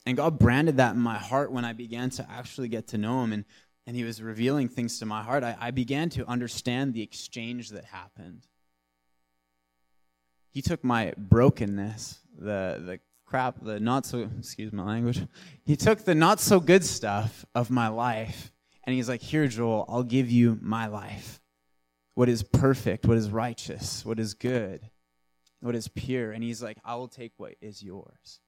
And 0.04 0.16
God 0.16 0.38
branded 0.38 0.76
that 0.76 0.94
in 0.94 1.00
my 1.00 1.18
heart 1.18 1.50
when 1.50 1.64
I 1.64 1.72
began 1.72 2.10
to 2.10 2.30
actually 2.30 2.68
get 2.68 2.88
to 2.88 2.98
know 2.98 3.22
Him. 3.24 3.32
And, 3.32 3.44
and 3.86 3.96
He 3.96 4.04
was 4.04 4.22
revealing 4.22 4.68
things 4.68 4.98
to 4.98 5.06
my 5.06 5.22
heart. 5.22 5.44
I, 5.44 5.56
I 5.60 5.70
began 5.70 6.10
to 6.10 6.28
understand 6.28 6.94
the 6.94 7.02
exchange 7.02 7.70
that 7.70 7.84
happened. 7.84 8.46
He 10.50 10.62
took 10.62 10.82
my 10.82 11.12
brokenness, 11.16 12.20
the, 12.36 12.82
the 12.84 13.00
crap, 13.26 13.56
the 13.62 13.78
not 13.78 14.06
so, 14.06 14.28
excuse 14.38 14.72
my 14.72 14.84
language. 14.84 15.20
He 15.64 15.76
took 15.76 16.04
the 16.04 16.14
not 16.14 16.40
so 16.40 16.60
good 16.60 16.84
stuff 16.84 17.44
of 17.54 17.70
my 17.70 17.88
life 17.88 18.52
and 18.86 18.94
he's 18.94 19.08
like, 19.08 19.20
Here, 19.20 19.48
Joel, 19.48 19.84
I'll 19.88 20.04
give 20.04 20.30
you 20.30 20.58
my 20.62 20.86
life. 20.86 21.40
What 22.14 22.28
is 22.28 22.42
perfect, 22.42 23.04
what 23.04 23.18
is 23.18 23.28
righteous, 23.30 24.04
what 24.04 24.18
is 24.18 24.32
good, 24.32 24.88
what 25.66 25.74
is 25.74 25.88
pure. 25.88 26.32
And 26.32 26.42
he's 26.42 26.62
like, 26.62 26.78
I 26.84 26.94
will 26.94 27.08
take 27.08 27.32
what 27.36 27.54
is 27.60 27.82
yours. 27.82 28.40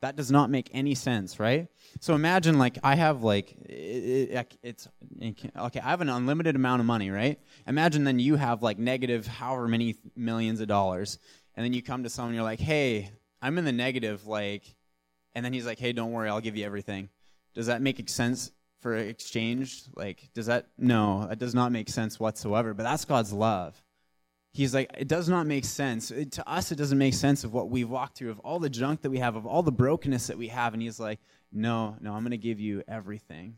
That 0.00 0.16
does 0.16 0.30
not 0.30 0.48
make 0.48 0.70
any 0.72 0.94
sense, 0.94 1.38
right? 1.38 1.68
So 2.00 2.14
imagine, 2.14 2.58
like, 2.58 2.78
I 2.82 2.94
have, 2.94 3.22
like, 3.22 3.52
it, 3.66 4.30
it, 4.30 4.58
it's, 4.62 4.88
okay, 5.22 5.80
I 5.80 5.90
have 5.90 6.00
an 6.00 6.08
unlimited 6.08 6.56
amount 6.56 6.80
of 6.80 6.86
money, 6.86 7.10
right? 7.10 7.38
Imagine 7.66 8.04
then 8.04 8.18
you 8.18 8.36
have, 8.36 8.62
like, 8.62 8.78
negative 8.78 9.26
however 9.26 9.68
many 9.68 9.96
millions 10.16 10.60
of 10.62 10.68
dollars. 10.68 11.18
And 11.54 11.62
then 11.62 11.74
you 11.74 11.82
come 11.82 12.04
to 12.04 12.08
someone, 12.08 12.34
you're 12.34 12.44
like, 12.44 12.60
hey, 12.60 13.10
I'm 13.42 13.58
in 13.58 13.66
the 13.66 13.72
negative, 13.72 14.26
like, 14.26 14.74
and 15.34 15.44
then 15.44 15.52
he's 15.52 15.66
like, 15.66 15.78
hey, 15.78 15.92
don't 15.92 16.12
worry, 16.12 16.30
I'll 16.30 16.40
give 16.40 16.56
you 16.56 16.64
everything. 16.64 17.10
Does 17.54 17.66
that 17.66 17.82
make 17.82 18.08
sense? 18.08 18.52
for 18.80 18.96
exchange 18.96 19.82
like 19.94 20.30
does 20.34 20.46
that 20.46 20.66
no 20.78 21.26
that 21.28 21.38
does 21.38 21.54
not 21.54 21.70
make 21.70 21.88
sense 21.88 22.18
whatsoever 22.18 22.74
but 22.74 22.82
that's 22.82 23.04
god's 23.04 23.32
love 23.32 23.80
he's 24.52 24.74
like 24.74 24.90
it 24.98 25.08
does 25.08 25.28
not 25.28 25.46
make 25.46 25.64
sense. 25.64 26.10
It, 26.10 26.32
to 26.32 26.48
us 26.48 26.72
it 26.72 26.76
doesn't 26.76 26.98
make 26.98 27.14
sense 27.14 27.44
of 27.44 27.52
what 27.52 27.70
we've 27.70 27.88
walked 27.88 28.18
through 28.18 28.30
of 28.30 28.38
all 28.40 28.58
the 28.58 28.70
junk 28.70 29.02
that 29.02 29.10
we 29.10 29.18
have 29.18 29.36
of 29.36 29.46
all 29.46 29.62
the 29.62 29.72
brokenness 29.72 30.26
that 30.28 30.38
we 30.38 30.48
have. 30.48 30.74
And 30.74 30.82
he's 30.82 31.00
like 31.00 31.20
no 31.52 31.96
no 32.00 32.14
i'm 32.14 32.22
going 32.22 32.30
to 32.30 32.38
give 32.38 32.60
you 32.60 32.82
everything. 32.88 33.56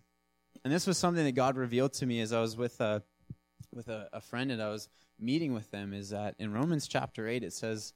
And 0.64 0.72
this 0.72 0.86
was 0.86 0.98
something 0.98 1.24
that 1.24 1.32
god 1.32 1.56
revealed 1.56 1.92
to 1.94 2.06
me 2.06 2.20
as 2.20 2.32
i 2.32 2.40
was 2.40 2.56
with 2.56 2.80
a 2.80 3.02
with 3.74 3.88
a, 3.88 4.08
a 4.12 4.20
friend 4.20 4.50
and 4.52 4.62
i 4.62 4.68
was 4.68 4.88
meeting 5.18 5.54
with 5.54 5.70
them 5.70 5.94
is 5.94 6.10
that 6.10 6.34
in 6.38 6.52
romans 6.52 6.86
chapter 6.88 7.28
8 7.28 7.42
it 7.42 7.52
says 7.52 7.94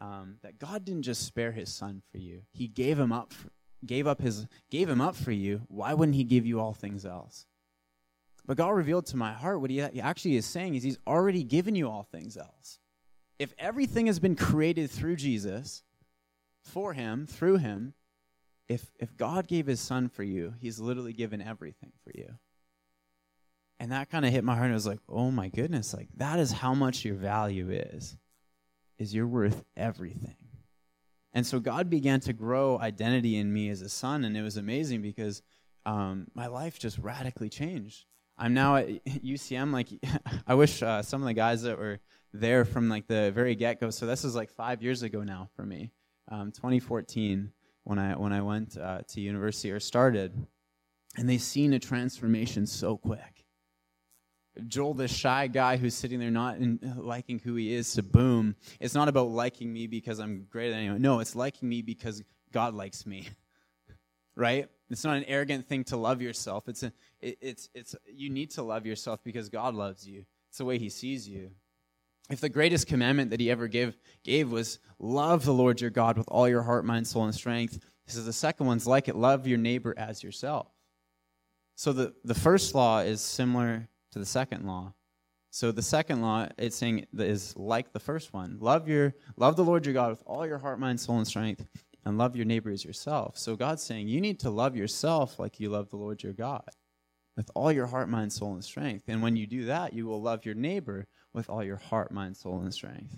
um, 0.00 0.36
that 0.42 0.58
god 0.58 0.84
didn't 0.84 1.02
just 1.02 1.24
spare 1.24 1.52
his 1.52 1.72
son 1.72 2.02
for 2.10 2.18
you. 2.18 2.42
He 2.52 2.66
gave 2.68 2.98
him 2.98 3.12
up 3.12 3.32
for, 3.32 3.48
gave 3.86 4.06
up 4.06 4.20
his 4.20 4.46
gave 4.70 4.88
him 4.88 5.00
up 5.00 5.14
for 5.16 5.32
you, 5.32 5.62
why 5.68 5.94
wouldn't 5.94 6.16
he 6.16 6.24
give 6.24 6.46
you 6.46 6.60
all 6.60 6.72
things 6.72 7.06
else? 7.06 7.46
But 8.46 8.56
God 8.56 8.70
revealed 8.70 9.06
to 9.06 9.16
my 9.16 9.32
heart 9.32 9.60
what 9.60 9.70
he 9.70 9.80
actually 9.80 10.36
is 10.36 10.44
saying 10.44 10.74
is 10.74 10.82
he's 10.82 10.98
already 11.06 11.44
given 11.44 11.74
you 11.74 11.88
all 11.88 12.02
things 12.02 12.36
else. 12.36 12.78
If 13.38 13.54
everything 13.58 14.06
has 14.06 14.18
been 14.18 14.36
created 14.36 14.90
through 14.90 15.16
Jesus, 15.16 15.82
for 16.64 16.94
him, 16.94 17.26
through 17.26 17.58
him, 17.58 17.94
if 18.68 18.90
if 18.98 19.16
God 19.16 19.46
gave 19.46 19.66
his 19.66 19.80
son 19.80 20.08
for 20.08 20.22
you, 20.22 20.54
he's 20.58 20.80
literally 20.80 21.12
given 21.12 21.42
everything 21.42 21.92
for 22.02 22.12
you. 22.14 22.34
And 23.78 23.92
that 23.92 24.10
kind 24.10 24.24
of 24.24 24.32
hit 24.32 24.44
my 24.44 24.56
heart. 24.56 24.70
I 24.70 24.74
was 24.74 24.86
like, 24.86 25.00
oh 25.08 25.30
my 25.30 25.48
goodness, 25.48 25.92
like 25.92 26.08
that 26.16 26.38
is 26.38 26.52
how 26.52 26.74
much 26.74 27.04
your 27.04 27.16
value 27.16 27.70
is. 27.70 28.16
Is 28.98 29.14
you're 29.14 29.26
worth 29.26 29.64
everything. 29.76 30.36
And 31.32 31.44
so 31.46 31.58
God 31.58 31.90
began 31.90 32.20
to 32.20 32.32
grow 32.32 32.78
identity 32.78 33.36
in 33.36 33.52
me 33.52 33.68
as 33.68 33.82
a 33.82 33.88
son, 33.88 34.24
and 34.24 34.36
it 34.36 34.42
was 34.42 34.56
amazing 34.56 35.02
because 35.02 35.42
um, 35.84 36.28
my 36.34 36.46
life 36.46 36.78
just 36.78 36.96
radically 36.98 37.48
changed. 37.48 38.06
I'm 38.36 38.54
now 38.54 38.76
at 38.76 39.04
UCM. 39.04 39.72
Like, 39.72 39.88
I 40.46 40.54
wish 40.54 40.82
uh, 40.82 41.02
some 41.02 41.22
of 41.22 41.26
the 41.26 41.34
guys 41.34 41.62
that 41.62 41.78
were 41.78 42.00
there 42.32 42.64
from 42.64 42.88
like 42.88 43.06
the 43.06 43.30
very 43.32 43.54
get 43.54 43.80
go. 43.80 43.90
So 43.90 44.06
this 44.06 44.24
is 44.24 44.34
like 44.34 44.50
five 44.50 44.82
years 44.82 45.02
ago 45.02 45.22
now 45.22 45.48
for 45.54 45.64
me, 45.64 45.92
um, 46.30 46.50
2014 46.52 47.52
when 47.84 47.98
I 47.98 48.16
when 48.16 48.32
I 48.32 48.42
went 48.42 48.76
uh, 48.76 49.00
to 49.08 49.20
university 49.20 49.70
or 49.70 49.78
started, 49.78 50.46
and 51.16 51.28
they've 51.28 51.40
seen 51.40 51.72
a 51.74 51.78
transformation 51.78 52.66
so 52.66 52.96
quick. 52.96 53.44
Joel, 54.68 54.94
the 54.94 55.08
shy 55.08 55.48
guy 55.48 55.76
who's 55.76 55.94
sitting 55.94 56.20
there 56.20 56.30
not 56.30 56.58
in, 56.58 56.78
liking 56.96 57.38
who 57.38 57.54
he 57.54 57.72
is, 57.72 57.92
to 57.94 58.02
boom. 58.02 58.56
It's 58.80 58.94
not 58.94 59.08
about 59.08 59.28
liking 59.28 59.72
me 59.72 59.86
because 59.86 60.18
I'm 60.18 60.46
greater 60.50 60.70
than 60.70 60.80
anyone. 60.80 61.02
No, 61.02 61.20
it's 61.20 61.34
liking 61.34 61.68
me 61.68 61.82
because 61.82 62.22
God 62.52 62.74
likes 62.74 63.04
me. 63.04 63.28
right? 64.36 64.68
It's 64.90 65.04
not 65.04 65.16
an 65.16 65.24
arrogant 65.24 65.66
thing 65.66 65.84
to 65.84 65.96
love 65.96 66.20
yourself. 66.20 66.68
It's 66.68 66.82
a, 66.82 66.92
it, 67.20 67.38
it's 67.40 67.68
it's 67.74 67.96
you 68.06 68.30
need 68.30 68.50
to 68.52 68.62
love 68.62 68.86
yourself 68.86 69.20
because 69.24 69.48
God 69.48 69.74
loves 69.74 70.06
you. 70.06 70.24
It's 70.48 70.58
the 70.58 70.64
way 70.64 70.78
He 70.78 70.88
sees 70.88 71.28
you. 71.28 71.50
If 72.30 72.40
the 72.40 72.48
greatest 72.48 72.86
commandment 72.86 73.30
that 73.30 73.40
He 73.40 73.50
ever 73.50 73.68
gave 73.68 73.96
gave 74.22 74.50
was 74.50 74.78
love 74.98 75.44
the 75.44 75.54
Lord 75.54 75.80
your 75.80 75.90
God 75.90 76.18
with 76.18 76.28
all 76.28 76.48
your 76.48 76.62
heart, 76.62 76.84
mind, 76.84 77.06
soul, 77.06 77.24
and 77.24 77.34
strength, 77.34 77.80
He 78.04 78.12
says 78.12 78.26
the 78.26 78.32
second 78.32 78.66
one's 78.66 78.86
like 78.86 79.08
it 79.08 79.16
love 79.16 79.46
your 79.46 79.58
neighbor 79.58 79.94
as 79.96 80.22
yourself. 80.22 80.68
So 81.76 81.92
the, 81.92 82.14
the 82.24 82.34
first 82.34 82.74
law 82.74 83.00
is 83.00 83.20
similar 83.20 83.88
to 84.12 84.18
the 84.18 84.26
second 84.26 84.66
law. 84.66 84.94
So 85.50 85.70
the 85.70 85.82
second 85.82 86.20
law, 86.20 86.48
it's 86.58 86.76
saying 86.76 87.06
is 87.16 87.56
like 87.56 87.92
the 87.92 88.00
first 88.00 88.32
one. 88.32 88.58
Love 88.60 88.88
your 88.88 89.14
love 89.36 89.54
the 89.56 89.64
Lord 89.64 89.86
your 89.86 89.94
God 89.94 90.10
with 90.10 90.22
all 90.26 90.46
your 90.46 90.58
heart, 90.58 90.80
mind, 90.80 91.00
soul, 91.00 91.18
and 91.18 91.26
strength, 91.26 91.64
and 92.04 92.18
love 92.18 92.36
your 92.36 92.44
neighbor 92.44 92.70
as 92.70 92.84
yourself. 92.84 93.38
So 93.38 93.56
God's 93.56 93.82
saying 93.82 94.08
you 94.08 94.20
need 94.20 94.40
to 94.40 94.50
love 94.50 94.76
yourself 94.76 95.38
like 95.38 95.60
you 95.60 95.70
love 95.70 95.90
the 95.90 95.96
Lord 95.96 96.22
your 96.22 96.32
God 96.32 96.68
with 97.36 97.50
all 97.54 97.72
your 97.72 97.86
heart, 97.86 98.08
mind, 98.08 98.32
soul, 98.32 98.54
and 98.54 98.64
strength. 98.64 99.04
And 99.08 99.22
when 99.22 99.36
you 99.36 99.46
do 99.46 99.66
that, 99.66 99.92
you 99.92 100.06
will 100.06 100.22
love 100.22 100.44
your 100.44 100.54
neighbor 100.54 101.06
with 101.32 101.50
all 101.50 101.64
your 101.64 101.76
heart, 101.76 102.12
mind, 102.12 102.36
soul, 102.36 102.60
and 102.60 102.72
strength. 102.72 103.12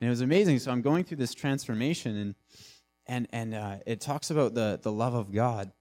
And 0.00 0.06
it 0.06 0.10
was 0.10 0.20
amazing. 0.20 0.58
So 0.60 0.70
I'm 0.70 0.82
going 0.82 1.04
through 1.04 1.18
this 1.18 1.34
transformation, 1.34 2.16
and 2.16 2.34
and 3.06 3.28
and 3.32 3.54
uh, 3.54 3.76
it 3.86 4.00
talks 4.00 4.30
about 4.30 4.54
the 4.54 4.78
the 4.82 4.92
love 4.92 5.14
of 5.14 5.32
God. 5.32 5.72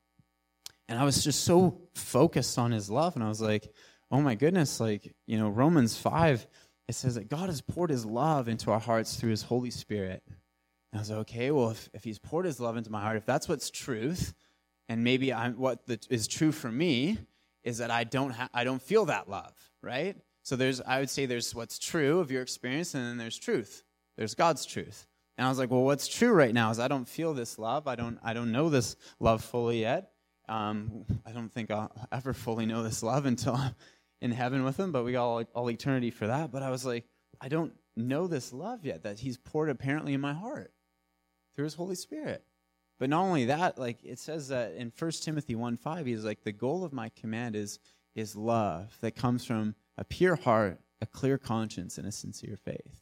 And 0.87 0.97
I 0.97 1.03
was 1.03 1.23
just 1.23 1.43
so 1.43 1.81
focused 1.93 2.57
on 2.57 2.71
His 2.71 2.89
love, 2.89 3.15
and 3.15 3.23
I 3.23 3.29
was 3.29 3.41
like, 3.41 3.71
oh 4.11 4.21
my 4.21 4.35
goodness, 4.35 4.79
like 4.79 5.13
you 5.27 5.37
know, 5.37 5.49
Romans 5.49 5.97
five. 5.97 6.45
It 6.87 6.95
says 6.95 7.13
that 7.15 7.29
God 7.29 7.49
has 7.49 7.61
poured 7.61 7.91
His 7.91 8.03
love 8.03 8.47
into 8.47 8.71
our 8.71 8.79
hearts 8.79 9.15
through 9.15 9.29
His 9.29 9.43
Holy 9.43 9.69
Spirit. 9.69 10.23
And 10.91 10.99
I 10.99 11.01
was 11.01 11.09
like, 11.09 11.19
okay, 11.19 11.51
well, 11.51 11.71
if, 11.71 11.89
if 11.93 12.03
He's 12.03 12.19
poured 12.19 12.45
His 12.45 12.59
love 12.59 12.77
into 12.77 12.91
my 12.91 13.01
heart, 13.01 13.17
if 13.17 13.25
that's 13.25 13.47
what's 13.47 13.69
truth, 13.69 14.33
and 14.87 15.03
maybe 15.03 15.31
I'm, 15.31 15.53
what 15.53 15.85
the, 15.85 15.99
is 16.09 16.27
true 16.27 16.51
for 16.51 16.71
me 16.71 17.19
is 17.63 17.77
that 17.77 17.91
I 17.91 18.03
don't 18.03 18.31
ha- 18.31 18.49
I 18.53 18.63
don't 18.63 18.81
feel 18.81 19.05
that 19.05 19.29
love, 19.29 19.53
right? 19.81 20.17
So 20.43 20.55
there's 20.55 20.81
I 20.81 20.99
would 20.99 21.09
say 21.09 21.25
there's 21.25 21.53
what's 21.53 21.77
true 21.77 22.19
of 22.19 22.31
your 22.31 22.41
experience, 22.41 22.95
and 22.95 23.05
then 23.05 23.17
there's 23.17 23.37
truth. 23.37 23.83
There's 24.17 24.33
God's 24.33 24.65
truth. 24.65 25.07
And 25.37 25.45
I 25.45 25.49
was 25.49 25.57
like, 25.57 25.71
well, 25.71 25.83
what's 25.83 26.07
true 26.07 26.31
right 26.31 26.53
now 26.53 26.71
is 26.71 26.79
I 26.79 26.89
don't 26.89 27.07
feel 27.07 27.33
this 27.33 27.57
love. 27.59 27.87
I 27.87 27.95
don't 27.95 28.17
I 28.23 28.33
don't 28.33 28.51
know 28.51 28.69
this 28.69 28.95
love 29.19 29.43
fully 29.43 29.81
yet. 29.81 30.11
Um, 30.49 31.05
I 31.25 31.31
don't 31.31 31.53
think 31.53 31.69
I'll 31.69 31.91
ever 32.11 32.33
fully 32.33 32.65
know 32.65 32.81
this 32.81 33.03
love 33.03 33.25
until 33.25 33.55
I'm 33.55 33.75
in 34.21 34.31
heaven 34.31 34.63
with 34.63 34.79
Him. 34.79 34.91
But 34.91 35.05
we 35.05 35.11
got 35.11 35.25
all, 35.25 35.43
all 35.53 35.69
eternity 35.69 36.09
for 36.09 36.27
that. 36.27 36.51
But 36.51 36.63
I 36.63 36.71
was 36.71 36.83
like, 36.83 37.05
I 37.39 37.47
don't 37.47 37.73
know 37.95 38.25
this 38.25 38.51
love 38.51 38.85
yet 38.85 39.03
that 39.03 39.19
He's 39.19 39.37
poured 39.37 39.69
apparently 39.69 40.13
in 40.13 40.21
my 40.21 40.33
heart 40.33 40.73
through 41.59 41.65
His 41.65 41.73
Holy 41.73 41.95
Spirit. 41.95 42.41
But 42.99 43.09
not 43.09 43.23
only 43.23 43.43
that, 43.45 43.77
like 43.77 44.01
it 44.01 44.17
says 44.17 44.47
that 44.47 44.75
in 44.75 44.93
1 44.97 45.11
Timothy 45.21 45.55
1 45.55 45.75
5, 45.75 46.05
he's 46.05 46.23
like, 46.23 46.41
the 46.45 46.53
goal 46.53 46.85
of 46.85 46.93
my 46.93 47.09
command 47.19 47.57
is, 47.57 47.79
is 48.15 48.33
love 48.33 48.97
that 49.01 49.17
comes 49.17 49.43
from 49.43 49.75
a 49.97 50.05
pure 50.05 50.37
heart, 50.37 50.79
a 51.01 51.05
clear 51.05 51.37
conscience, 51.37 51.97
and 51.97 52.07
a 52.07 52.13
sincere 52.13 52.55
faith. 52.55 53.01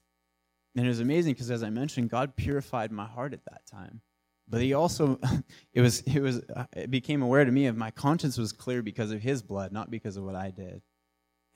And 0.76 0.88
it 0.88 0.90
was 0.90 1.02
amazing 1.02 1.34
because, 1.34 1.52
as 1.52 1.62
I 1.62 1.70
mentioned, 1.70 2.10
God 2.10 2.36
purified 2.36 2.92
my 2.92 3.06
heart 3.06 3.34
at 3.34 3.46
that 3.46 3.68
time. 3.70 4.02
But 4.50 4.62
He 4.62 4.74
also, 4.74 5.20
it 5.76 5.82
was, 5.82 6.02
it 6.02 6.20
was, 6.20 6.42
uh, 6.56 6.66
it 6.76 6.90
became 6.90 7.22
aware 7.22 7.46
to 7.46 7.52
me 7.52 7.68
of 7.68 7.78
my 7.78 7.92
conscience 7.92 8.40
was 8.40 8.54
clear 8.54 8.82
because 8.82 9.12
of 9.12 9.22
His 9.22 9.44
blood, 9.44 9.72
not 9.72 9.92
because 9.92 10.18
of 10.18 10.24
what 10.24 10.34
I 10.34 10.50
did. 10.50 10.82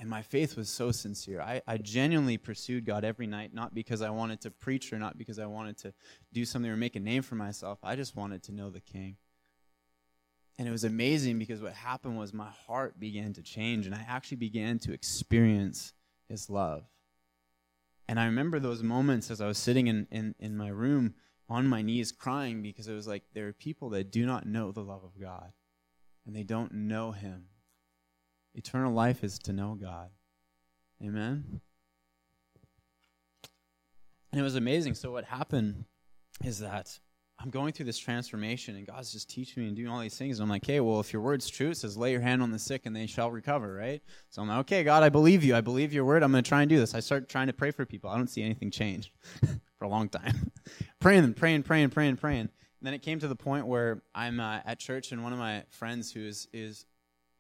And 0.01 0.09
my 0.09 0.23
faith 0.23 0.57
was 0.57 0.67
so 0.67 0.91
sincere. 0.91 1.41
I, 1.41 1.61
I 1.67 1.77
genuinely 1.77 2.39
pursued 2.39 2.85
God 2.85 3.05
every 3.05 3.27
night, 3.27 3.53
not 3.53 3.75
because 3.75 4.01
I 4.01 4.09
wanted 4.09 4.41
to 4.41 4.49
preach 4.49 4.91
or 4.91 4.97
not 4.97 5.15
because 5.15 5.37
I 5.37 5.45
wanted 5.45 5.77
to 5.77 5.93
do 6.33 6.43
something 6.43 6.71
or 6.71 6.75
make 6.75 6.95
a 6.95 6.99
name 6.99 7.21
for 7.21 7.35
myself. 7.35 7.77
I 7.83 7.95
just 7.95 8.15
wanted 8.15 8.41
to 8.45 8.51
know 8.51 8.71
the 8.71 8.79
King. 8.79 9.17
And 10.57 10.67
it 10.67 10.71
was 10.71 10.85
amazing 10.85 11.37
because 11.37 11.61
what 11.61 11.73
happened 11.73 12.17
was 12.17 12.33
my 12.33 12.49
heart 12.65 12.99
began 12.99 13.33
to 13.33 13.43
change 13.43 13.85
and 13.85 13.93
I 13.93 14.03
actually 14.09 14.37
began 14.37 14.79
to 14.79 14.91
experience 14.91 15.93
His 16.27 16.49
love. 16.49 16.85
And 18.07 18.19
I 18.19 18.25
remember 18.25 18.59
those 18.59 18.81
moments 18.81 19.29
as 19.29 19.39
I 19.39 19.45
was 19.45 19.59
sitting 19.59 19.85
in, 19.85 20.07
in, 20.09 20.33
in 20.39 20.57
my 20.57 20.69
room 20.69 21.13
on 21.47 21.67
my 21.67 21.83
knees 21.83 22.11
crying 22.11 22.63
because 22.63 22.87
it 22.87 22.95
was 22.95 23.07
like 23.07 23.21
there 23.35 23.47
are 23.47 23.53
people 23.53 23.91
that 23.91 24.11
do 24.11 24.25
not 24.25 24.47
know 24.47 24.71
the 24.71 24.81
love 24.81 25.03
of 25.03 25.21
God 25.21 25.53
and 26.25 26.35
they 26.35 26.41
don't 26.41 26.73
know 26.73 27.11
Him 27.11 27.49
Eternal 28.55 28.93
life 28.93 29.23
is 29.23 29.39
to 29.39 29.53
know 29.53 29.77
God. 29.79 30.09
Amen. 31.03 31.61
And 34.31 34.39
it 34.39 34.43
was 34.43 34.55
amazing. 34.55 34.95
So, 34.95 35.11
what 35.11 35.25
happened 35.25 35.85
is 36.43 36.59
that 36.59 36.99
I'm 37.41 37.49
going 37.49 37.73
through 37.73 37.87
this 37.87 37.97
transformation, 37.97 38.75
and 38.75 38.85
God's 38.85 39.11
just 39.11 39.29
teaching 39.29 39.63
me 39.63 39.67
and 39.67 39.75
doing 39.75 39.89
all 39.89 39.99
these 39.99 40.17
things. 40.17 40.37
And 40.37 40.43
I'm 40.43 40.49
like, 40.49 40.65
hey, 40.65 40.79
well, 40.79 40.99
if 40.99 41.11
your 41.11 41.23
word's 41.23 41.49
true, 41.49 41.69
it 41.69 41.77
says, 41.77 41.97
lay 41.97 42.11
your 42.11 42.21
hand 42.21 42.43
on 42.43 42.51
the 42.51 42.59
sick 42.59 42.85
and 42.85 42.95
they 42.95 43.07
shall 43.07 43.31
recover, 43.31 43.73
right? 43.73 44.01
So 44.29 44.43
I'm 44.43 44.47
like, 44.47 44.59
okay, 44.59 44.83
God, 44.83 45.01
I 45.01 45.09
believe 45.09 45.43
you. 45.43 45.55
I 45.55 45.61
believe 45.61 45.91
your 45.91 46.05
word. 46.05 46.21
I'm 46.21 46.31
going 46.31 46.43
to 46.43 46.47
try 46.47 46.61
and 46.61 46.69
do 46.69 46.77
this. 46.77 46.93
I 46.93 46.99
start 46.99 47.29
trying 47.29 47.47
to 47.47 47.53
pray 47.53 47.71
for 47.71 47.83
people. 47.83 48.11
I 48.11 48.17
don't 48.17 48.29
see 48.29 48.43
anything 48.43 48.69
change 48.69 49.11
for 49.79 49.85
a 49.85 49.89
long 49.89 50.07
time. 50.07 50.51
praying 50.99 51.23
and 51.23 51.35
praying, 51.35 51.63
praying, 51.63 51.89
praying, 51.89 52.17
praying. 52.17 52.41
And 52.41 52.49
then 52.83 52.93
it 52.93 53.01
came 53.01 53.19
to 53.19 53.27
the 53.27 53.35
point 53.35 53.65
where 53.65 54.03
I'm 54.13 54.39
uh, 54.39 54.59
at 54.63 54.79
church, 54.79 55.11
and 55.11 55.23
one 55.23 55.33
of 55.33 55.39
my 55.39 55.63
friends 55.69 56.11
who 56.11 56.21
is, 56.21 56.47
is 56.53 56.85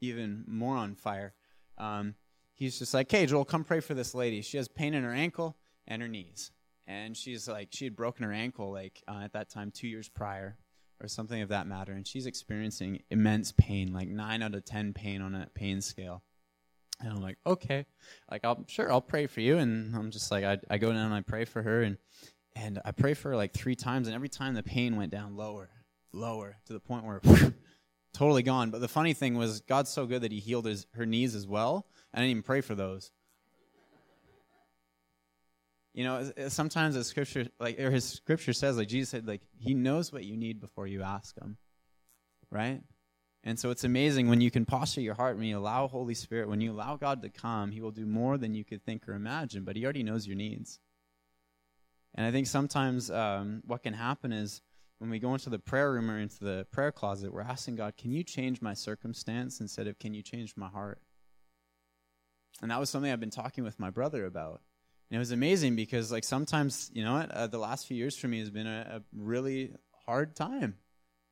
even 0.01 0.43
more 0.47 0.75
on 0.75 0.95
fire. 0.95 1.33
Um, 1.77 2.15
he's 2.53 2.79
just 2.79 2.93
like, 2.93 3.09
hey, 3.09 3.25
Joel, 3.25 3.45
come 3.45 3.63
pray 3.63 3.79
for 3.79 3.93
this 3.93 4.13
lady. 4.13 4.41
She 4.41 4.57
has 4.57 4.67
pain 4.67 4.93
in 4.93 5.03
her 5.03 5.13
ankle 5.13 5.57
and 5.87 6.01
her 6.01 6.07
knees. 6.07 6.51
And 6.87 7.15
she's 7.15 7.47
like, 7.47 7.69
she 7.71 7.85
had 7.85 7.95
broken 7.95 8.25
her 8.25 8.33
ankle 8.33 8.71
like 8.71 9.01
uh, 9.07 9.21
at 9.23 9.33
that 9.33 9.49
time 9.49 9.71
two 9.71 9.87
years 9.87 10.09
prior 10.09 10.57
or 11.01 11.07
something 11.07 11.41
of 11.41 11.49
that 11.49 11.67
matter. 11.67 11.93
And 11.93 12.05
she's 12.05 12.25
experiencing 12.25 13.01
immense 13.09 13.53
pain, 13.57 13.93
like 13.93 14.07
nine 14.07 14.41
out 14.41 14.55
of 14.55 14.65
10 14.65 14.93
pain 14.93 15.21
on 15.21 15.33
a 15.35 15.47
pain 15.53 15.81
scale. 15.81 16.23
And 16.99 17.11
I'm 17.11 17.21
like, 17.21 17.37
okay, 17.45 17.85
like 18.29 18.45
I'll 18.45 18.63
sure 18.67 18.91
I'll 18.91 19.01
pray 19.01 19.27
for 19.27 19.41
you. 19.41 19.57
And 19.57 19.95
I'm 19.95 20.11
just 20.11 20.31
like, 20.31 20.43
I, 20.43 20.59
I 20.69 20.77
go 20.77 20.91
down 20.91 21.05
and 21.05 21.13
I 21.13 21.21
pray 21.21 21.45
for 21.45 21.61
her, 21.63 21.81
and 21.81 21.97
and 22.55 22.79
I 22.85 22.91
pray 22.91 23.13
for 23.13 23.29
her 23.29 23.35
like 23.35 23.53
three 23.53 23.75
times, 23.75 24.07
and 24.07 24.15
every 24.15 24.29
time 24.29 24.53
the 24.53 24.63
pain 24.63 24.95
went 24.95 25.11
down 25.11 25.35
lower, 25.35 25.69
lower 26.13 26.57
to 26.65 26.73
the 26.73 26.79
point 26.79 27.05
where 27.05 27.21
totally 28.13 28.43
gone. 28.43 28.71
But 28.71 28.81
the 28.81 28.87
funny 28.87 29.13
thing 29.13 29.35
was, 29.35 29.61
God's 29.61 29.89
so 29.89 30.05
good 30.05 30.21
that 30.21 30.31
He 30.31 30.39
healed 30.39 30.65
his, 30.65 30.87
her 30.93 31.05
knees 31.05 31.35
as 31.35 31.47
well. 31.47 31.85
I 32.13 32.19
didn't 32.19 32.31
even 32.31 32.43
pray 32.43 32.61
for 32.61 32.75
those. 32.75 33.11
You 35.93 36.05
know, 36.05 36.31
sometimes 36.47 36.95
the 36.95 37.03
scripture, 37.03 37.47
like 37.59 37.79
or 37.79 37.91
His 37.91 38.05
scripture 38.05 38.53
says, 38.53 38.77
like 38.77 38.87
Jesus 38.87 39.09
said, 39.09 39.27
like 39.27 39.41
He 39.57 39.73
knows 39.73 40.11
what 40.11 40.23
you 40.23 40.37
need 40.37 40.59
before 40.59 40.87
you 40.87 41.01
ask 41.01 41.37
Him, 41.37 41.57
right? 42.49 42.81
And 43.43 43.59
so 43.59 43.71
it's 43.71 43.83
amazing 43.83 44.29
when 44.29 44.39
you 44.39 44.51
can 44.51 44.65
posture 44.65 45.01
your 45.01 45.15
heart, 45.15 45.35
when 45.35 45.47
you 45.47 45.57
allow 45.57 45.87
Holy 45.87 46.13
Spirit, 46.13 46.47
when 46.47 46.61
you 46.61 46.71
allow 46.71 46.95
God 46.95 47.23
to 47.23 47.29
come, 47.29 47.71
He 47.71 47.81
will 47.81 47.91
do 47.91 48.05
more 48.05 48.37
than 48.37 48.53
you 48.53 48.63
could 48.63 48.85
think 48.85 49.07
or 49.09 49.13
imagine. 49.13 49.63
But 49.63 49.75
He 49.75 49.83
already 49.83 50.03
knows 50.03 50.27
your 50.27 50.37
needs. 50.37 50.79
And 52.15 52.25
I 52.25 52.31
think 52.31 52.47
sometimes 52.47 53.09
um, 53.09 53.63
what 53.65 53.83
can 53.83 53.93
happen 53.93 54.31
is 54.31 54.61
when 55.01 55.09
we 55.09 55.17
go 55.17 55.33
into 55.33 55.49
the 55.49 55.57
prayer 55.57 55.91
room 55.91 56.11
or 56.11 56.19
into 56.19 56.43
the 56.43 56.67
prayer 56.69 56.91
closet, 56.91 57.33
we're 57.33 57.41
asking 57.41 57.75
God, 57.75 57.97
can 57.97 58.11
you 58.11 58.23
change 58.23 58.61
my 58.61 58.75
circumstance 58.75 59.59
instead 59.59 59.87
of 59.87 59.97
can 59.97 60.13
you 60.13 60.21
change 60.21 60.55
my 60.55 60.67
heart? 60.67 61.01
And 62.61 62.69
that 62.69 62.79
was 62.79 62.91
something 62.91 63.11
I've 63.11 63.19
been 63.19 63.31
talking 63.31 63.63
with 63.63 63.79
my 63.79 63.89
brother 63.89 64.27
about. 64.27 64.61
And 65.09 65.15
it 65.15 65.17
was 65.17 65.31
amazing 65.31 65.75
because, 65.75 66.11
like, 66.11 66.23
sometimes, 66.23 66.91
you 66.93 67.03
know 67.03 67.13
what, 67.13 67.31
uh, 67.31 67.47
the 67.47 67.57
last 67.57 67.87
few 67.87 67.97
years 67.97 68.15
for 68.15 68.27
me 68.27 68.37
has 68.41 68.51
been 68.51 68.67
a, 68.67 68.97
a 68.97 69.01
really 69.17 69.73
hard 70.05 70.35
time. 70.35 70.75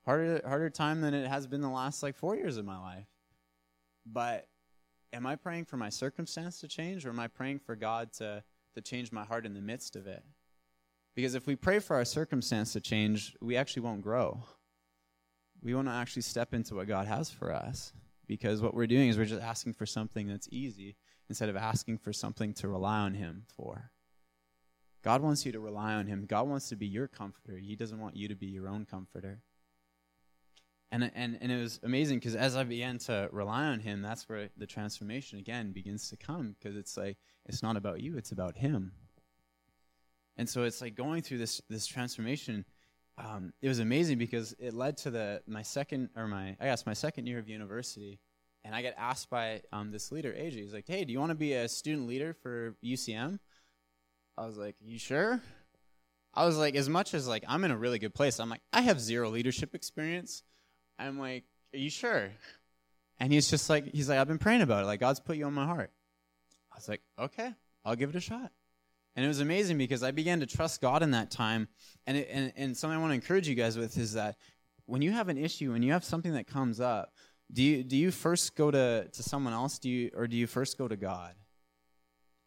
Harder, 0.04 0.42
harder 0.44 0.72
time 0.72 1.02
than 1.02 1.14
it 1.14 1.28
has 1.28 1.46
been 1.46 1.62
the 1.62 1.70
last, 1.70 2.02
like, 2.02 2.16
four 2.16 2.36
years 2.36 2.58
of 2.58 2.66
my 2.66 2.80
life. 2.80 3.06
But 4.04 4.48
am 5.14 5.28
I 5.28 5.36
praying 5.36 5.66
for 5.66 5.78
my 5.78 5.90
circumstance 5.90 6.60
to 6.62 6.68
change 6.68 7.06
or 7.06 7.10
am 7.10 7.20
I 7.20 7.28
praying 7.28 7.60
for 7.60 7.76
God 7.76 8.14
to, 8.14 8.44
to 8.74 8.82
change 8.82 9.12
my 9.12 9.26
heart 9.26 9.46
in 9.46 9.54
the 9.54 9.62
midst 9.62 9.96
of 9.96 10.08
it? 10.08 10.24
Because 11.20 11.36
if 11.36 11.48
we 11.48 11.58
pray 11.58 11.80
for 11.80 11.98
our 11.98 12.06
circumstance 12.06 12.72
to 12.72 12.80
change, 12.80 13.36
we 13.42 13.58
actually 13.58 13.82
won't 13.82 14.02
grow. 14.02 14.42
We 15.62 15.76
won't 15.76 15.90
actually 15.90 16.22
step 16.22 16.54
into 16.54 16.76
what 16.76 16.88
God 16.88 17.08
has 17.08 17.30
for 17.30 17.54
us. 17.54 17.92
Because 18.26 18.62
what 18.62 18.74
we're 18.74 18.88
doing 18.88 19.10
is 19.10 19.18
we're 19.18 19.26
just 19.26 19.44
asking 19.44 19.74
for 19.74 19.86
something 19.86 20.30
that's 20.30 20.48
easy 20.50 20.96
instead 21.28 21.50
of 21.50 21.58
asking 21.58 21.98
for 21.98 22.14
something 22.14 22.54
to 22.54 22.70
rely 22.70 23.00
on 23.00 23.16
Him 23.16 23.44
for. 23.54 23.92
God 25.04 25.22
wants 25.22 25.46
you 25.46 25.52
to 25.52 25.60
rely 25.60 25.92
on 25.92 26.08
Him. 26.08 26.26
God 26.26 26.48
wants 26.48 26.70
to 26.70 26.78
be 26.78 26.88
your 26.88 27.10
comforter. 27.10 27.58
He 27.58 27.76
doesn't 27.76 28.00
want 28.00 28.16
you 28.16 28.30
to 28.30 28.36
be 28.36 28.48
your 28.48 28.70
own 28.70 28.86
comforter. 28.86 29.42
And, 30.90 31.12
and, 31.14 31.38
and 31.42 31.52
it 31.52 31.60
was 31.62 31.82
amazing 31.84 32.20
because 32.20 32.38
as 32.38 32.56
I 32.56 32.64
began 32.64 32.98
to 33.00 33.28
rely 33.34 33.66
on 33.66 33.82
Him, 33.82 34.02
that's 34.02 34.30
where 34.30 34.52
the 34.56 34.66
transformation 34.66 35.38
again 35.38 35.74
begins 35.74 36.10
to 36.12 36.16
come 36.16 36.56
because 36.58 36.78
it's 36.78 36.96
like, 36.96 37.18
it's 37.46 37.62
not 37.62 37.76
about 37.76 38.00
you, 38.00 38.18
it's 38.18 38.32
about 38.32 38.56
Him. 38.56 38.94
And 40.40 40.48
so 40.48 40.64
it's 40.64 40.80
like 40.80 40.96
going 40.96 41.22
through 41.22 41.40
this 41.40 41.62
this 41.70 41.86
transformation. 41.86 42.64
Um, 43.18 43.52
it 43.62 43.68
was 43.68 43.80
amazing 43.80 44.20
because 44.20 44.56
it 44.58 44.74
led 44.74 44.96
to 45.00 45.12
the 45.12 45.42
my 45.46 45.64
second 45.64 46.12
or 46.16 46.30
my 46.30 46.56
I 46.62 46.66
guess 46.66 46.86
my 46.86 46.94
second 46.94 47.28
year 47.28 47.40
of 47.40 47.50
university, 47.50 48.22
and 48.64 48.74
I 48.74 48.82
get 48.82 48.96
asked 48.98 49.30
by 49.30 49.64
um, 49.74 49.92
this 49.92 50.14
leader 50.14 50.32
AJ. 50.32 50.54
He's 50.54 50.74
like, 50.74 50.88
"Hey, 50.88 51.04
do 51.04 51.12
you 51.12 51.20
want 51.20 51.32
to 51.32 51.36
be 51.36 51.56
a 51.56 51.68
student 51.68 52.08
leader 52.08 52.34
for 52.34 52.78
UCM?" 52.82 53.40
I 54.38 54.46
was 54.46 54.58
like, 54.58 54.78
"You 54.80 54.98
sure?" 54.98 55.42
I 56.34 56.46
was 56.46 56.58
like, 56.58 56.76
as 56.76 56.88
much 56.88 57.14
as 57.14 57.28
like 57.28 57.44
I'm 57.46 57.66
in 57.66 57.72
a 57.72 57.78
really 57.78 58.00
good 58.00 58.14
place, 58.14 58.40
I'm 58.40 58.50
like, 58.50 58.62
I 58.72 58.80
have 58.80 59.02
zero 59.02 59.30
leadership 59.30 59.76
experience. 59.76 60.44
I'm 60.98 61.20
like, 61.20 61.44
"Are 61.74 61.80
you 61.80 61.90
sure?" 61.90 62.32
And 63.20 63.34
he's 63.34 63.50
just 63.50 63.70
like, 63.70 63.92
he's 63.94 64.08
like, 64.08 64.18
I've 64.18 64.30
been 64.30 64.38
praying 64.38 64.62
about 64.62 64.84
it. 64.84 64.86
Like 64.88 65.02
God's 65.02 65.20
put 65.20 65.36
you 65.36 65.46
on 65.48 65.54
my 65.54 65.66
heart. 65.66 65.92
I 66.72 66.78
was 66.78 66.88
like, 66.88 67.02
okay, 67.20 67.54
I'll 67.84 67.98
give 67.98 68.10
it 68.12 68.16
a 68.16 68.22
shot. 68.22 68.54
And 69.20 69.26
it 69.26 69.28
was 69.28 69.42
amazing 69.42 69.78
because 69.78 70.02
I 70.02 70.12
began 70.12 70.40
to 70.40 70.46
trust 70.46 70.80
God 70.80 71.04
in 71.04 71.12
that 71.12 71.30
time. 71.30 71.68
And, 72.08 72.16
it, 72.16 72.30
and, 72.32 72.54
and 72.56 72.78
something 72.78 72.98
I 72.98 73.02
want 73.02 73.12
to 73.12 73.16
encourage 73.16 73.50
you 73.50 73.54
guys 73.54 73.78
with 73.78 73.98
is 73.98 74.14
that 74.14 74.38
when 74.86 75.02
you 75.02 75.12
have 75.12 75.28
an 75.28 75.38
issue, 75.38 75.74
when 75.74 75.84
you 75.84 75.92
have 75.92 76.06
something 76.06 76.36
that 76.36 76.48
comes 76.48 76.80
up, 76.80 77.14
do 77.52 77.62
you 77.62 77.84
do 77.84 77.98
you 77.98 78.12
first 78.12 78.56
go 78.56 78.72
to 78.72 79.10
to 79.12 79.22
someone 79.22 79.52
else? 79.52 79.78
Do 79.78 79.90
you 79.90 80.10
or 80.16 80.26
do 80.26 80.38
you 80.38 80.48
first 80.48 80.78
go 80.78 80.88
to 80.88 80.96
God? 80.96 81.34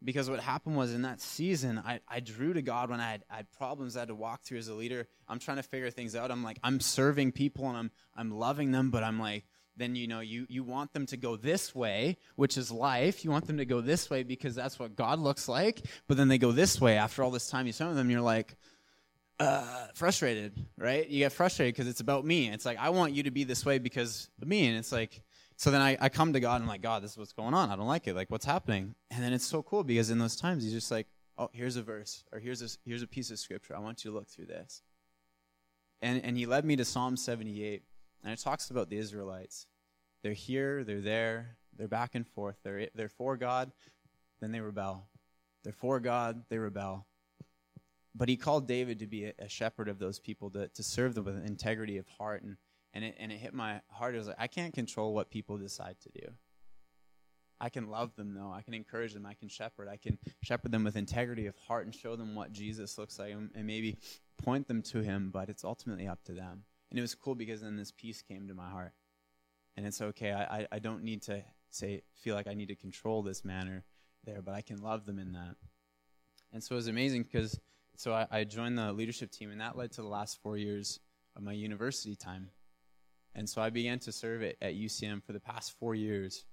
Because 0.03 0.31
what 0.31 0.41
happened 0.41 0.75
was 0.75 0.95
in 0.95 1.03
that 1.03 1.21
season, 1.21 1.79
I, 1.79 2.01
I 2.09 2.21
drew 2.21 2.55
to 2.55 2.63
God 2.63 2.89
when 2.89 3.01
I 3.01 3.11
had, 3.11 3.25
I 3.31 3.37
had 3.37 3.53
problems 3.53 3.95
I 3.95 4.01
had 4.01 4.09
to 4.09 4.15
walk 4.15 4.43
through 4.43 4.57
as 4.57 4.69
a 4.69 4.75
leader. 4.75 5.09
I'm 5.29 5.41
trying 5.41 5.59
to 5.59 5.63
figure 5.63 5.91
things 5.91 6.17
out. 6.17 6.31
I'm 6.31 6.43
like, 6.43 6.59
I'm 6.65 6.81
serving 6.81 7.33
people 7.33 7.69
and 7.69 7.77
I'm 7.77 7.91
I'm 8.17 8.31
loving 8.31 8.73
them, 8.73 8.91
but 8.91 9.05
I'm 9.05 9.21
like, 9.21 9.45
then 9.77 9.95
you 9.95 10.07
know 10.07 10.21
you 10.21 10.47
you 10.49 10.63
want 10.63 10.93
them 10.93 11.07
to 11.07 11.17
go 11.17 11.37
this 11.37 11.75
way 11.75 12.17
which 12.37 12.57
is 12.57 12.71
life. 12.71 13.25
You 13.25 13.31
want 13.31 13.47
them 13.47 13.59
to 13.59 13.65
go 13.65 13.81
this 13.81 14.11
way 14.11 14.23
because 14.23 14.55
that's 14.55 14.79
what 14.79 14.97
god 14.97 15.19
looks 15.19 15.49
like. 15.49 15.83
But 16.09 16.17
then 16.17 16.29
they 16.29 16.39
go 16.39 16.53
this 16.53 16.81
way 16.81 16.97
after 16.97 17.23
all 17.23 17.31
this 17.31 17.49
time 17.49 17.67
you 17.67 17.73
spend 17.73 17.91
with 17.91 17.97
them 17.97 18.11
you're 18.11 18.21
like 18.21 18.57
uh, 19.41 19.87
frustrated 19.95 20.67
right? 20.79 21.09
You 21.09 21.21
get 21.21 21.33
frustrated 21.33 21.75
because 21.75 21.89
it's 21.89 22.01
about 22.01 22.25
me. 22.25 22.49
It's 22.51 22.67
like 22.67 22.79
i 22.79 22.91
want 22.91 23.15
you 23.15 23.25
to 23.25 23.31
be 23.31 23.45
this 23.45 23.65
way 23.65 23.79
because 23.79 24.29
of 24.41 24.49
me. 24.49 24.67
And 24.67 24.77
it's 24.77 24.93
like 24.93 25.23
so 25.57 25.71
then 25.71 25.81
I, 25.81 25.97
I 26.01 26.09
come 26.09 26.33
to 26.33 26.41
god 26.41 26.57
and 26.57 26.65
i'm 26.65 26.69
like 26.69 26.83
god 26.83 27.03
this 27.03 27.13
is 27.13 27.19
what's 27.19 27.33
going 27.33 27.55
on. 27.55 27.71
I 27.71 27.77
don't 27.77 27.87
like 27.87 28.07
it. 28.07 28.15
Like 28.15 28.31
what's 28.31 28.47
happening? 28.47 28.95
And 29.11 29.23
then 29.23 29.33
it's 29.33 29.47
so 29.47 29.63
cool 29.63 29.85
because 29.85 30.11
in 30.11 30.19
those 30.19 30.37
times 30.37 30.65
he's 30.65 30.73
just 30.73 30.91
like 30.91 31.07
oh 31.39 31.51
here's 31.53 31.77
a 31.77 31.83
verse 31.83 32.25
or 32.33 32.39
here's 32.39 32.63
a, 32.63 32.69
here's 32.85 33.03
a 33.03 33.07
piece 33.07 33.31
of 33.31 33.39
scripture. 33.39 33.75
I 33.75 33.81
want 33.81 34.05
you 34.05 34.11
to 34.11 34.17
look 34.17 34.29
through 34.29 34.47
this. 34.47 34.83
And 36.03 36.23
and 36.25 36.37
he 36.37 36.47
led 36.47 36.65
me 36.65 36.77
to 36.77 36.85
psalm 36.85 37.17
78 37.17 37.85
and 38.23 38.33
it 38.33 38.39
talks 38.39 38.71
about 38.71 38.89
the 38.91 38.99
Israelites. 38.99 39.67
They're 40.23 40.33
here, 40.33 40.85
they're 40.85 41.01
there, 41.01 41.57
they're 41.77 41.89
back 41.89 42.15
and 42.15 42.27
forth. 42.27 42.57
They're, 42.63 42.89
they're 42.95 43.09
for 43.09 43.37
God, 43.37 43.73
then 44.41 44.53
they 44.53 44.61
rebel. 44.61 45.09
They're 45.65 45.73
for 45.73 46.01
God, 46.01 46.45
they 46.49 46.59
rebel. 46.59 47.07
But 48.15 48.29
he 48.29 48.37
called 48.37 48.69
David 48.69 48.99
to 48.99 49.07
be 49.07 49.25
a, 49.25 49.33
a 49.39 49.49
shepherd 49.49 49.89
of 49.89 49.99
those 49.99 50.19
people, 50.19 50.51
to, 50.51 50.69
to 50.69 50.83
serve 50.83 51.15
them 51.15 51.25
with 51.25 51.47
integrity 51.47 51.97
of 51.99 52.07
heart. 52.09 52.43
And, 52.43 52.57
and, 52.93 53.05
it, 53.05 53.17
and 53.19 53.33
it 53.33 53.39
hit 53.39 53.55
my 53.55 53.81
heart. 53.89 54.15
It 54.15 54.19
was 54.19 54.27
like, 54.29 54.37
I 54.39 54.49
can't 54.49 54.75
control 54.75 55.15
what 55.15 55.31
people 55.31 55.57
decide 55.57 55.97
to 56.03 56.11
do. 56.21 56.33
I 57.59 57.69
can 57.69 57.89
love 57.89 58.15
them, 58.17 58.35
though. 58.35 58.53
I 58.53 58.63
can 58.63 58.75
encourage 58.75 59.15
them. 59.15 59.25
I 59.25 59.35
can 59.35 59.49
shepherd. 59.49 59.89
I 59.89 59.97
can 59.97 60.19
shepherd 60.43 60.73
them 60.73 60.85
with 60.85 60.97
integrity 60.97 61.47
of 61.47 61.57
heart 61.57 61.87
and 61.87 61.95
show 61.95 62.17
them 62.17 62.35
what 62.35 62.53
Jesus 62.53 62.99
looks 62.99 63.19
like 63.19 63.33
and, 63.33 63.51
and 63.55 63.67
maybe 63.67 63.99
point 64.43 64.67
them 64.67 64.83
to 64.83 65.01
him, 65.01 65.31
but 65.33 65.49
it's 65.49 65.65
ultimately 65.65 66.09
up 66.09 66.23
to 66.25 66.33
them. 66.33 66.65
And 66.93 66.99
it 66.99 67.03
was 67.03 67.15
cool 67.15 67.35
because 67.35 67.63
then 67.63 67.75
this 67.75 67.91
peace 67.91 68.21
came 68.21 68.49
to 68.49 68.55
my 68.55 68.69
heart. 68.69 68.93
And 69.79 69.87
it's 69.87 70.03
okay. 70.03 70.31
I, 70.33 70.67
I 70.71 70.79
don't 70.79 71.03
need 71.03 71.23
to 71.23 71.43
say 71.71 72.03
feel 72.23 72.35
like 72.35 72.47
I 72.47 72.53
need 72.53 72.69
to 72.69 72.75
control 72.75 73.23
this 73.23 73.47
manner 73.47 73.83
there, 74.25 74.43
but 74.43 74.55
I 74.55 74.61
can 74.61 74.77
love 74.83 75.07
them 75.07 75.19
in 75.19 75.33
that. 75.33 75.57
And 76.53 76.63
so 76.63 76.75
it 76.75 76.77
was 76.77 76.89
amazing 76.89 77.23
because 77.23 77.59
so 77.97 78.13
I, 78.13 78.27
I 78.31 78.45
joined 78.45 78.77
the 78.77 78.93
leadership 78.93 79.31
team, 79.31 79.51
and 79.51 79.63
that 79.63 79.75
led 79.75 79.91
to 79.93 80.03
the 80.03 80.09
last 80.09 80.43
four 80.43 80.59
years 80.59 81.01
of 81.35 81.43
my 81.43 81.53
university 81.53 82.15
time. 82.15 82.51
And 83.35 83.49
so 83.49 83.63
I 83.63 83.71
began 83.71 83.99
to 84.01 84.13
serve 84.13 84.43
at, 84.43 84.57
at 84.61 84.75
UCM 84.75 85.25
for 85.25 85.33
the 85.33 85.41
past 85.41 85.73
four 85.79 85.95
years. 85.95 86.45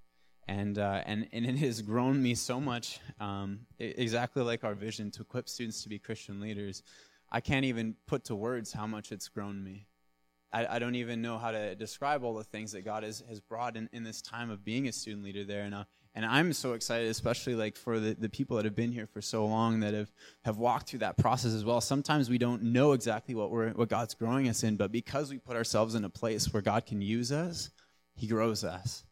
And, 0.48 0.80
uh, 0.80 1.02
and, 1.06 1.28
and 1.34 1.46
it 1.46 1.58
has 1.58 1.82
grown 1.82 2.24
me 2.24 2.34
so 2.34 2.62
much, 2.62 3.02
um, 3.20 3.60
exactly 3.78 4.42
like 4.42 4.64
our 4.64 4.74
vision 4.74 5.12
to 5.12 5.22
equip 5.22 5.50
students 5.50 5.84
to 5.84 5.90
be 5.90 6.00
Christian 6.00 6.40
leaders. 6.40 6.82
I 7.30 7.42
can't 7.42 7.66
even 7.66 7.96
put 8.08 8.24
to 8.26 8.36
words 8.36 8.72
how 8.72 8.88
much 8.88 9.12
it's 9.12 9.28
grown 9.28 9.62
me. 9.62 9.89
I, 10.52 10.76
I, 10.76 10.80
don't 10.80 10.96
even 10.96 11.22
know 11.22 11.38
how 11.38 11.52
to 11.52 11.76
describe 11.76 12.24
all 12.24 12.34
the 12.34 12.44
things 12.44 12.72
that 12.72 12.84
God 12.84 13.04
has, 13.04 13.24
has 13.30 13.40
brought 13.40 13.78
in, 13.78 13.90
in 13.94 14.04
this 14.04 14.22
time 14.22 14.50
of 14.50 14.66
being 14.66 14.88
a 14.88 14.92
student 14.92 15.24
leader 15.24 15.44
there. 15.44 15.64
And, 15.64 15.76
uh, 15.76 15.84
and 16.16 16.26
I'm 16.26 16.54
so 16.54 16.74
excited, 16.74 17.08
especially 17.08 17.56
like 17.56 17.76
for 17.76 18.00
the, 18.00 18.16
the 18.16 18.30
people 18.30 18.58
that 18.58 18.66
have 18.66 18.76
been 18.76 18.92
here 18.92 19.06
for 19.06 19.22
so 19.22 19.46
long 19.46 19.80
that 19.82 19.94
have, 19.94 20.12
have 20.44 20.58
walked 20.58 20.90
through 20.90 21.00
that 21.00 21.18
process 21.18 21.54
as 21.54 21.64
well. 21.64 21.82
Sometimes 21.82 22.30
we 22.30 22.40
don't 22.40 22.64
know 22.64 22.94
exactly 22.94 23.36
what 23.36 23.52
we're, 23.52 23.70
what 23.72 23.90
God's 23.90 24.16
growing 24.16 24.50
us 24.50 24.64
in, 24.64 24.76
but 24.76 24.92
because 24.92 25.30
we 25.30 25.38
put 25.38 25.56
ourselves 25.56 25.94
in 25.94 26.04
a 26.04 26.10
place 26.10 26.52
where 26.52 26.64
God 26.64 26.86
can 26.86 27.02
use 27.02 27.32
us, 27.32 27.70
he 28.16 28.28
grows 28.28 28.64
us. 28.64 29.04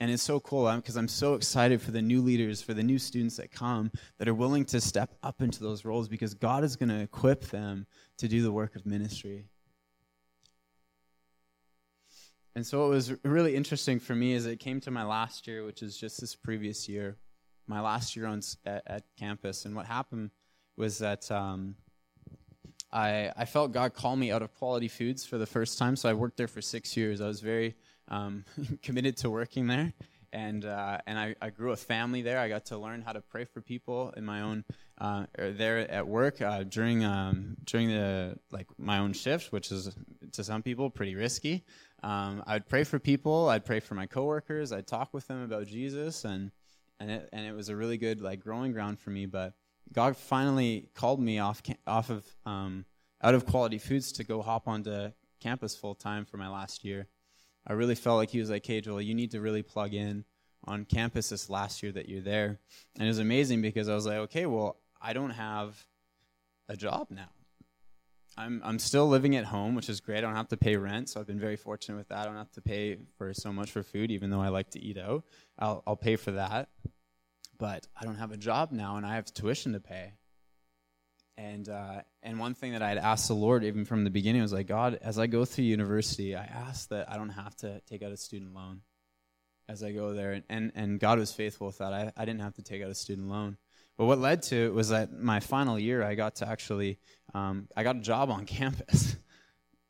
And 0.00 0.10
it's 0.10 0.22
so 0.22 0.40
cool 0.40 0.70
because 0.76 0.96
I'm 0.96 1.08
so 1.08 1.34
excited 1.34 1.80
for 1.80 1.90
the 1.90 2.02
new 2.02 2.20
leaders, 2.20 2.60
for 2.62 2.74
the 2.74 2.82
new 2.82 2.98
students 2.98 3.36
that 3.36 3.50
come 3.50 3.90
that 4.18 4.28
are 4.28 4.34
willing 4.34 4.64
to 4.66 4.80
step 4.80 5.14
up 5.22 5.40
into 5.40 5.62
those 5.62 5.84
roles 5.84 6.08
because 6.08 6.34
God 6.34 6.64
is 6.64 6.76
going 6.76 6.88
to 6.88 7.00
equip 7.00 7.42
them 7.46 7.86
to 8.18 8.28
do 8.28 8.42
the 8.42 8.52
work 8.52 8.76
of 8.76 8.86
ministry. 8.86 9.46
And 12.56 12.64
so 12.64 12.80
what 12.80 12.90
was 12.90 13.12
really 13.24 13.56
interesting 13.56 13.98
for 13.98 14.14
me 14.14 14.32
is 14.32 14.46
it 14.46 14.60
came 14.60 14.80
to 14.82 14.90
my 14.90 15.04
last 15.04 15.46
year, 15.48 15.64
which 15.64 15.82
is 15.82 15.96
just 15.96 16.20
this 16.20 16.36
previous 16.36 16.88
year, 16.88 17.16
my 17.66 17.80
last 17.80 18.14
year 18.14 18.26
on 18.26 18.42
at, 18.64 18.82
at 18.86 19.02
campus. 19.18 19.64
And 19.64 19.74
what 19.74 19.86
happened 19.86 20.30
was 20.76 20.98
that 20.98 21.30
um, 21.32 21.74
I 22.92 23.32
I 23.36 23.44
felt 23.44 23.72
God 23.72 23.94
call 23.94 24.14
me 24.14 24.30
out 24.30 24.42
of 24.42 24.54
Quality 24.54 24.88
Foods 24.88 25.26
for 25.26 25.36
the 25.36 25.46
first 25.46 25.78
time. 25.78 25.96
So 25.96 26.08
I 26.08 26.12
worked 26.12 26.36
there 26.36 26.48
for 26.48 26.62
six 26.62 26.96
years. 26.96 27.20
I 27.20 27.26
was 27.26 27.40
very 27.40 27.74
um, 28.08 28.44
committed 28.82 29.16
to 29.18 29.30
working 29.30 29.66
there, 29.66 29.92
and 30.32 30.64
uh, 30.64 30.98
and 31.06 31.18
I, 31.18 31.34
I 31.42 31.50
grew 31.50 31.72
a 31.72 31.76
family 31.76 32.22
there. 32.22 32.38
I 32.38 32.48
got 32.48 32.66
to 32.66 32.78
learn 32.78 33.02
how 33.02 33.12
to 33.12 33.20
pray 33.20 33.46
for 33.46 33.60
people 33.60 34.12
in 34.16 34.24
my 34.24 34.42
own 34.42 34.64
uh, 34.98 35.26
there 35.36 35.90
at 35.90 36.06
work 36.06 36.40
uh, 36.40 36.62
during 36.62 37.04
um, 37.04 37.56
during 37.64 37.88
the 37.88 38.38
like 38.52 38.68
my 38.78 38.98
own 38.98 39.12
shift, 39.12 39.50
which 39.50 39.72
is 39.72 39.92
to 40.32 40.44
some 40.44 40.62
people 40.62 40.88
pretty 40.88 41.16
risky. 41.16 41.64
Um, 42.04 42.42
I'd 42.46 42.68
pray 42.68 42.84
for 42.84 42.98
people. 42.98 43.48
I'd 43.48 43.64
pray 43.64 43.80
for 43.80 43.94
my 43.94 44.04
coworkers. 44.04 44.72
I'd 44.72 44.86
talk 44.86 45.14
with 45.14 45.26
them 45.26 45.42
about 45.42 45.66
Jesus, 45.66 46.26
and 46.26 46.50
and 47.00 47.10
it, 47.10 47.30
and 47.32 47.46
it 47.46 47.54
was 47.54 47.70
a 47.70 47.76
really 47.76 47.96
good 47.96 48.20
like 48.20 48.40
growing 48.40 48.72
ground 48.72 49.00
for 49.00 49.08
me. 49.08 49.24
But 49.24 49.54
God 49.90 50.14
finally 50.14 50.90
called 50.94 51.18
me 51.18 51.38
off 51.38 51.62
off 51.86 52.10
of 52.10 52.26
um, 52.44 52.84
out 53.22 53.34
of 53.34 53.46
quality 53.46 53.78
foods 53.78 54.12
to 54.12 54.24
go 54.24 54.42
hop 54.42 54.68
onto 54.68 55.12
campus 55.40 55.74
full 55.74 55.94
time 55.94 56.26
for 56.26 56.36
my 56.36 56.48
last 56.48 56.84
year. 56.84 57.08
I 57.66 57.72
really 57.72 57.94
felt 57.94 58.18
like 58.18 58.30
He 58.30 58.38
was 58.38 58.50
like, 58.50 58.66
"Hey, 58.66 58.82
Joel, 58.82 59.00
you 59.00 59.14
need 59.14 59.30
to 59.30 59.40
really 59.40 59.62
plug 59.62 59.94
in 59.94 60.26
on 60.66 60.84
campus 60.84 61.30
this 61.30 61.48
last 61.48 61.82
year 61.82 61.92
that 61.92 62.06
you're 62.06 62.20
there." 62.20 62.60
And 62.96 63.04
it 63.04 63.08
was 63.08 63.18
amazing 63.18 63.62
because 63.62 63.88
I 63.88 63.94
was 63.94 64.04
like, 64.04 64.18
"Okay, 64.18 64.44
well, 64.44 64.76
I 65.00 65.14
don't 65.14 65.30
have 65.30 65.86
a 66.68 66.76
job 66.76 67.06
now." 67.10 67.30
I'm 68.36 68.60
I'm 68.64 68.78
still 68.78 69.08
living 69.08 69.36
at 69.36 69.44
home, 69.44 69.74
which 69.74 69.88
is 69.88 70.00
great. 70.00 70.18
I 70.18 70.20
don't 70.22 70.34
have 70.34 70.48
to 70.48 70.56
pay 70.56 70.76
rent, 70.76 71.08
so 71.08 71.20
I've 71.20 71.26
been 71.26 71.38
very 71.38 71.56
fortunate 71.56 71.96
with 71.96 72.08
that. 72.08 72.18
I 72.18 72.24
don't 72.24 72.36
have 72.36 72.50
to 72.52 72.60
pay 72.60 72.98
for 73.16 73.32
so 73.32 73.52
much 73.52 73.70
for 73.70 73.82
food, 73.82 74.10
even 74.10 74.30
though 74.30 74.40
I 74.40 74.48
like 74.48 74.70
to 74.70 74.80
eat 74.80 74.98
out. 74.98 75.24
I'll 75.58 75.82
I'll 75.86 75.96
pay 75.96 76.16
for 76.16 76.32
that, 76.32 76.68
but 77.58 77.86
I 77.96 78.04
don't 78.04 78.16
have 78.16 78.32
a 78.32 78.36
job 78.36 78.72
now, 78.72 78.96
and 78.96 79.06
I 79.06 79.14
have 79.14 79.32
tuition 79.32 79.72
to 79.74 79.80
pay. 79.80 80.14
And 81.36 81.68
uh, 81.68 82.02
and 82.22 82.38
one 82.38 82.54
thing 82.54 82.72
that 82.72 82.82
I 82.82 82.88
had 82.88 82.98
asked 82.98 83.28
the 83.28 83.34
Lord 83.34 83.64
even 83.64 83.84
from 83.84 84.04
the 84.04 84.10
beginning 84.10 84.42
was 84.42 84.52
like, 84.52 84.66
God, 84.66 84.98
as 85.00 85.18
I 85.18 85.26
go 85.26 85.44
through 85.44 85.64
university, 85.64 86.34
I 86.34 86.44
ask 86.44 86.88
that 86.88 87.10
I 87.10 87.16
don't 87.16 87.30
have 87.30 87.54
to 87.58 87.80
take 87.88 88.02
out 88.02 88.12
a 88.12 88.16
student 88.16 88.54
loan 88.54 88.80
as 89.68 89.82
I 89.82 89.92
go 89.92 90.12
there, 90.12 90.32
and 90.32 90.44
and, 90.48 90.72
and 90.74 91.00
God 91.00 91.18
was 91.18 91.32
faithful 91.32 91.68
with 91.68 91.78
that. 91.78 91.92
I 91.92 92.12
I 92.16 92.24
didn't 92.24 92.40
have 92.40 92.54
to 92.54 92.62
take 92.62 92.82
out 92.82 92.90
a 92.90 92.94
student 92.94 93.28
loan. 93.28 93.58
But 93.96 94.06
what 94.06 94.18
led 94.18 94.42
to 94.44 94.56
it 94.56 94.74
was 94.74 94.88
that 94.88 95.12
my 95.12 95.40
final 95.40 95.78
year, 95.78 96.02
I 96.02 96.14
got 96.14 96.36
to 96.36 96.48
actually, 96.48 96.98
um, 97.32 97.68
I 97.76 97.82
got 97.82 97.96
a 97.96 98.00
job 98.00 98.30
on 98.30 98.46
campus. 98.46 99.16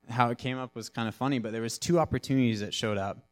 How 0.08 0.30
it 0.30 0.38
came 0.38 0.58
up 0.58 0.74
was 0.74 0.90
kind 0.90 1.08
of 1.08 1.14
funny, 1.14 1.38
but 1.38 1.52
there 1.52 1.62
was 1.62 1.78
two 1.78 1.98
opportunities 1.98 2.60
that 2.60 2.74
showed 2.74 2.98
up. 2.98 3.26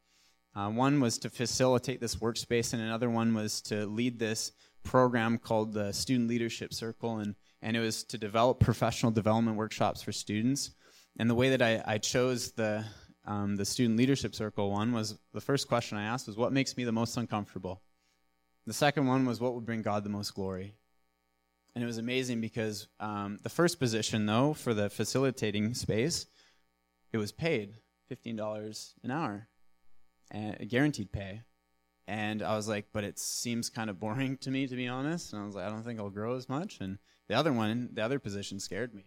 Uh, 0.55 0.71
one 0.71 1.01
was 1.01 1.19
to 1.19 1.31
facilitate 1.31 2.01
this 2.01 2.17
workspace, 2.17 2.73
and 2.73 2.83
another 2.83 3.11
one 3.11 3.35
was 3.35 3.61
to 3.63 3.87
lead 3.87 4.19
this 4.19 4.53
program 4.83 5.39
called 5.39 5.73
the 5.73 5.93
Student 5.93 6.29
Leadership 6.29 6.73
Circle, 6.75 7.19
and 7.19 7.35
and 7.63 7.77
it 7.77 7.81
was 7.81 8.05
to 8.05 8.19
develop 8.19 8.59
professional 8.59 9.13
development 9.13 9.57
workshops 9.57 10.03
for 10.03 10.13
students. 10.13 10.73
And 11.19 11.31
the 11.31 11.35
way 11.35 11.51
that 11.51 11.63
I, 11.63 11.83
I 11.87 11.99
chose 11.99 12.53
the 12.53 12.85
um, 13.25 13.57
the 13.57 13.65
Student 13.65 13.99
Leadership 13.99 14.35
Circle 14.35 14.71
one 14.71 14.93
was 14.93 15.19
the 15.33 15.41
first 15.41 15.69
question 15.69 15.97
I 15.97 16.05
asked 16.05 16.27
was, 16.27 16.37
"What 16.37 16.53
makes 16.53 16.77
me 16.77 16.85
the 16.85 16.93
most 16.93 17.17
uncomfortable?" 17.17 17.83
The 18.67 18.73
second 18.73 19.07
one 19.07 19.27
was 19.27 19.41
what 19.41 19.55
would 19.55 19.67
bring 19.67 19.83
God 19.83 20.05
the 20.05 20.11
most 20.11 20.35
glory. 20.35 20.77
And 21.75 21.83
it 21.83 21.87
was 21.87 21.99
amazing 21.99 22.41
because 22.41 22.89
um, 23.01 23.41
the 23.43 23.49
first 23.49 23.81
position, 23.81 24.27
though, 24.27 24.53
for 24.53 24.75
the 24.75 24.91
facilitating 24.91 25.75
space, 25.75 26.27
it 27.13 27.19
was 27.19 27.33
paid 27.33 27.77
$15 28.11 28.95
an 29.03 29.11
hour, 29.11 29.49
and 30.31 30.69
guaranteed 30.69 31.13
pay. 31.13 31.43
And 32.07 32.43
I 32.43 32.57
was 32.57 32.69
like, 32.69 32.87
but 32.93 33.05
it 33.05 33.19
seems 33.19 33.71
kind 33.71 33.89
of 33.89 34.01
boring 34.01 34.37
to 34.39 34.51
me, 34.51 34.67
to 34.67 34.77
be 34.77 34.89
honest. 34.89 35.33
And 35.33 35.43
I 35.43 35.47
was 35.47 35.55
like, 35.55 35.67
I 35.67 35.71
don't 35.71 35.83
think 35.83 35.99
I'll 35.99 36.11
grow 36.11 36.37
as 36.37 36.49
much. 36.49 36.79
And 36.81 36.99
the 37.29 37.35
other 37.35 37.53
one, 37.53 37.91
the 37.93 38.03
other 38.03 38.19
position 38.19 38.61
scared 38.61 38.95
me. 38.95 39.05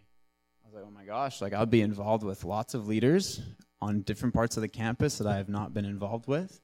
I 0.63 0.67
was 0.67 0.73
like, 0.73 0.83
oh 0.87 0.91
my 0.91 1.05
gosh, 1.05 1.41
like 1.41 1.53
I'll 1.53 1.65
be 1.65 1.81
involved 1.81 2.23
with 2.23 2.43
lots 2.43 2.73
of 2.73 2.87
leaders 2.87 3.41
on 3.81 4.01
different 4.01 4.33
parts 4.33 4.57
of 4.57 4.61
the 4.61 4.67
campus 4.67 5.17
that 5.19 5.27
I 5.27 5.37
have 5.37 5.49
not 5.49 5.73
been 5.73 5.85
involved 5.85 6.27
with. 6.27 6.61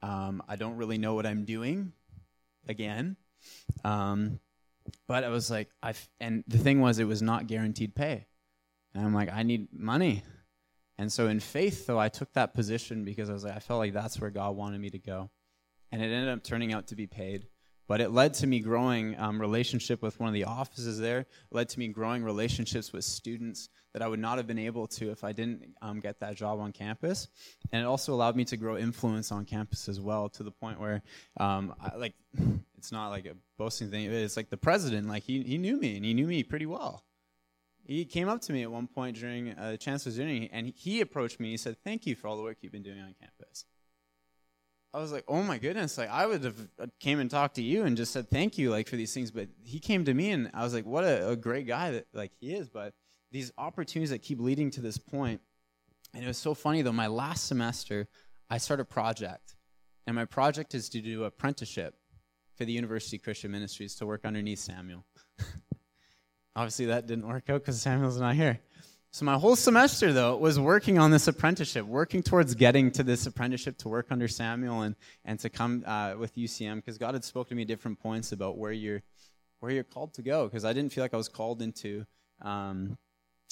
Um, 0.00 0.42
I 0.48 0.56
don't 0.56 0.76
really 0.76 0.98
know 0.98 1.14
what 1.14 1.26
I'm 1.26 1.44
doing 1.44 1.92
again. 2.68 3.16
Um, 3.84 4.40
but 5.06 5.24
I 5.24 5.28
was 5.28 5.50
like, 5.50 5.70
I 5.82 5.94
and 6.20 6.44
the 6.46 6.58
thing 6.58 6.80
was, 6.80 6.98
it 6.98 7.04
was 7.04 7.22
not 7.22 7.46
guaranteed 7.46 7.94
pay, 7.94 8.26
and 8.94 9.04
I'm 9.04 9.14
like, 9.14 9.32
I 9.32 9.42
need 9.42 9.68
money, 9.72 10.22
and 10.98 11.12
so 11.12 11.28
in 11.28 11.40
faith, 11.40 11.86
though, 11.86 11.98
I 11.98 12.08
took 12.08 12.32
that 12.34 12.54
position 12.54 13.04
because 13.04 13.30
I 13.30 13.32
was 13.32 13.44
like, 13.44 13.56
I 13.56 13.60
felt 13.60 13.78
like 13.78 13.92
that's 13.92 14.20
where 14.20 14.30
God 14.30 14.56
wanted 14.56 14.80
me 14.80 14.90
to 14.90 14.98
go, 14.98 15.30
and 15.90 16.02
it 16.02 16.06
ended 16.06 16.28
up 16.28 16.42
turning 16.42 16.72
out 16.72 16.88
to 16.88 16.96
be 16.96 17.06
paid. 17.06 17.46
But 17.86 18.00
it 18.00 18.10
led 18.10 18.34
to 18.34 18.46
me 18.46 18.60
growing 18.60 19.18
um, 19.18 19.40
relationship 19.40 20.00
with 20.00 20.18
one 20.18 20.28
of 20.28 20.34
the 20.34 20.44
offices 20.44 20.98
there. 20.98 21.20
It 21.20 21.28
led 21.50 21.68
to 21.70 21.78
me 21.78 21.88
growing 21.88 22.24
relationships 22.24 22.92
with 22.92 23.04
students 23.04 23.68
that 23.92 24.02
I 24.02 24.08
would 24.08 24.20
not 24.20 24.38
have 24.38 24.46
been 24.46 24.58
able 24.58 24.86
to 24.88 25.10
if 25.10 25.22
I 25.22 25.32
didn't 25.32 25.74
um, 25.82 26.00
get 26.00 26.18
that 26.20 26.34
job 26.34 26.60
on 26.60 26.72
campus. 26.72 27.28
And 27.72 27.82
it 27.82 27.84
also 27.84 28.14
allowed 28.14 28.36
me 28.36 28.44
to 28.46 28.56
grow 28.56 28.76
influence 28.76 29.30
on 29.30 29.44
campus 29.44 29.88
as 29.88 30.00
well, 30.00 30.28
to 30.30 30.42
the 30.42 30.50
point 30.50 30.80
where, 30.80 31.02
um, 31.38 31.74
I, 31.80 31.96
like, 31.96 32.14
it's 32.78 32.90
not 32.90 33.08
like 33.08 33.26
a 33.26 33.36
boasting 33.58 33.90
thing. 33.90 34.10
It's 34.10 34.36
like 34.36 34.50
the 34.50 34.56
president, 34.56 35.08
like 35.08 35.22
he 35.22 35.42
he 35.42 35.58
knew 35.58 35.78
me 35.78 35.96
and 35.96 36.04
he 36.04 36.14
knew 36.14 36.26
me 36.26 36.42
pretty 36.42 36.66
well. 36.66 37.04
He 37.86 38.06
came 38.06 38.28
up 38.28 38.40
to 38.42 38.52
me 38.52 38.62
at 38.62 38.70
one 38.70 38.86
point 38.86 39.16
during 39.16 39.50
uh, 39.50 39.76
chancellor's 39.76 40.16
dinner, 40.16 40.48
and 40.52 40.72
he 40.74 41.02
approached 41.02 41.38
me. 41.38 41.50
He 41.50 41.56
said, 41.56 41.76
"Thank 41.84 42.06
you 42.06 42.16
for 42.16 42.28
all 42.28 42.36
the 42.36 42.42
work 42.42 42.58
you've 42.62 42.72
been 42.72 42.82
doing 42.82 43.00
on 43.00 43.14
campus." 43.20 43.66
I 44.94 44.98
was 44.98 45.10
like, 45.10 45.24
oh 45.26 45.42
my 45.42 45.58
goodness, 45.58 45.98
like 45.98 46.08
I 46.08 46.24
would 46.24 46.44
have 46.44 46.68
uh, 46.78 46.86
came 47.00 47.18
and 47.18 47.28
talked 47.28 47.56
to 47.56 47.62
you 47.62 47.82
and 47.82 47.96
just 47.96 48.12
said 48.12 48.30
thank 48.30 48.56
you, 48.56 48.70
like 48.70 48.86
for 48.86 48.94
these 48.94 49.12
things. 49.12 49.32
But 49.32 49.48
he 49.64 49.80
came 49.80 50.04
to 50.04 50.14
me 50.14 50.30
and 50.30 50.52
I 50.54 50.62
was 50.62 50.72
like, 50.72 50.86
what 50.86 51.02
a, 51.02 51.30
a 51.30 51.36
great 51.36 51.66
guy 51.66 51.90
that 51.90 52.06
like 52.14 52.30
he 52.38 52.54
is. 52.54 52.68
But 52.68 52.94
these 53.32 53.50
opportunities 53.58 54.10
that 54.10 54.22
keep 54.22 54.38
leading 54.38 54.70
to 54.70 54.80
this 54.80 54.96
point, 54.96 55.40
and 56.14 56.22
it 56.22 56.28
was 56.28 56.38
so 56.38 56.54
funny 56.54 56.82
though. 56.82 56.92
My 56.92 57.08
last 57.08 57.48
semester, 57.48 58.06
I 58.48 58.58
started 58.58 58.82
a 58.82 58.86
project, 58.86 59.56
and 60.06 60.14
my 60.14 60.26
project 60.26 60.76
is 60.76 60.88
to 60.90 61.00
do 61.00 61.24
apprenticeship 61.24 61.96
for 62.54 62.64
the 62.64 62.72
University 62.72 63.18
Christian 63.18 63.50
Ministries 63.50 63.96
to 63.96 64.06
work 64.06 64.24
underneath 64.24 64.60
Samuel. 64.60 65.04
Obviously, 66.56 66.86
that 66.86 67.08
didn't 67.08 67.26
work 67.26 67.50
out 67.50 67.62
because 67.62 67.82
Samuel's 67.82 68.20
not 68.20 68.36
here. 68.36 68.60
So 69.14 69.24
my 69.24 69.38
whole 69.38 69.54
semester 69.54 70.12
though 70.12 70.36
was 70.36 70.58
working 70.58 70.98
on 70.98 71.12
this 71.12 71.28
apprenticeship, 71.28 71.86
working 71.86 72.20
towards 72.20 72.56
getting 72.56 72.90
to 72.90 73.04
this 73.04 73.26
apprenticeship 73.26 73.78
to 73.78 73.88
work 73.88 74.08
under 74.10 74.26
Samuel 74.26 74.82
and 74.82 74.96
and 75.24 75.38
to 75.38 75.48
come 75.48 75.84
uh, 75.86 76.14
with 76.18 76.34
UCM 76.34 76.78
because 76.78 76.98
God 76.98 77.14
had 77.14 77.22
spoken 77.22 77.50
to 77.50 77.54
me 77.54 77.62
at 77.62 77.68
different 77.68 78.00
points 78.00 78.32
about 78.32 78.58
where 78.58 78.72
you're 78.72 79.02
where 79.60 79.70
you're 79.70 79.84
called 79.84 80.14
to 80.14 80.22
go 80.22 80.46
because 80.48 80.64
I 80.64 80.72
didn't 80.72 80.92
feel 80.92 81.04
like 81.04 81.14
I 81.14 81.16
was 81.16 81.28
called 81.28 81.62
into 81.62 82.06
um, 82.42 82.98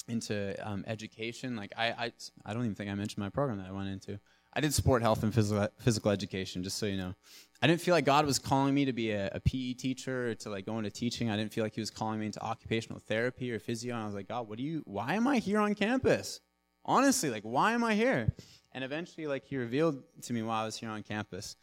into 0.09 0.53
um, 0.69 0.83
education. 0.85 1.55
Like 1.55 1.71
I, 1.77 1.91
I 1.91 2.11
I 2.45 2.53
don't 2.53 2.63
even 2.63 2.75
think 2.75 2.91
I 2.91 2.95
mentioned 2.95 3.19
my 3.19 3.29
program 3.29 3.59
that 3.59 3.69
I 3.69 3.71
went 3.71 3.87
into. 3.87 4.19
I 4.55 4.61
did 4.61 4.73
sport, 4.73 5.01
health, 5.01 5.23
and 5.23 5.33
physical 5.33 5.67
physical 5.79 6.11
education. 6.11 6.63
Just 6.63 6.77
so 6.77 6.85
you 6.85 6.97
know, 6.97 7.15
I 7.61 7.67
didn't 7.67 7.81
feel 7.81 7.93
like 7.93 8.05
God 8.05 8.25
was 8.25 8.39
calling 8.39 8.73
me 8.73 8.85
to 8.85 8.93
be 8.93 9.11
a, 9.11 9.29
a, 9.33 9.39
PE 9.39 9.73
teacher 9.73 10.29
or 10.29 10.35
to 10.35 10.49
like 10.49 10.65
go 10.65 10.77
into 10.77 10.91
teaching. 10.91 11.29
I 11.29 11.37
didn't 11.37 11.51
feel 11.51 11.63
like 11.63 11.73
He 11.73 11.81
was 11.81 11.89
calling 11.89 12.19
me 12.19 12.27
into 12.27 12.41
occupational 12.41 12.99
therapy 12.99 13.51
or 13.51 13.59
physio. 13.59 13.95
And 13.95 14.03
I 14.03 14.05
was 14.05 14.15
like, 14.15 14.27
God, 14.27 14.47
what 14.47 14.57
do 14.57 14.63
you? 14.63 14.83
Why 14.85 15.15
am 15.15 15.27
I 15.27 15.39
here 15.39 15.59
on 15.59 15.73
campus? 15.73 16.39
Honestly, 16.85 17.29
like, 17.29 17.43
why 17.43 17.71
am 17.71 17.83
I 17.83 17.95
here? 17.95 18.33
And 18.73 18.83
eventually, 18.83 19.27
like, 19.27 19.45
He 19.45 19.57
revealed 19.57 20.03
to 20.23 20.33
me 20.33 20.43
why 20.43 20.61
I 20.61 20.65
was 20.65 20.77
here 20.77 20.89
on 20.89 21.03
campus, 21.03 21.55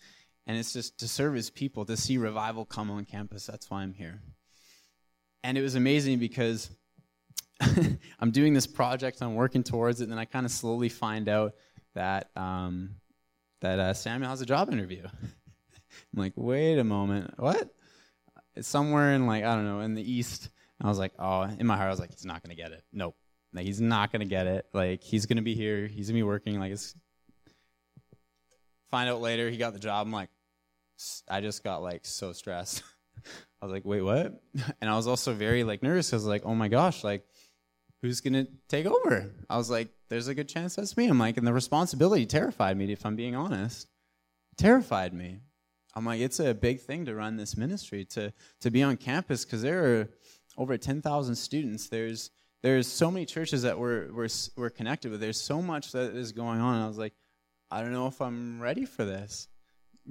and 0.47 0.57
it's 0.57 0.73
just 0.73 0.99
to 0.99 1.09
serve 1.09 1.35
His 1.35 1.51
people, 1.51 1.85
to 1.85 1.97
see 1.97 2.19
revival 2.19 2.65
come 2.65 2.91
on 2.91 3.05
campus. 3.05 3.47
That's 3.47 3.71
why 3.71 3.83
I'm 3.83 3.95
here. 3.95 4.21
And 5.45 5.57
it 5.57 5.63
was 5.63 5.75
amazing 5.75 6.19
because 6.19 6.71
I'm 8.21 8.31
doing 8.31 8.55
this 8.55 8.67
project, 8.67 9.23
I'm 9.23 9.35
working 9.35 9.63
towards 9.63 10.01
it, 10.01 10.05
and 10.05 10.13
then 10.13 10.19
I 10.19 10.25
kind 10.25 10.47
of 10.47 10.53
slowly 10.53 10.89
find 10.89 11.29
out 11.29 11.53
that 11.95 12.31
um, 12.37 12.97
that 13.61 13.79
uh, 13.79 13.95
Samuel 13.95 14.31
has 14.31 14.41
a 14.41 14.47
job 14.47 14.73
interview. 14.73 15.03
I'm 15.23 16.21
like, 16.21 16.33
wait 16.37 16.79
a 16.79 16.85
moment, 16.85 17.35
what? 17.39 17.75
It's 18.55 18.69
somewhere 18.69 19.13
in 19.13 19.27
like 19.27 19.45
I 19.45 19.55
don't 19.55 19.65
know 19.65 19.81
in 19.81 19.95
the 19.95 20.13
east. 20.13 20.51
And 20.79 20.87
I 20.87 20.89
was 20.89 20.99
like, 20.99 21.13
oh, 21.19 21.43
in 21.43 21.67
my 21.67 21.77
heart, 21.77 21.89
I 21.89 21.91
was 21.91 22.01
like, 22.01 22.11
he's 22.11 22.25
not 22.25 22.43
gonna 22.43 22.55
get 22.55 22.73
it. 22.73 22.83
Nope, 22.93 23.17
like 23.53 23.65
he's 23.65 23.81
not 23.81 24.13
gonna 24.13 24.25
get 24.25 24.47
it. 24.47 24.67
Like 24.73 25.03
he's 25.03 25.27
gonna 25.27 25.43
be 25.43 25.55
here. 25.55 25.87
He's 25.87 26.09
gonna 26.09 26.19
be 26.19 26.23
working. 26.23 26.59
Like 26.59 26.73
it's. 26.73 26.95
Find 28.91 29.09
out 29.09 29.21
later 29.21 29.49
he 29.49 29.57
got 29.57 29.73
the 29.73 29.79
job. 29.79 30.07
I'm 30.07 30.13
like, 30.13 30.31
I 31.29 31.41
just 31.41 31.63
got 31.63 31.83
like 31.83 32.05
so 32.05 32.33
stressed. 32.33 32.83
I 33.63 33.67
was 33.67 33.73
like, 33.73 33.85
wait, 33.85 34.03
what? 34.03 34.41
And 34.81 34.91
I 34.91 34.97
was 34.97 35.07
also 35.07 35.33
very 35.33 35.65
like 35.65 35.83
nervous. 35.83 36.13
Was 36.13 36.25
like, 36.25 36.43
oh 36.45 36.55
my 36.55 36.69
gosh, 36.69 37.05
like 37.05 37.25
who's 38.03 38.21
to 38.21 38.47
take 38.69 38.87
over? 38.87 39.31
I 39.49 39.57
was 39.57 39.71
like, 39.71 39.89
there's 40.11 40.29
a 40.29 40.35
good 40.35 40.49
chance 40.49 40.75
that's 40.75 40.97
me. 40.97 41.07
I'm 41.07 41.19
like, 41.19 41.37
and 41.37 41.47
the 41.47 41.53
responsibility 41.53 42.27
terrified 42.27 42.77
me, 42.77 42.93
if 42.93 43.07
I'm 43.07 43.17
being 43.17 43.37
honest. 43.37 43.89
Terrified 44.59 45.15
me. 45.15 45.41
I'm 45.95 46.05
like, 46.05 46.21
it's 46.21 46.41
a 46.41 46.53
big 46.53 46.81
thing 46.81 47.07
to 47.07 47.15
run 47.15 47.37
this 47.37 47.57
ministry, 47.57 48.05
to, 48.07 48.33
to 48.61 48.71
be 48.71 48.83
on 48.83 48.97
campus, 48.97 49.45
because 49.45 49.63
there 49.63 49.85
are 49.85 50.11
over 50.59 50.77
10,000 50.77 51.35
students. 51.37 51.89
There's, 51.89 52.31
there's 52.63 52.89
so 52.89 53.11
many 53.11 53.25
churches 53.25 53.63
that 53.63 53.79
we're, 53.79 54.13
we're, 54.13 54.29
we're 54.57 54.71
connected 54.71 55.13
with. 55.13 55.21
There's 55.21 55.41
so 55.41 55.63
much 55.63 55.93
that 55.93 56.15
is 56.15 56.33
going 56.33 56.61
on. 56.61 56.83
I 56.83 56.89
was 56.89 56.99
like, 56.99 57.15
I 57.71 57.81
don't 57.81 57.93
know 57.93 58.09
if 58.09 58.21
I'm 58.21 58.61
ready 58.61 58.85
for 58.85 59.05
this. 59.05 59.49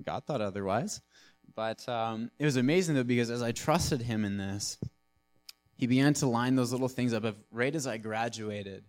God 0.06 0.24
thought 0.26 0.42
otherwise. 0.42 1.02
But 1.56 1.88
um, 1.90 2.32
it 2.40 2.46
was 2.46 2.56
amazing, 2.56 2.96
though, 2.96 3.04
because 3.04 3.30
as 3.30 3.42
I 3.42 3.52
trusted 3.52 4.02
Him 4.02 4.24
in 4.24 4.38
this, 4.38 4.78
he 5.76 5.88
began 5.88 6.14
to 6.16 6.28
line 6.28 6.56
those 6.56 6.72
little 6.72 6.88
things 6.88 7.14
up. 7.14 7.26
Right 7.52 7.76
as 7.76 7.86
I 7.86 7.98
graduated, 7.98 8.86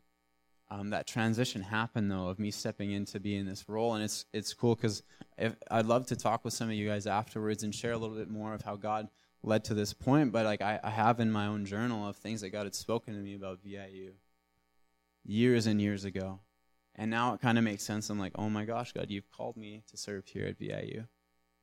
um, 0.70 0.90
that 0.90 1.06
transition 1.06 1.62
happened 1.62 2.10
though 2.10 2.28
of 2.28 2.38
me 2.38 2.50
stepping 2.50 2.92
in 2.92 3.04
to 3.06 3.18
be 3.18 3.36
in 3.36 3.46
this 3.46 3.68
role, 3.68 3.94
and 3.94 4.04
it's 4.04 4.26
it's 4.32 4.54
cool 4.54 4.76
because 4.76 5.02
I'd 5.70 5.86
love 5.86 6.06
to 6.06 6.16
talk 6.16 6.44
with 6.44 6.54
some 6.54 6.68
of 6.68 6.74
you 6.74 6.88
guys 6.88 7.06
afterwards 7.06 7.62
and 7.62 7.74
share 7.74 7.92
a 7.92 7.98
little 7.98 8.16
bit 8.16 8.30
more 8.30 8.54
of 8.54 8.62
how 8.62 8.76
God 8.76 9.08
led 9.42 9.64
to 9.64 9.74
this 9.74 9.92
point. 9.92 10.30
But 10.32 10.44
like 10.44 10.62
I, 10.62 10.78
I 10.82 10.90
have 10.90 11.18
in 11.18 11.32
my 11.32 11.46
own 11.46 11.64
journal 11.64 12.06
of 12.08 12.16
things 12.16 12.42
that 12.42 12.50
God 12.50 12.64
had 12.64 12.74
spoken 12.74 13.14
to 13.14 13.20
me 13.20 13.34
about 13.34 13.62
VIU 13.64 14.12
years 15.24 15.66
and 15.66 15.80
years 15.80 16.04
ago, 16.04 16.40
and 16.94 17.10
now 17.10 17.34
it 17.34 17.40
kind 17.40 17.58
of 17.58 17.64
makes 17.64 17.82
sense. 17.82 18.08
I'm 18.08 18.20
like, 18.20 18.32
oh 18.36 18.48
my 18.48 18.64
gosh, 18.64 18.92
God, 18.92 19.06
you've 19.08 19.30
called 19.32 19.56
me 19.56 19.82
to 19.90 19.96
serve 19.96 20.26
here 20.26 20.46
at 20.46 20.58
VIU, 20.58 21.04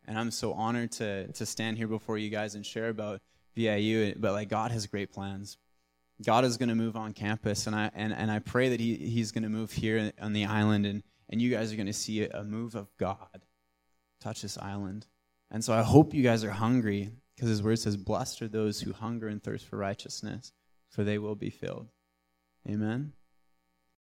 and 0.06 0.20
I'm 0.20 0.32
so 0.32 0.52
honored 0.52 0.92
to 0.94 1.32
to 1.32 1.46
stand 1.46 1.78
here 1.78 1.88
before 1.88 2.18
you 2.18 2.30
guys 2.30 2.56
and 2.56 2.66
share 2.66 2.90
about 2.90 3.22
VIU, 3.56 4.16
but 4.18 4.34
like 4.34 4.50
God 4.50 4.72
has 4.72 4.86
great 4.86 5.14
plans. 5.14 5.58
God 6.24 6.46
is 6.46 6.58
going 6.58 6.70
to 6.70 6.76
move 6.76 6.96
on 6.96 7.14
campus, 7.14 7.68
and 7.68 7.76
I 7.76 7.92
and, 7.94 8.12
and 8.14 8.32
I 8.32 8.40
pray 8.40 8.70
that 8.70 8.80
he, 8.80 8.96
He's 8.96 9.32
going 9.32 9.44
to 9.44 9.50
move 9.50 9.72
here 9.72 10.12
on 10.20 10.34
the 10.34 10.46
island, 10.46 10.86
and, 10.86 11.04
and 11.30 11.42
you 11.42 11.52
guys 11.52 11.72
are 11.72 11.76
going 11.76 11.88
to 11.88 11.94
see 11.94 12.24
a 12.26 12.44
move 12.44 12.76
of 12.76 12.88
God 12.98 13.46
touch 14.20 14.42
this 14.42 14.58
island. 14.58 15.06
And 15.52 15.64
so 15.64 15.74
I 15.74 15.84
hope 15.84 16.14
you 16.14 16.24
guys 16.24 16.44
are 16.44 16.52
hungry, 16.52 17.12
because 17.36 17.50
His 17.50 17.62
word 17.62 17.80
says, 17.80 17.98
"Blessed 17.98 18.42
are 18.42 18.48
those 18.48 18.82
who 18.82 18.94
hunger 18.94 19.28
and 19.28 19.42
thirst 19.42 19.66
for 19.66 19.78
righteousness, 19.78 20.54
for 20.90 21.04
they 21.04 21.18
will 21.18 21.36
be 21.36 21.50
filled." 21.50 21.90
Amen. 22.68 23.14